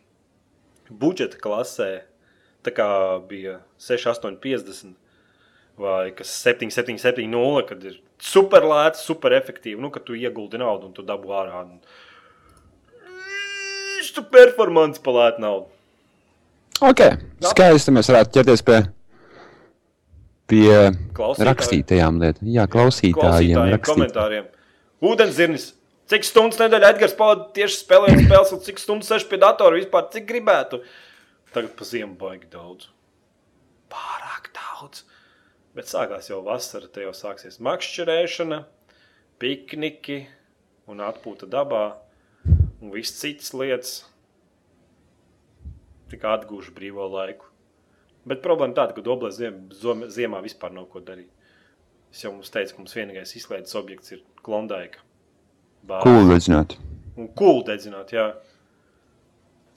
budžeta 0.91 1.39
klasē. 1.41 1.91
Tā 2.65 2.73
kā 2.73 2.89
bija 3.29 3.59
6850 3.83 4.95
vai 5.81 6.13
kas 6.15 6.31
7770, 6.47 7.67
kad 7.69 7.85
ir 7.85 7.99
super 8.23 8.65
lēts, 8.69 9.05
super 9.05 9.35
efektīvi. 9.37 9.81
Nu, 9.83 9.91
kad 9.95 10.07
tu 10.07 10.17
ieguldi 10.17 10.61
naudu 10.63 10.89
un 10.89 10.97
tu 10.97 11.05
dabū 11.07 11.35
ārā. 11.35 11.65
Un... 11.67 11.79
Tu 14.15 14.23
performance 14.31 15.01
pa 15.03 15.11
lētu 15.11 15.43
naudu. 15.43 15.65
Ok, 16.87 17.01
skaidrs, 17.43 17.87
tad 17.87 17.95
mēs 17.97 18.11
varētu 18.13 18.31
ķerties 18.37 18.63
pie, 18.67 18.77
pie 20.51 20.69
rakstītajām 21.49 22.21
lietām. 22.23 22.51
Jā, 22.55 22.67
klausītājiem. 22.71 23.17
klausītājiem, 23.19 23.73
rakstīt. 23.75 23.91
komentāriem. 23.91 24.47
Ūdenzirnis. 25.03 25.65
Cik 26.13 26.27
stundas 26.29 26.61
nedēļā 26.61 26.93
Edgars 26.95 27.17
pavadīja 27.19 27.55
tieši 27.59 27.81
spēlējot 27.81 28.23
spēles, 28.27 28.55
un 28.55 28.63
cik 28.69 28.83
stundas 28.83 29.11
sēž 29.11 29.27
pie 29.31 29.41
datora 29.43 29.81
vispār, 29.81 30.07
cik 30.15 30.29
gribētu? 30.29 30.83
Tagad 31.55 31.75
pa 31.79 31.87
ziemu 31.87 32.17
baigi 32.19 32.49
daudz. 32.51 32.89
Pārāk 33.93 34.49
daudz. 34.57 35.05
Bet 35.75 35.87
sākās 35.91 36.29
jau 36.31 36.41
vasara, 36.47 36.89
te 36.91 37.03
jau 37.05 37.13
sāksies 37.15 37.61
makšķerēšana, 37.63 38.61
pikniki 39.43 40.21
un 40.91 41.03
atpūta 41.03 41.47
dabā 41.51 41.85
un 42.47 42.91
viss 42.95 43.15
citas 43.21 43.53
lietas. 43.55 43.95
Tikai 46.13 46.35
atgūšu 46.39 46.75
brīvo 46.77 47.07
laiku. 47.11 47.49
Bet 48.29 48.43
problēma 48.45 48.77
tāda, 48.77 48.95
ka 48.97 49.03
doblē 49.05 49.31
ziem, 49.35 49.65
zom- 49.77 50.07
ziemā 50.13 50.41
vispār 50.45 50.73
nav 50.73 50.87
ko 50.93 51.01
darīt. 51.05 51.31
Es 52.13 52.23
jau 52.23 52.31
mums 52.33 52.51
teicu, 52.55 52.73
ka 52.77 52.79
mums 52.83 52.95
vienīgais 52.95 53.35
izslēdzas 53.37 53.75
objekts 53.81 54.13
ir 54.15 54.23
Klondaika. 54.43 54.99
bāze. 55.87 56.03
Cool, 56.07 56.31
redzināt. 56.31 56.77
Un 57.17 57.29
kūlu 57.29 57.65
dedzināt, 57.67 58.11
jā. 58.15 58.29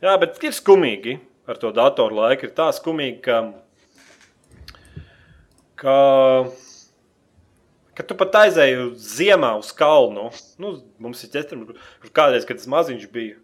Jā, 0.02 0.14
bet 0.22 0.38
ir 0.44 0.52
skumīgi 0.56 1.18
ar 1.48 1.60
to 1.62 1.72
datoru 1.76 2.20
laiku. 2.22 2.48
Ir 2.48 2.56
tā 2.58 2.68
skumīgi, 2.76 3.20
ka, 3.26 3.38
ka, 5.80 5.98
ka 7.98 8.08
tu 8.08 8.18
pat 8.20 8.40
aizēji 8.44 8.90
ziemā 9.02 9.54
uz 9.60 9.72
kalnu. 9.76 10.30
Nu, 10.62 10.78
mums 11.04 11.24
ir 11.24 11.34
ķetri, 11.36 11.62
kādreiz, 12.12 12.48
kad 12.48 12.60
tas 12.60 12.70
maziņš 12.72 13.08
bija, 13.14 13.38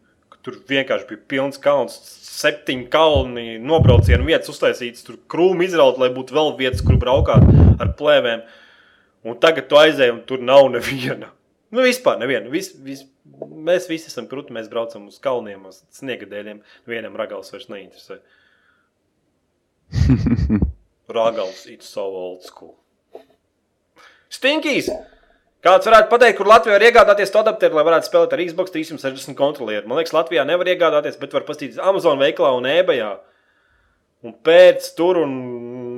tur 0.43 0.59
vienkārši 0.69 1.07
bija 1.09 1.23
pilns 1.31 1.61
kalns, 1.63 1.95
septiņi 2.33 2.89
kalni, 2.91 3.47
nobraucienu 3.63 4.27
vietas 4.27 4.51
uztaisītas, 4.51 5.05
tur 5.07 5.21
krūmi 5.31 5.69
izraut, 5.69 6.01
lai 6.01 6.11
būtu 6.13 6.35
vēl 6.35 6.53
vietas, 6.59 6.83
kur 6.83 6.99
braukāt 6.99 7.45
ar 7.79 7.95
plēvēm. 7.99 8.43
Un 9.23 9.39
tagad 9.39 9.69
tu 9.71 9.79
aizēji, 9.79 10.17
un 10.17 10.23
tur 10.27 10.43
nav 10.43 10.67
neviena. 10.73 11.31
Nu, 11.73 11.81
vispār 11.85 12.19
neviena. 12.19 12.51
Vis, 12.51 12.73
vis, 12.83 13.05
mēs 13.23 13.87
visi 13.89 14.09
esam 14.11 14.27
krūti, 14.31 14.53
mēs 14.55 14.69
braucam 14.71 15.07
uz 15.09 15.19
kalniem, 15.23 15.65
uz 15.69 15.81
sniega 15.95 16.27
dēļiem. 16.29 16.61
Vienam 16.89 17.17
ragals 17.19 17.51
vairs 17.53 17.69
neinteresē. 17.71 18.19
Ragals, 21.13 21.65
it's 21.67 21.89
so 21.89 22.05
old 22.07 22.43
school. 22.47 22.77
Stinkīs! 24.33 24.89
Kāds 25.63 25.87
varētu 25.87 26.09
pateikt, 26.11 26.35
kur 26.35 26.49
Latvijā 26.49 26.75
var 26.75 26.83
iegādāties 26.83 27.31
to 27.31 27.39
adapteru, 27.39 27.77
lai 27.77 27.85
varētu 27.87 28.09
spēlēt 28.09 28.33
ar 28.35 28.41
Xbox 28.43 28.73
360 28.73 29.37
kontrolieru? 29.39 29.87
Man 29.87 29.99
liekas, 29.99 30.15
Latvijā 30.15 30.43
nevar 30.47 30.67
iegādāties, 30.67 31.15
bet 31.21 31.35
var 31.35 31.45
paskatīties 31.47 31.79
Amazon 31.79 32.19
veiklā 32.19 32.49
un 32.57 32.67
eBayā. 32.67 33.13
Un 34.27 34.35
pēc 34.43 34.89
tur 34.97 35.21
un 35.21 35.37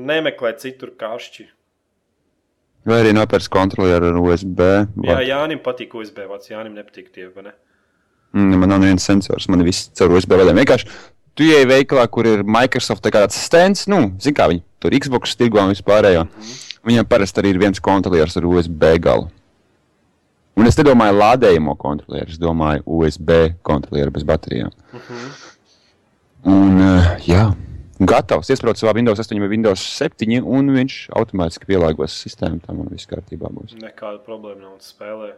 nemeklēt 0.05 0.61
citur 0.61 0.91
kašķi. 0.99 1.47
Vai 2.85 2.99
arī 3.01 3.15
nopērts 3.17 3.47
kontrolieru 3.49 4.11
ar 4.11 4.17
USB. 4.21 4.59
Jā, 4.61 5.15
Vai- 5.15 5.25
Jānim 5.29 5.61
patīk 5.65 5.93
USB, 5.97 6.19
vats 6.29 6.49
Jānim 6.51 6.75
nepatīk 6.77 7.07
tie, 7.13 7.27
vai 7.35 7.43
ne? 7.47 7.53
Mm, 8.35 8.57
Man 8.59 8.69
nav 8.69 8.79
neviens 8.83 9.05
sensors, 9.07 9.47
man 9.49 9.61
ir 9.63 9.65
viss 9.71 9.89
caur 9.97 10.11
USB 10.17 10.35
vadiem. 10.37 10.57
Vienkārši 10.59 10.85
tu 11.35 11.43
ieej 11.47 11.65
veikalā, 11.65 12.03
kur 12.11 12.27
ir 12.27 12.43
Microsoft 12.43 13.01
tā 13.03 13.09
kā 13.11 13.23
tāds 13.25 13.39
stands, 13.41 13.87
nu, 13.87 14.11
zini 14.19 14.35
kā 14.35 14.49
viņi 14.51 14.61
tur 14.79 14.91
Xbox 14.91 15.35
tirgo 15.39 15.61
un 15.63 15.71
vispārējo. 15.73 16.27
Viņam 16.85 17.07
parasti 17.09 17.41
arī 17.41 17.55
ir 17.55 17.59
viens 17.63 17.79
kontrolieris 17.81 18.37
ar 18.37 18.45
USB 18.45 18.83
galu. 19.01 19.31
Un 20.55 20.67
es 20.69 20.77
nedomāju 20.77 21.17
lādējamo 21.19 21.73
kontrolieru, 21.77 22.29
es 22.29 22.37
domāju 22.39 22.83
USB 22.85 23.55
kontrolieru 23.63 24.11
bez 24.11 24.23
baterijām. 24.23 24.69
Un, 26.45 26.77
uh, 26.79 27.15
jā, 27.25 27.47
gatavs. 27.99 28.51
Iesprāst 28.53 28.83
savā 28.83 28.95
Windows 28.97 29.21
8 29.21 29.39
vai 29.43 29.51
Windows 29.51 29.83
7, 29.95 30.41
un 30.43 30.73
viņš 30.75 30.97
automātiski 31.15 31.69
pielāgos 31.69 32.15
sistēmu. 32.25 32.61
Tam 32.65 32.81
un 32.83 32.91
viss 32.91 33.09
kārtībā 33.09 33.51
būs. 33.53 33.77
Nekāda 33.81 34.19
problēma 34.25 34.61
nav. 34.67 34.79
Spēlē. 34.83 35.35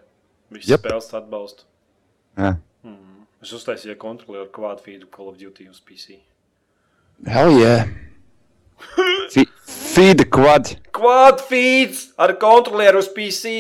Viņš 0.54 0.72
yep. 0.72 0.86
spēles 0.86 1.14
atbalstu. 1.18 1.68
Jā. 2.38 2.56
Es 3.44 3.54
uztaisīju 3.54 3.98
kontrolieru 4.02 4.50
Quad 4.54 4.82
Feed 4.82 5.06
Call 5.14 5.30
of 5.30 5.38
Duty 5.38 5.68
uz 5.70 5.78
PC. 5.86 6.18
Hell 7.28 7.54
yeah! 7.60 7.86
Feed 9.94 10.24
quad! 10.34 10.74
Quad 10.94 11.42
Feeds 11.46 12.12
ar 12.18 12.34
kontrolieru 12.42 13.02
uz 13.02 13.10
PC! 13.14 13.54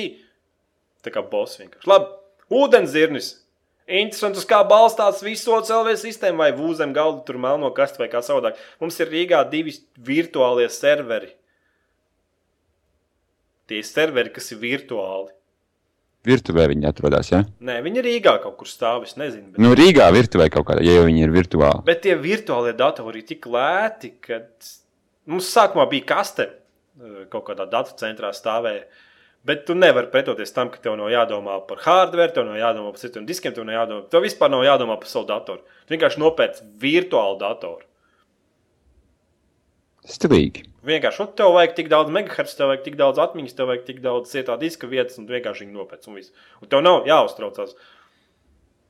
Tā 1.05 1.13
kā 1.13 1.21
boss 1.25 1.59
vienkārši. 1.61 1.89
Labi, 1.89 2.09
ūdenzirnis. 2.53 3.29
Interesanti, 3.29 3.46
uz 3.87 4.45
kā 4.47 4.59
balstās 4.67 5.23
visu 5.23 5.55
CLV 5.63 5.95
sistēmu, 5.99 6.43
vai 6.43 6.51
vūzem 6.55 6.93
galdu 6.95 7.23
tur 7.27 7.39
melno 7.39 7.71
kastu 7.75 8.03
vai 8.03 8.09
kā 8.11 8.19
savādāk. 8.25 8.59
Mums 8.83 8.99
ir 8.99 9.11
Rīgā 9.13 9.41
divi 9.49 9.77
virtuālie 9.97 10.67
serveri. 10.69 11.31
Tie 13.67 13.81
serveri, 13.83 14.31
kas 14.35 14.51
ir 14.51 14.59
virtuāli. 14.59 15.31
Virtuvē 16.27 16.65
viņi 16.71 16.87
atrodas. 16.89 17.29
Ja? 17.31 17.41
Nē, 17.63 17.77
viņi 17.85 18.01
ir 18.01 18.07
Rīgā 18.09 18.33
kaut 18.43 18.57
kur 18.59 18.67
stāv, 18.67 19.05
es 19.07 19.15
nezinu. 19.19 19.53
Bet... 19.53 19.61
Nu, 19.63 19.71
Rīgā 19.77 20.07
virtuvē 20.11 20.49
kaut 20.51 20.67
kādā, 20.67 20.83
ja 20.83 20.97
jau 20.97 21.05
viņi 21.07 21.23
ir 21.23 21.33
virtuāli. 21.35 21.85
Bet 21.87 22.03
tie 22.03 22.17
virtuālie 22.19 22.73
datori 22.75 23.21
ir 23.21 23.27
tik 23.29 23.47
lēti, 23.51 24.11
ka 24.23 24.41
mums 25.31 25.51
sākumā 25.53 25.87
bija 25.91 26.09
kaste 26.11 26.49
eh, 26.49 27.21
kaut 27.31 27.45
kādā 27.47 27.67
datu 27.71 27.95
centrā 27.99 28.33
stāvēja. 28.35 28.83
Bet 29.47 29.63
tu 29.67 29.75
nevari 29.77 30.09
pretoties 30.11 30.51
tam, 30.51 30.67
ka 30.73 30.81
tev 30.83 30.97
nav 30.99 31.07
jādomā 31.13 31.61
par 31.69 31.79
hardware, 31.85 32.33
tev 32.35 32.49
nav 32.49 32.57
jādomā 32.59 32.89
par 32.91 32.99
citiem 32.99 33.27
diskiem, 33.27 33.53
tev 33.55 33.67
nav 33.67 33.77
jādomā. 33.77 34.07
Tev 34.11 34.25
vispār 34.25 34.51
nav 34.51 34.65
jādomā 34.67 34.97
par 34.99 35.07
savu 35.07 35.27
datoru. 35.29 35.63
Tu 35.87 35.95
vienkārši 35.95 36.19
nopērci 36.19 36.65
virtuālu 36.81 37.37
datoru. 37.39 37.87
Stilīgi. 40.07 40.65
Vienkārši, 40.87 41.23
un 41.23 41.31
tev 41.35 41.53
vajag 41.55 41.77
tik 41.79 41.89
daudz 41.91 42.11
megahertz, 42.15 42.55
tev 42.59 42.71
vajag 42.71 42.83
tik 42.85 42.99
daudz 42.99 43.19
atmiņas, 43.23 43.55
tev 43.55 43.71
vajag 43.71 43.87
tik 43.87 44.03
daudz 44.03 44.31
cietā 44.31 44.55
diska 44.59 44.87
vietas, 44.87 45.17
un 45.19 45.27
vienkārši 45.27 45.65
viņu 45.65 45.79
nopērci. 45.79 46.11
Un, 46.11 46.19
viss. 46.19 46.35
un 46.63 46.71
tev 46.71 46.83
nav 46.83 47.07
jāuztraucās. 47.07 47.75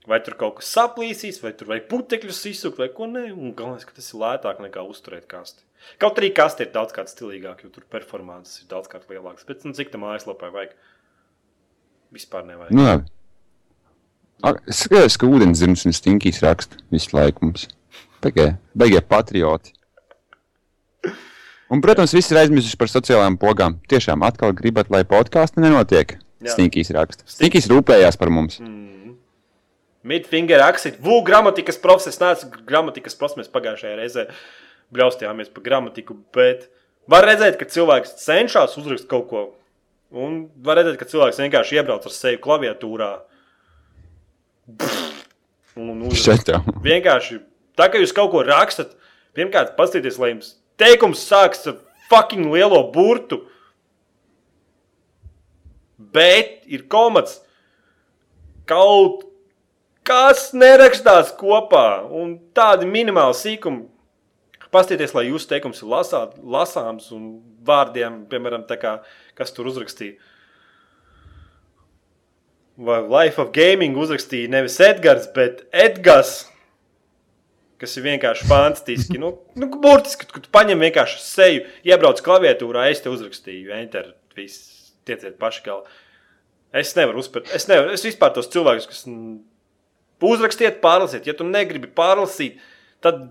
Vai 0.08 0.22
tur 0.24 0.38
kaut 0.40 0.62
kas 0.62 0.70
saplīsīs, 0.72 1.42
vai 1.44 1.52
tur 1.58 1.68
vajag 1.74 1.90
putekļus 1.92 2.46
izsukt, 2.54 2.78
vai 2.80 2.88
ko 2.96 3.10
nē. 3.12 3.26
Un 3.36 3.52
galvenais, 3.58 3.84
ka 3.84 3.96
tas 3.96 4.08
ir 4.14 4.22
lētāk 4.22 4.62
nekā 4.64 4.86
uzturēt 4.88 5.28
kasti. 5.28 5.66
Kaut 6.02 6.20
arī 6.20 6.30
kasti 6.36 6.64
ir 6.64 6.72
daudz 6.76 6.96
kā 6.96 7.04
stilīgāk, 7.08 7.66
jo 7.66 7.72
tur 7.74 7.84
performances 7.92 8.62
ir 8.64 8.70
daudz 8.72 8.88
kā 8.92 9.02
lielāks. 9.04 9.46
Bet 9.48 9.68
nu, 9.68 9.76
cik 9.76 9.92
tam 9.92 10.06
mājaslapā 10.06 10.50
vajag? 10.54 10.76
Vispār 12.16 12.48
nevajag. 12.48 12.72
Nu, 12.76 12.88
labi. 12.88 13.12
Ak, 14.48 14.62
Es 14.70 14.86
skatos, 14.86 15.18
ka 15.20 15.28
ūdens 15.28 15.60
zirnis 15.60 15.84
un 15.90 15.96
stinkīs 15.98 16.40
raksta 16.46 16.80
visu 16.94 17.16
laiku 17.18 17.48
mums. 17.48 17.68
Beigie, 18.24 18.52
beigie 18.78 19.02
patrioti. 19.02 19.74
Un, 21.68 21.82
protams, 21.84 22.14
visi 22.16 22.32
ir 22.32 22.40
aizmirsuši 22.46 22.80
par 22.80 22.92
sociālajām 22.92 23.36
pogām. 23.42 23.80
Tiešām 23.92 24.24
atkal 24.24 24.54
gribat, 24.56 24.92
lai 24.94 25.04
podkāsti 25.10 25.60
nenotiek. 25.60 26.16
Stinkīs 26.48 26.94
raksta. 26.96 27.26
Stinkīs 27.28 27.68
rūpējās 27.72 28.16
par 28.20 28.32
mums. 28.32 28.62
Midfinger 30.08 30.64
aksit, 30.66 31.00
vū 31.04 31.20
gramatikas 31.28 31.80
profs. 31.84 32.08
Es 32.10 32.22
neesmu 32.22 32.64
gramatikas 32.68 33.18
profs, 33.20 33.38
mēs 33.40 33.52
pagājušajā 33.52 33.96
reizē 34.00 34.28
bļaustījāmies 34.96 35.52
par 35.52 35.66
gramatiku, 35.66 36.16
bet 36.36 36.70
var 37.12 37.28
redzēt, 37.28 37.58
ka 37.60 37.68
cilvēks 37.68 38.16
cenšas 38.24 38.78
uzrakstīt 38.80 39.10
kaut 39.12 39.28
ko. 39.32 39.42
Un 40.16 40.46
var 40.64 40.80
redzēt, 40.80 40.96
ka 41.00 41.08
cilvēks 41.10 41.42
vienkārši 41.44 41.82
iebrauc 41.82 42.08
ar 42.08 42.16
seju 42.16 42.40
klaviatūrā. 42.44 43.12
Un 45.78 46.06
uzrakst. 46.08 46.54
Vienkārši 46.84 47.42
tā, 47.78 47.90
ka 47.92 48.00
jūs 48.00 48.16
kaut 48.16 48.32
ko 48.32 48.46
rakstat, 48.48 48.96
pirmkārt, 49.38 49.76
paskatieties, 49.78 50.20
lai 50.22 50.32
jums 50.32 50.56
teikums 50.80 51.26
sākas 51.28 51.68
ar 51.68 51.82
fucking 52.08 52.48
lielo 52.54 52.80
burtu. 52.94 53.44
Bet 55.98 56.64
ir 56.72 56.88
komats. 56.92 57.42
Kaut 58.68 59.27
kas 60.08 60.50
nerakstās 60.56 61.34
kopā, 61.38 62.02
un 62.08 62.38
tādi 62.56 62.88
minimāli 62.90 63.38
sīkumi. 63.38 63.86
Pastieties, 64.72 65.14
lai 65.16 65.30
jūsu 65.30 65.48
teikums 65.48 65.80
ir 65.84 65.92
lasā, 65.92 66.26
lasāms 66.44 67.08
un 67.16 67.30
vārdiem, 67.68 68.26
piemēram, 68.32 68.66
kā, 68.80 68.98
kas 69.38 69.54
tur 69.56 69.70
uzrakstīja. 69.72 70.18
Vai 72.78 73.00
Life 73.08 73.42
of 73.42 73.54
Gaming 73.56 73.98
uzrakstīja 73.98 74.52
nevis 74.54 74.76
Edgars, 74.84 75.32
bet 75.34 75.64
Edgars 75.74 76.44
kas 77.82 77.94
ir 77.98 78.06
vienkārši 78.08 78.48
fantastiski. 78.50 79.20
Nu, 79.22 79.34
nu, 79.58 79.70
burtiski, 79.82 80.28
kad 80.32 80.46
tu 80.46 80.54
paņem 80.54 80.82
vienkārši 80.88 81.22
seju, 81.22 81.66
iebrauc 81.88 82.22
klaviatūrā, 82.26 82.88
es 82.92 83.04
te 83.04 83.14
uzrakstīju, 83.14 83.74
enter, 83.78 84.12
viss, 84.38 84.92
tieciet 85.08 85.38
paši 85.42 85.64
galā. 85.68 86.00
Es 86.78 86.96
nevaru 86.98 87.22
uzspērt, 87.22 87.52
es 87.56 87.68
nevaru, 87.70 87.94
es 87.96 88.04
vispār 88.06 88.34
tos 88.36 88.50
cilvēkus, 88.54 88.90
kas 88.90 89.06
mm, 89.08 89.38
uzrakstiet, 90.26 90.80
pārlasiet, 90.84 91.28
ja 91.30 91.36
tu 91.38 91.46
negribi 91.48 91.90
pārlasīt, 91.94 92.58
tad, 93.04 93.28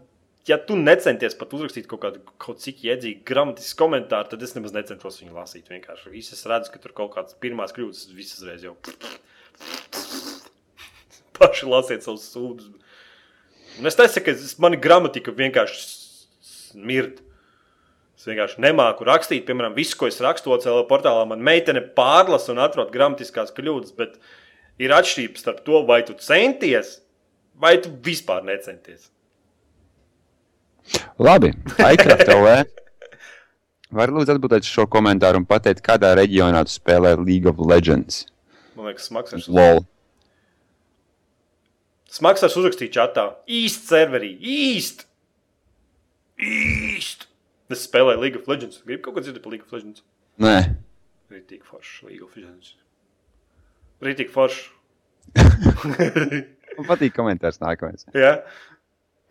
ja 0.46 0.58
tu 0.62 0.78
necenties 0.78 1.34
pat 1.38 1.54
uzrakstīt 1.56 1.88
kaut 1.90 2.04
kādu 2.04 2.22
kaut 2.42 2.62
cik 2.62 2.84
iedzīgu 2.86 3.26
gramatisku 3.26 3.80
komentāru, 3.82 4.30
tad 4.30 4.44
es 4.46 4.54
nemaz 4.54 4.74
necenšos 4.76 5.20
viņu 5.22 5.34
lasīt. 5.34 5.70
Vienkārši 5.72 6.14
viss 6.14 6.36
es 6.36 6.46
redzu, 6.46 6.72
ka 6.72 6.82
tur 6.82 6.94
kaut 6.96 7.14
kādas 7.16 7.38
pirmās 7.42 7.74
kļūdas, 7.76 8.08
visas 8.14 8.46
reiz 8.46 8.66
jau 8.66 8.76
paši 11.38 11.70
lasiet 11.70 12.06
savus 12.06 12.30
sūdzības. 12.32 12.82
Un 13.76 13.90
es 13.90 13.98
nesaku, 13.98 14.32
ka 14.32 14.62
mani 14.64 14.78
gramatika 14.80 15.34
vienkārši 15.36 15.82
smird. 16.48 17.20
Es 18.16 18.24
vienkārši 18.24 18.62
nemāku 18.64 19.04
rakstīt, 19.04 19.44
piemēram, 19.48 19.74
visu, 19.76 19.98
ko 20.00 20.08
es 20.08 20.22
rakstu 20.24 20.54
OCL 20.54 20.86
portālā. 20.88 21.26
Man 21.28 21.44
meitene 21.44 21.82
pārlasa 21.98 22.54
un 22.54 22.62
atrod 22.64 22.88
gramatiskās 22.94 23.52
kļūdas, 23.56 23.92
bet 23.98 24.16
ir 24.82 24.94
atšķirības 24.96 25.44
starp 25.44 25.62
to, 25.66 25.82
vai 25.88 26.00
tu 26.06 26.16
centies, 26.20 26.98
vai 27.56 27.76
tu 27.82 27.92
vispār 28.04 28.44
necenties. 28.46 29.10
Labi, 31.18 31.52
Aikrafta 31.82 32.36
LV. 32.36 32.56
Var 33.96 34.10
lūdzu 34.12 34.34
atbildēt 34.34 34.66
šo 34.66 34.84
komentāru 34.90 35.40
un 35.40 35.46
pateikt, 35.48 35.82
kādā 35.86 36.10
reģionā 36.18 36.64
tu 36.66 36.74
spēlē 36.74 37.14
League 37.20 37.46
of 37.48 37.60
Legends? 37.62 38.24
Man 38.76 38.90
liekas, 38.90 39.06
smags 39.08 39.36
ar 39.36 39.44
LOL. 39.46 39.84
Smags 42.12 42.42
ar 42.44 42.50
uzrakstīju 42.50 42.92
čatā. 42.96 43.28
Īsti 43.46 43.90
serverī, 43.92 44.32
īsti! 44.42 45.06
Īsti! 46.42 47.30
Es 47.72 47.86
spēlēju 47.86 48.22
League 48.22 48.42
of 48.42 48.50
Legends. 48.50 48.82
Gribu 48.86 49.06
kaut 49.06 49.16
ko 49.16 49.24
dzirdēt 49.24 49.42
par 49.46 49.54
League 49.54 49.66
of 49.66 49.74
Legends. 49.74 50.02
Nē, 50.42 50.58
Rītīgi 51.32 51.64
foršs 51.66 52.04
League 52.06 52.22
of 52.26 52.36
Legends. 52.38 52.74
Rītīgi 54.04 54.32
foršs. 54.34 54.64
Man 56.76 56.86
patīk 56.88 57.14
komentārs 57.16 57.56
nākamais. 57.62 58.04
Jā. 58.16 58.34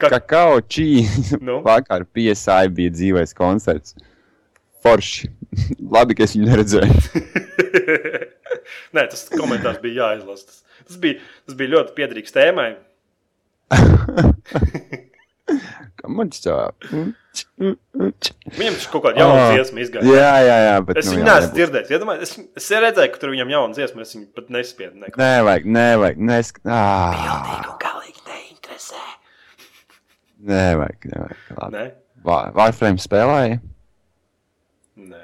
Ka- 0.02 0.10
Kakao 0.16 0.60
čī. 0.66 1.06
Nu? 1.40 1.60
Vakar 1.68 2.04
PSI 2.10 2.72
bija 2.74 2.94
dzīvais 2.96 3.36
koncerts. 3.38 3.94
Forši. 4.86 5.30
Labi, 5.96 6.18
ka 6.18 6.26
es 6.26 6.34
viņu 6.36 6.50
neredzēju. 6.50 7.24
Nē, 8.98 9.06
tas 9.12 9.28
komentārs 9.32 9.80
bija 9.84 10.10
jāizlasa. 10.10 10.50
Tas, 10.50 10.60
tas, 10.90 10.98
bija, 11.02 11.22
tas 11.46 11.58
bija 11.60 11.76
ļoti 11.78 11.96
piederīgs 11.98 12.34
tēmai. 12.36 12.72
Kam 16.06 16.16
man 16.20 16.30
tā? 16.30 16.56
Viņam 17.58 18.76
taču 18.78 18.92
kaut 18.94 19.04
kāda 19.08 19.20
jauna 19.24 19.40
Ah. 19.42 19.54
dziesma 19.56 19.82
izgāja. 19.84 20.06
Jā, 20.08 20.34
jā, 20.46 20.58
jā. 20.66 20.76
Bet, 20.86 20.98
Es 21.02 21.08
nu, 21.10 21.16
viņu 21.18 21.26
neesmu 21.28 21.54
dzirdējis. 21.58 21.92
Iedomājies, 21.96 22.22
Es, 22.22 22.34
es 22.62 22.68
redzēju, 22.86 23.12
ka 23.16 23.22
tur 23.24 23.34
viņam 23.34 23.50
jauna 23.52 23.74
dziesma, 23.76 24.02
es 24.06 24.14
viņu 24.16 24.28
pat 24.38 24.52
nespēju. 24.56 24.94
Neko. 25.02 25.18
Nevajag, 25.20 25.66
nevajag. 25.66 26.18
Nesk... 26.30 26.60
Ah, 26.66 27.76
Galīgi 27.82 28.22
neinteresē. 28.30 29.02
nevajag. 30.54 31.10
Labi. 31.58 31.76
Nē, 31.76 31.86
Var- 32.26 32.54
Warframe 32.58 33.02
spēlēja. 33.02 33.60
nē. 34.98 35.24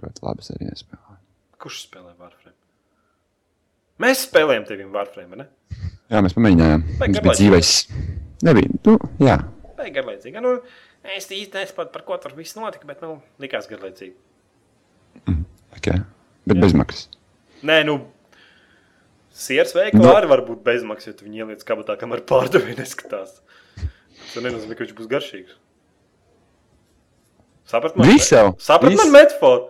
Ļoti 0.00 0.24
labi 0.24 0.48
arī 0.56 0.72
spēlēja. 0.80 1.18
Kurš 1.60 1.82
spēlē 1.86 2.14
Warframe? 2.16 2.56
Mēs 4.00 4.24
spēlējam 4.26 4.64
tevi 4.66 4.84
Warframe, 4.88 5.36
ne? 5.36 5.46
Jā, 6.10 6.22
mēs 6.24 6.32
pamēģinājām. 6.34 6.82
Viņš 6.88 6.98
bija 6.98 7.20
garlaicīgi? 7.20 7.36
dzīvais. 7.38 7.70
Nebija. 8.46 8.70
Nu, 8.86 8.96
jā. 9.20 9.36
Ir 9.80 9.92
garlaicīga. 9.96 10.42
Nu, 10.44 10.58
es 11.16 11.28
īsti 11.32 11.56
nesaprotu, 11.56 11.92
par 11.94 12.04
ko 12.08 12.16
tur 12.20 12.34
viss 12.36 12.56
notika, 12.58 12.88
bet, 12.88 13.00
nu, 13.04 13.18
likās 13.40 13.68
garlaicīgi. 13.70 14.14
Okay. 15.76 16.02
Bet 16.48 16.56
Jā. 16.58 16.62
bez 16.64 16.74
maksas. 16.76 17.08
Nē, 17.66 17.80
nu, 17.88 17.96
sieras 19.36 19.72
veikalā 19.76 20.02
Nu. 20.04 20.12
arī 20.16 20.28
var 20.30 20.42
būt 20.46 20.62
bezmaksas, 20.66 21.12
ja 21.12 21.16
tu 21.18 21.26
viņu 21.26 21.44
ieliec 21.44 21.64
kabatā, 21.64 21.96
kamēr 22.00 22.24
pārdevēja 22.28 22.80
neskatās. 22.80 23.38
Tas 23.76 24.44
nenozīmē, 24.44 24.76
ka 24.76 24.84
viņš 24.84 24.96
būs 24.98 25.10
garšīgs. 25.10 25.56
Saprat 27.70 27.96
man? 27.96 28.10
Saprat 28.58 28.96
man 28.98 29.12
metaforu. 29.14 29.68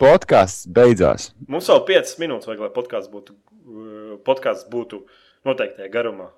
Podkāsts 0.00 0.66
beidzās. 0.68 1.30
Mums 1.48 1.68
vēl 1.72 1.80
5 1.88 2.18
minūtes 2.20 2.48
vajag, 2.48 2.66
lai 2.66 2.72
podkāsts 2.74 3.08
būtu, 3.10 3.32
uh, 3.32 4.16
podkāsts 4.26 4.68
būtu 4.70 5.00
noteiktajā 5.48 5.88
garumā. 5.92 6.28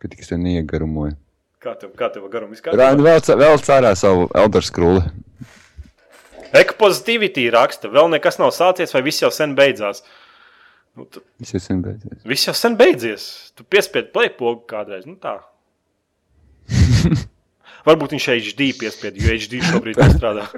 Kad 0.00 0.10
tikai 0.14 0.24
es 0.24 0.30
to 0.32 0.38
neiegarumoju. 0.40 1.14
Kā 1.60 1.74
tev, 1.76 1.90
kā 1.98 2.08
tev 2.12 2.24
garumu 2.32 2.54
Rāni 2.56 2.56
izskatās? 2.56 3.02
vēl, 3.04 3.20
ca- 3.26 3.36
vēl 3.36 3.58
cārā 3.66 3.90
savu 4.00 4.28
Elder 4.40 4.64
Scrolli. 4.64 5.02
Ekopozitivity 6.56 7.44
raksta, 7.54 7.90
vēl 7.92 8.08
nekas 8.16 8.40
nav 8.40 8.50
sācies, 8.56 8.94
vai 8.96 9.02
viss 9.06 9.20
jau 9.22 9.28
sen 9.34 9.52
beidzās. 9.58 10.00
Nu, 10.98 11.04
tu, 11.06 11.20
Viss 11.38 11.52
jau 11.54 11.60
sen 11.62 11.82
beidzies. 11.84 12.24
viss 12.26 12.48
jau 12.48 12.54
sen 12.56 12.74
beidzies. 12.80 13.26
Tu 13.54 13.62
piespiedi 13.70 14.10
plēpogu 14.14 14.64
kādreiz. 14.72 15.04
Nu, 15.06 15.14
tā. 15.20 15.36
Varbūt 17.86 18.12
viņš 18.16 18.26
HD 18.34 18.66
piespied, 18.76 19.16
jo 19.20 19.30
HD 19.32 19.60
šobrīd 19.64 20.00
nestrādā. 20.02 20.48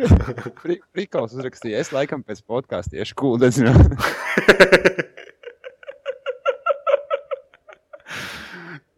Rīkaus 0.97 1.35
uzrakstīja, 1.37 1.83
es 1.85 1.93
laikam 1.95 2.25
pēc 2.27 2.41
podkāsta 2.49 2.97
tieši 2.97 3.15
kūlu 3.19 3.39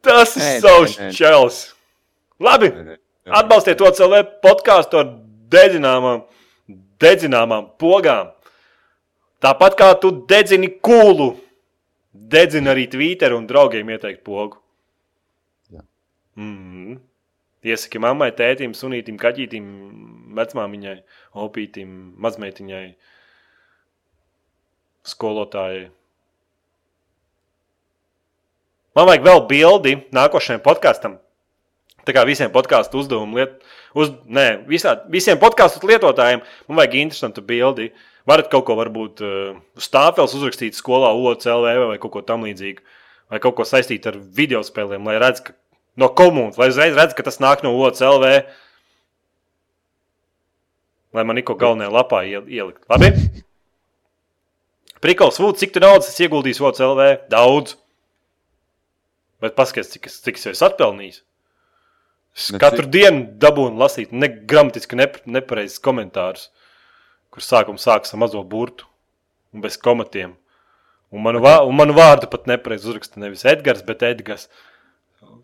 Tas 0.05 0.37
ir 0.37 0.61
savs 0.63 0.99
čels. 1.17 1.61
Labi, 2.41 2.71
atbalstiet 3.25 3.79
to 3.81 3.91
CLV 3.95 4.23
podkāstu 4.45 5.01
ar 5.01 5.13
dedzināmām, 5.55 6.25
dedzināmām 7.01 7.71
pogām. 7.81 8.33
Tāpat 9.45 9.79
kā 9.79 9.89
tu 10.01 10.11
dedzini 10.29 10.71
kūlu, 10.85 11.35
dedzini 12.13 12.71
arī 12.73 12.87
Twitter 12.91 13.35
un 13.37 13.49
draugiem 13.49 13.91
ieteikt 13.91 14.25
pogu. 14.25 14.61
Mm 16.37 16.55
-hmm. 16.55 17.01
Iesaki 17.65 17.99
mammai, 17.99 18.31
tētim, 18.37 18.75
sunītim, 18.77 19.17
kaķītim, 19.17 19.67
vecmāmiņai, 20.37 20.97
opītim, 21.35 22.15
mazmeitiņai, 22.21 22.95
skolotājai. 25.05 25.91
Man 28.95 29.09
vajag 29.11 29.25
vēl 29.27 29.41
bildi 29.51 29.95
nākošajam 30.15 30.63
podkāstam. 30.63 31.19
Tā 32.05 32.13
kā 32.13 32.23
visiem 32.29 32.51
podkāstu 32.53 33.01
uzdevumu 33.01 33.39
liet, 33.41 33.55
uz, 33.97 34.11
nē, 34.29 34.67
visā, 34.69 34.93
visiem 35.11 35.39
podkāstu 35.41 35.89
lietotājiem 35.89 36.43
man 36.69 36.79
vajag 36.83 36.99
interesantu 37.01 37.43
bildi. 37.43 37.91
Varat 38.29 38.49
kaut 38.53 38.65
ko 38.69 38.77
varbūt 38.79 39.21
uz 39.77 39.89
tāfeles 39.93 40.33
uzrakstīt 40.37 40.77
skolā, 40.79 41.11
OCLV 41.13 41.89
vai 41.91 41.99
kaut 42.01 42.13
ko 42.15 42.23
tamlīdzīgu. 42.25 42.81
Vai 43.33 43.41
kaut 43.41 43.57
ko 43.59 43.67
saistīt 43.69 44.07
ar 44.09 44.17
video 44.17 44.63
spēlēm, 44.65 45.05
lai 45.09 45.19
redz, 45.21 45.43
ka 45.45 45.53
no 46.01 46.09
komunas, 46.17 46.57
lai 46.61 46.71
uzreiz 46.73 46.97
redz, 46.97 47.13
ka 47.17 47.25
tas 47.27 47.41
nāk 47.43 47.65
no 47.65 47.73
OCLV. 47.85 48.31
Lai 51.15 51.25
man 51.25 51.37
neko 51.41 51.57
galvenajā 51.61 51.93
lapā 51.95 52.23
iel- 52.29 52.49
ielikt. 52.49 52.81
Labi? 52.91 53.13
Prikals, 55.05 55.37
Vūds, 55.41 55.61
cik 55.61 55.75
tu 55.77 55.81
naudas 55.85 56.09
esi 56.09 56.25
ieguldījis 56.27 56.63
OCLV? 56.65 57.29
Daudz. 57.33 57.77
Bet 59.45 59.57
paskatieties, 59.59 59.93
cik, 59.97 60.07
es- 60.09 60.21
cik 60.25 60.39
es 60.41 60.47
esmu 60.55 60.69
atpelnījis. 60.71 61.21
Es 62.35 62.49
Nu, 62.55 62.59
katru 62.63 62.87
dienu 62.91 63.27
dabūnu 63.39 63.77
lasīt 63.79 64.13
ne, 64.13 64.27
gramatiski 64.51 64.97
nep, 64.99 65.21
nepareizus 65.27 65.79
komentārus, 65.85 66.49
kur 67.31 67.45
sākums 67.45 67.85
sākas 67.87 68.15
ar 68.15 68.19
mazo 68.25 68.41
burtu 68.43 68.89
un 69.53 69.61
bez 69.63 69.77
komatiem. 69.79 70.33
Un 71.15 71.23
manu, 71.23 71.39
vā, 71.45 71.59
un 71.69 71.77
manu 71.79 71.95
vārdu 71.95 72.27
pat 72.31 72.49
nepareizi 72.51 72.89
uzraksta 72.91 73.21
nevis 73.23 73.45
Edgars, 73.47 73.85
bet 73.87 74.03
Edgars. 74.03 74.49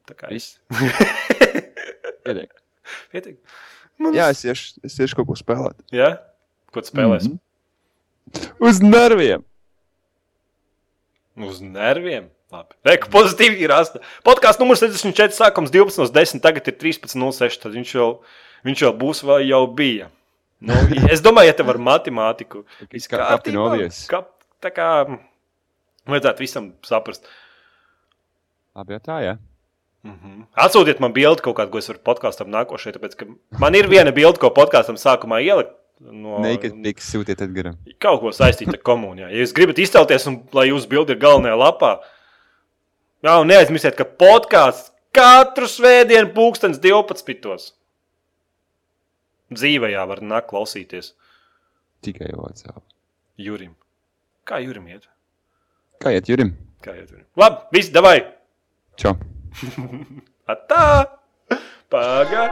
Tā 0.09 0.16
kā 0.18 0.32
es. 0.34 0.48
Pietiek. 2.24 2.51
Pietiek. 3.12 3.36
Man 4.01 4.16
Jā, 4.16 4.30
es 4.32 4.40
iešu, 4.48 4.80
es 4.86 4.96
iešu 4.98 5.20
kaut 5.20 5.28
ko 5.30 5.36
spēlēt. 5.38 5.78
Jā? 5.94 6.14
Ko 6.72 6.80
tu 6.82 6.90
spēlēsi? 6.90 7.30
Mm 7.34 7.38
Mhm. 8.30 8.51
Uz 8.62 8.78
nerviem! 8.80 9.42
-hmm. 11.36 11.46
Uz 11.48 11.61
nerviem. 11.61 12.28
Labi. 12.51 12.74
Reku 12.86 13.11
pozitīvi 13.12 13.62
ir 13.62 13.70
rasta. 13.70 14.01
Podkāsts 14.26 14.59
numurs 14.62 14.82
64, 14.82 15.36
sākums 15.36 15.70
12.10, 15.74 16.42
tagad 16.42 16.66
ir 16.66 16.76
13.06. 16.80 17.61
Tad 17.62 17.76
viņš 17.76 17.92
jau, 17.94 18.09
viņš 18.66 18.82
jau 18.86 18.90
būs 18.98 19.22
vai 19.26 19.44
jau 19.44 19.62
bija. 19.70 20.11
Nu, 20.61 20.76
es 21.12 21.22
domāju, 21.24 21.53
ja 21.53 21.57
tev 21.57 21.70
ar 21.72 21.78
matemātiku 21.80 22.64
Kapinovies. 22.90 24.03
Kap, 24.11 24.32
tā 24.61 24.72
kā 24.74 24.88
mm, 25.07 25.20
vajadzētu 26.11 26.44
visam 26.44 26.72
saprast. 26.86 27.30
Labi, 28.76 28.98
jā, 28.98 29.05
tā, 29.07 29.20
jā. 29.24 29.38
Mm 30.03 30.16
-hmm. 30.16 30.44
Atsūtiet 30.57 31.01
man 31.01 31.12
bildi 31.12 31.42
kaut 31.44 31.57
kādu, 31.57 31.70
ko 31.70 31.78
es 31.78 31.88
varu 31.88 32.01
podkāstam 32.05 32.48
nākošajai, 32.48 32.96
tāpēc 32.96 33.16
ka 33.16 33.26
man 33.61 33.74
ir 33.74 33.88
viena 33.88 34.12
bilde, 34.12 34.38
ko 34.40 34.48
podkāstam 34.48 34.96
sākumā 34.96 35.42
ielikt. 35.44 35.76
No, 36.01 36.38
Naked 36.40 36.82
piks 36.82 37.11
sūtiet 37.12 37.42
Edgaram. 37.44 37.76
kaut 38.01 38.20
ko 38.20 38.30
saistītu 38.32 38.72
ar 38.72 38.80
komuniju. 38.80 39.28
Ja 39.28 39.42
jūs 39.44 39.53
gribat 39.53 39.78
izcelties 39.78 40.26
un 40.26 40.42
lai 40.53 40.70
jūsu 40.70 40.88
bildi 40.88 41.12
ir 41.12 41.18
galvenajā 41.18 41.57
lapā, 41.61 41.98
jā, 43.27 43.35
un 43.37 43.51
neaizmirstiet, 43.51 43.97
ka 43.99 44.05
podkāsts 44.05 44.91
katru 45.16 45.68
svētdienu, 45.71 46.33
pulkstenis 46.35 46.81
12. 46.83 47.73
Dzīvē 49.51 49.91
var 50.07 50.23
nākt 50.23 50.51
klausīties 50.53 51.14
Tikai 52.01 52.31
WhatsApp. 52.33 52.81
Jurim. 53.37 53.75
Kā 54.49 54.61
Jurim 54.64 54.87
iet? 54.89 55.05
Kā 56.01 56.14
iet, 56.16 56.31
Jurim? 56.33 56.55
Kā 56.81 56.97
iet 56.97 57.11
Jurim? 57.12 57.27
Labi, 57.37 57.61
viss, 57.77 57.93
davai! 57.93 58.23
Čau! 58.97 59.12
Atā! 60.55 60.85
Pagā! 61.93 62.47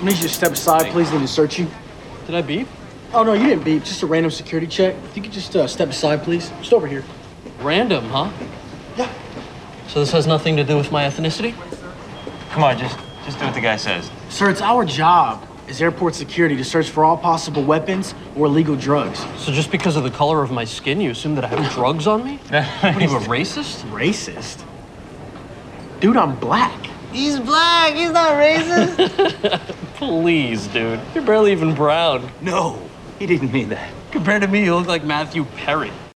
I 0.00 0.04
need 0.04 0.16
you 0.16 0.22
to 0.22 0.28
step 0.30 0.52
aside, 0.52 0.90
please. 0.92 1.12
Need 1.12 1.20
to 1.20 1.28
search 1.28 1.58
you. 1.58 1.68
Did 2.24 2.34
I 2.34 2.40
beep? 2.40 2.66
Oh 3.12 3.22
no, 3.22 3.34
you 3.34 3.46
didn't 3.46 3.64
beep. 3.64 3.84
Just 3.84 4.02
a 4.02 4.06
random 4.06 4.30
security 4.30 4.66
check. 4.66 4.94
If 5.04 5.16
you 5.16 5.22
could 5.22 5.32
just 5.32 5.54
uh, 5.54 5.66
step 5.66 5.90
aside, 5.90 6.22
please. 6.22 6.48
Just 6.60 6.72
over 6.72 6.86
here. 6.86 7.04
Random, 7.60 8.04
huh? 8.06 8.30
Yeah. 8.96 9.12
So 9.88 10.00
this 10.00 10.10
has 10.12 10.26
nothing 10.26 10.56
to 10.56 10.64
do 10.64 10.78
with 10.78 10.90
my 10.90 11.04
ethnicity? 11.04 11.54
Come 12.50 12.64
on, 12.64 12.78
just 12.78 12.98
just 13.26 13.38
do 13.38 13.44
what 13.44 13.54
the 13.54 13.60
guy 13.60 13.76
says. 13.76 14.10
Sir, 14.30 14.48
it's 14.48 14.62
our 14.62 14.86
job 14.86 15.46
as 15.68 15.82
airport 15.82 16.14
security 16.14 16.56
to 16.56 16.64
search 16.64 16.88
for 16.88 17.04
all 17.04 17.18
possible 17.18 17.62
weapons 17.62 18.14
or 18.36 18.46
illegal 18.46 18.76
drugs. 18.76 19.20
So 19.36 19.52
just 19.52 19.70
because 19.70 19.96
of 19.96 20.02
the 20.02 20.10
color 20.10 20.42
of 20.42 20.50
my 20.50 20.64
skin, 20.64 20.98
you 21.00 21.10
assume 21.10 21.34
that 21.34 21.44
I 21.44 21.48
have 21.48 21.72
drugs 21.74 22.06
on 22.06 22.24
me? 22.24 22.38
What 22.50 22.96
are 22.96 23.00
you, 23.00 23.16
a 23.16 23.20
racist? 23.20 23.82
Racist? 23.90 24.64
Dude, 26.00 26.16
I'm 26.16 26.34
black. 26.36 26.89
He's 27.12 27.38
black. 27.40 27.94
He's 27.94 28.10
not 28.10 28.32
racist. 28.32 29.60
Please, 29.94 30.66
dude. 30.68 31.00
You're 31.14 31.24
barely 31.24 31.52
even 31.52 31.74
brown. 31.74 32.30
no, 32.40 32.80
he 33.18 33.26
didn't 33.26 33.52
mean 33.52 33.68
that. 33.70 33.92
Compared 34.10 34.42
to 34.42 34.48
me, 34.48 34.64
you 34.64 34.74
look 34.74 34.86
like 34.86 35.04
Matthew 35.04 35.44
Perry. 35.56 35.92